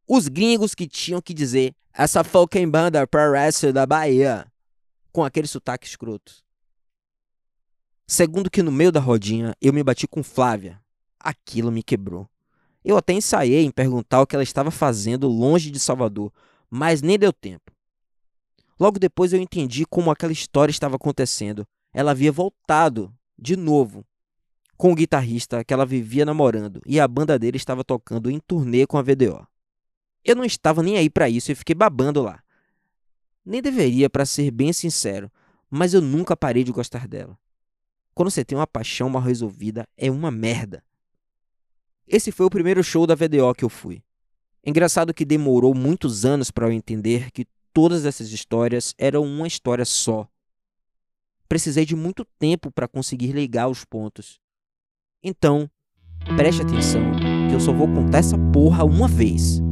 Os 0.07 0.29
gringos 0.29 0.75
que 0.75 0.87
tinham 0.87 1.23
que 1.23 1.33
dizer 1.33 1.75
essa 1.93 2.23
fucking 2.23 2.69
banda 2.69 3.07
pro 3.07 3.33
resto 3.33 3.73
da 3.73 3.87
Bahia, 3.87 4.47
com 5.11 5.25
aquele 5.25 5.47
sotaque 5.47 5.87
escroto. 5.87 6.45
Segundo 8.07 8.51
que 8.51 8.63
no 8.63 8.71
meio 8.71 8.93
da 8.93 9.01
rodinha 9.01 9.55
eu 9.63 9.73
me 9.73 9.83
bati 9.83 10.07
com 10.07 10.23
Flávia. 10.23 10.79
Aquilo 11.19 11.73
me 11.73 11.83
quebrou. 11.83 12.29
Eu 12.85 12.99
até 12.99 13.15
ensaiei 13.15 13.65
em 13.65 13.71
perguntar 13.71 14.21
o 14.21 14.27
que 14.27 14.37
ela 14.37 14.43
estava 14.43 14.71
fazendo 14.71 15.27
longe 15.27 15.71
de 15.71 15.81
Salvador, 15.81 16.31
mas 16.69 17.01
nem 17.01 17.19
deu 17.19 17.33
tempo. 17.33 17.73
Logo 18.79 18.99
depois 18.99 19.33
eu 19.33 19.41
entendi 19.41 19.87
como 19.87 20.11
aquela 20.11 20.33
história 20.33 20.71
estava 20.71 20.97
acontecendo. 20.97 21.67
Ela 21.95 22.11
havia 22.11 22.31
voltado, 22.31 23.11
de 23.39 23.57
novo, 23.57 24.05
com 24.77 24.93
o 24.93 24.95
guitarrista 24.95 25.65
que 25.65 25.73
ela 25.73 25.87
vivia 25.87 26.27
namorando 26.27 26.83
e 26.85 27.01
a 27.01 27.09
banda 27.09 27.39
dele 27.39 27.57
estava 27.57 27.83
tocando 27.83 28.31
em 28.31 28.39
turnê 28.39 28.87
com 28.87 28.99
a 28.99 29.03
VDO. 29.03 29.47
Eu 30.25 30.35
não 30.35 30.45
estava 30.45 30.83
nem 30.83 30.97
aí 30.97 31.11
para 31.11 31.29
isso 31.29 31.53
e 31.53 31.55
fiquei 31.55 31.75
babando 31.75 32.23
lá. 32.23 32.43
Nem 33.45 33.61
deveria, 33.61 34.09
para 34.09 34.25
ser 34.25 34.51
bem 34.51 34.73
sincero, 34.73 35.31
mas 35.69 35.93
eu 35.93 36.01
nunca 36.01 36.37
parei 36.37 36.65
de 36.65 36.73
gostar 36.73 37.07
dela. 37.07 37.39
Quando 38.15 38.31
você 38.31 38.45
tem 38.45 38.57
uma 38.57 38.67
paixão 38.67 39.11
mal 39.11 39.21
resolvida, 39.21 39.87
é 39.97 40.11
uma 40.11 40.31
merda. 40.31 40.83
Esse 42.07 42.31
foi 42.31 42.47
o 42.47 42.51
primeiro 42.51 42.83
show 42.83 43.07
da 43.07 43.15
VDO 43.15 43.55
que 43.55 43.65
eu 43.65 43.69
fui. 43.69 44.03
Engraçado 44.65 45.13
que 45.13 45.25
demorou 45.25 45.75
muitos 45.75 46.25
anos 46.25 46.51
para 46.51 46.67
eu 46.67 46.73
entender 46.73 47.31
que 47.31 47.47
todas 47.73 48.07
essas 48.07 48.31
histórias 48.31 48.95
eram 48.97 49.25
uma 49.25 49.47
história 49.47 49.85
só. 49.85 50.29
Precisei 51.49 51.85
de 51.85 51.95
muito 51.95 52.25
tempo 52.39 52.71
para 52.71 52.89
conseguir 52.89 53.33
ligar 53.33 53.69
os 53.69 53.85
pontos. 53.85 54.41
Então, 55.23 55.69
preste 56.37 56.63
atenção, 56.63 57.03
que 57.49 57.55
eu 57.55 57.61
só 57.61 57.73
vou 57.73 57.89
contar 57.89 58.19
essa 58.19 58.39
porra 58.53 58.85
uma 58.85 59.09
vez. 59.09 59.64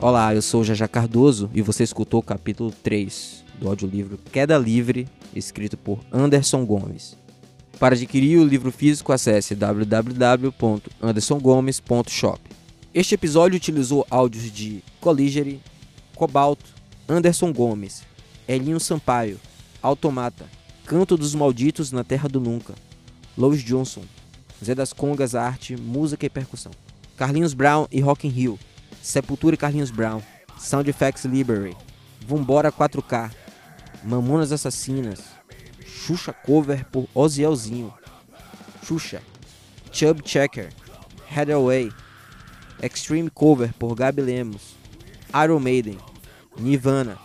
Olá, 0.00 0.32
eu 0.32 0.40
sou 0.40 0.62
Jaja 0.62 0.86
Cardoso 0.86 1.50
e 1.52 1.60
você 1.60 1.82
escutou 1.82 2.20
o 2.20 2.22
capítulo 2.22 2.70
3 2.70 3.44
do 3.58 3.66
audiolivro 3.66 4.16
Queda 4.30 4.56
Livre, 4.56 5.08
escrito 5.34 5.76
por 5.76 5.98
Anderson 6.12 6.64
Gomes. 6.64 7.16
Para 7.80 7.96
adquirir 7.96 8.38
o 8.38 8.46
livro 8.46 8.70
físico, 8.70 9.12
acesse 9.12 9.56
www.andersongomes.shop. 9.56 12.40
Este 12.94 13.16
episódio 13.16 13.56
utilizou 13.56 14.06
áudios 14.08 14.52
de 14.52 14.84
Colligery, 15.00 15.60
Cobalto, 16.14 16.66
Anderson 17.08 17.52
Gomes, 17.52 18.04
Elinho 18.46 18.78
Sampaio, 18.78 19.40
Automata, 19.82 20.46
Canto 20.86 21.16
dos 21.16 21.34
Malditos 21.34 21.90
na 21.90 22.04
Terra 22.04 22.28
do 22.28 22.38
Nunca, 22.38 22.74
Lois 23.36 23.64
Johnson, 23.64 24.02
Zé 24.64 24.76
das 24.76 24.92
Congas 24.92 25.34
Arte, 25.34 25.76
Música 25.76 26.24
e 26.24 26.30
Percussão, 26.30 26.70
Carlinhos 27.16 27.52
Brown 27.52 27.88
e 27.90 28.00
Rock 28.00 28.28
in 28.28 28.30
Rio, 28.30 28.56
Sepultura 29.08 29.54
e 29.54 29.56
Carlinhos 29.56 29.90
Brown, 29.90 30.20
Sound 30.58 30.86
Effects 30.90 31.24
Library, 31.24 31.74
Vambora 32.26 32.70
4K, 32.70 33.30
Mamonas 34.04 34.52
Assassinas, 34.52 35.20
Xuxa 35.82 36.30
cover 36.30 36.84
por 36.84 37.08
Ozielzinho, 37.14 37.94
Xuxa, 38.84 39.22
Chub 39.90 40.20
Checker, 40.20 40.68
Hathaway, 41.34 41.90
Extreme 42.82 43.30
cover 43.30 43.72
por 43.72 43.94
Gabi 43.94 44.20
Lemos, 44.20 44.76
Iron 45.42 45.60
Maiden, 45.60 45.96
Nirvana, 46.58 47.16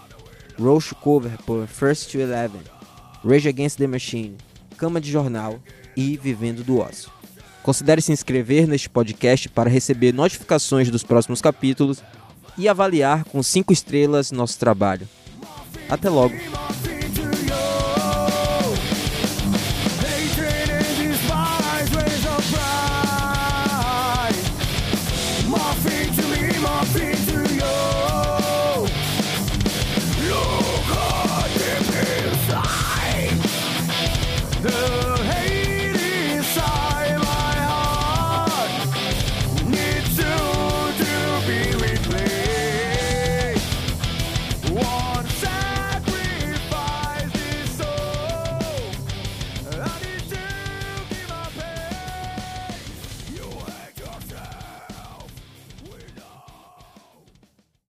Roche 0.58 0.96
cover 0.96 1.38
por 1.40 1.68
First 1.68 2.14
to 2.14 2.18
Eleven, 2.22 2.62
Rage 3.26 3.50
Against 3.50 3.78
the 3.78 3.88
Machine, 3.88 4.38
Cama 4.78 5.02
de 5.02 5.12
Jornal 5.12 5.60
e 5.98 6.16
Vivendo 6.16 6.64
do 6.64 6.78
Ócio. 6.78 7.12
Considere 7.64 8.02
se 8.02 8.12
inscrever 8.12 8.68
neste 8.68 8.90
podcast 8.90 9.48
para 9.50 9.70
receber 9.70 10.14
notificações 10.14 10.92
dos 10.92 11.02
próximos 11.02 11.42
capítulos 11.42 12.04
e 12.58 12.68
avaliar 12.68 13.24
com 13.24 13.42
5 13.42 13.72
estrelas 13.72 14.32
nosso 14.32 14.60
trabalho. 14.60 15.08
Até 15.90 16.10
logo! 16.10 16.36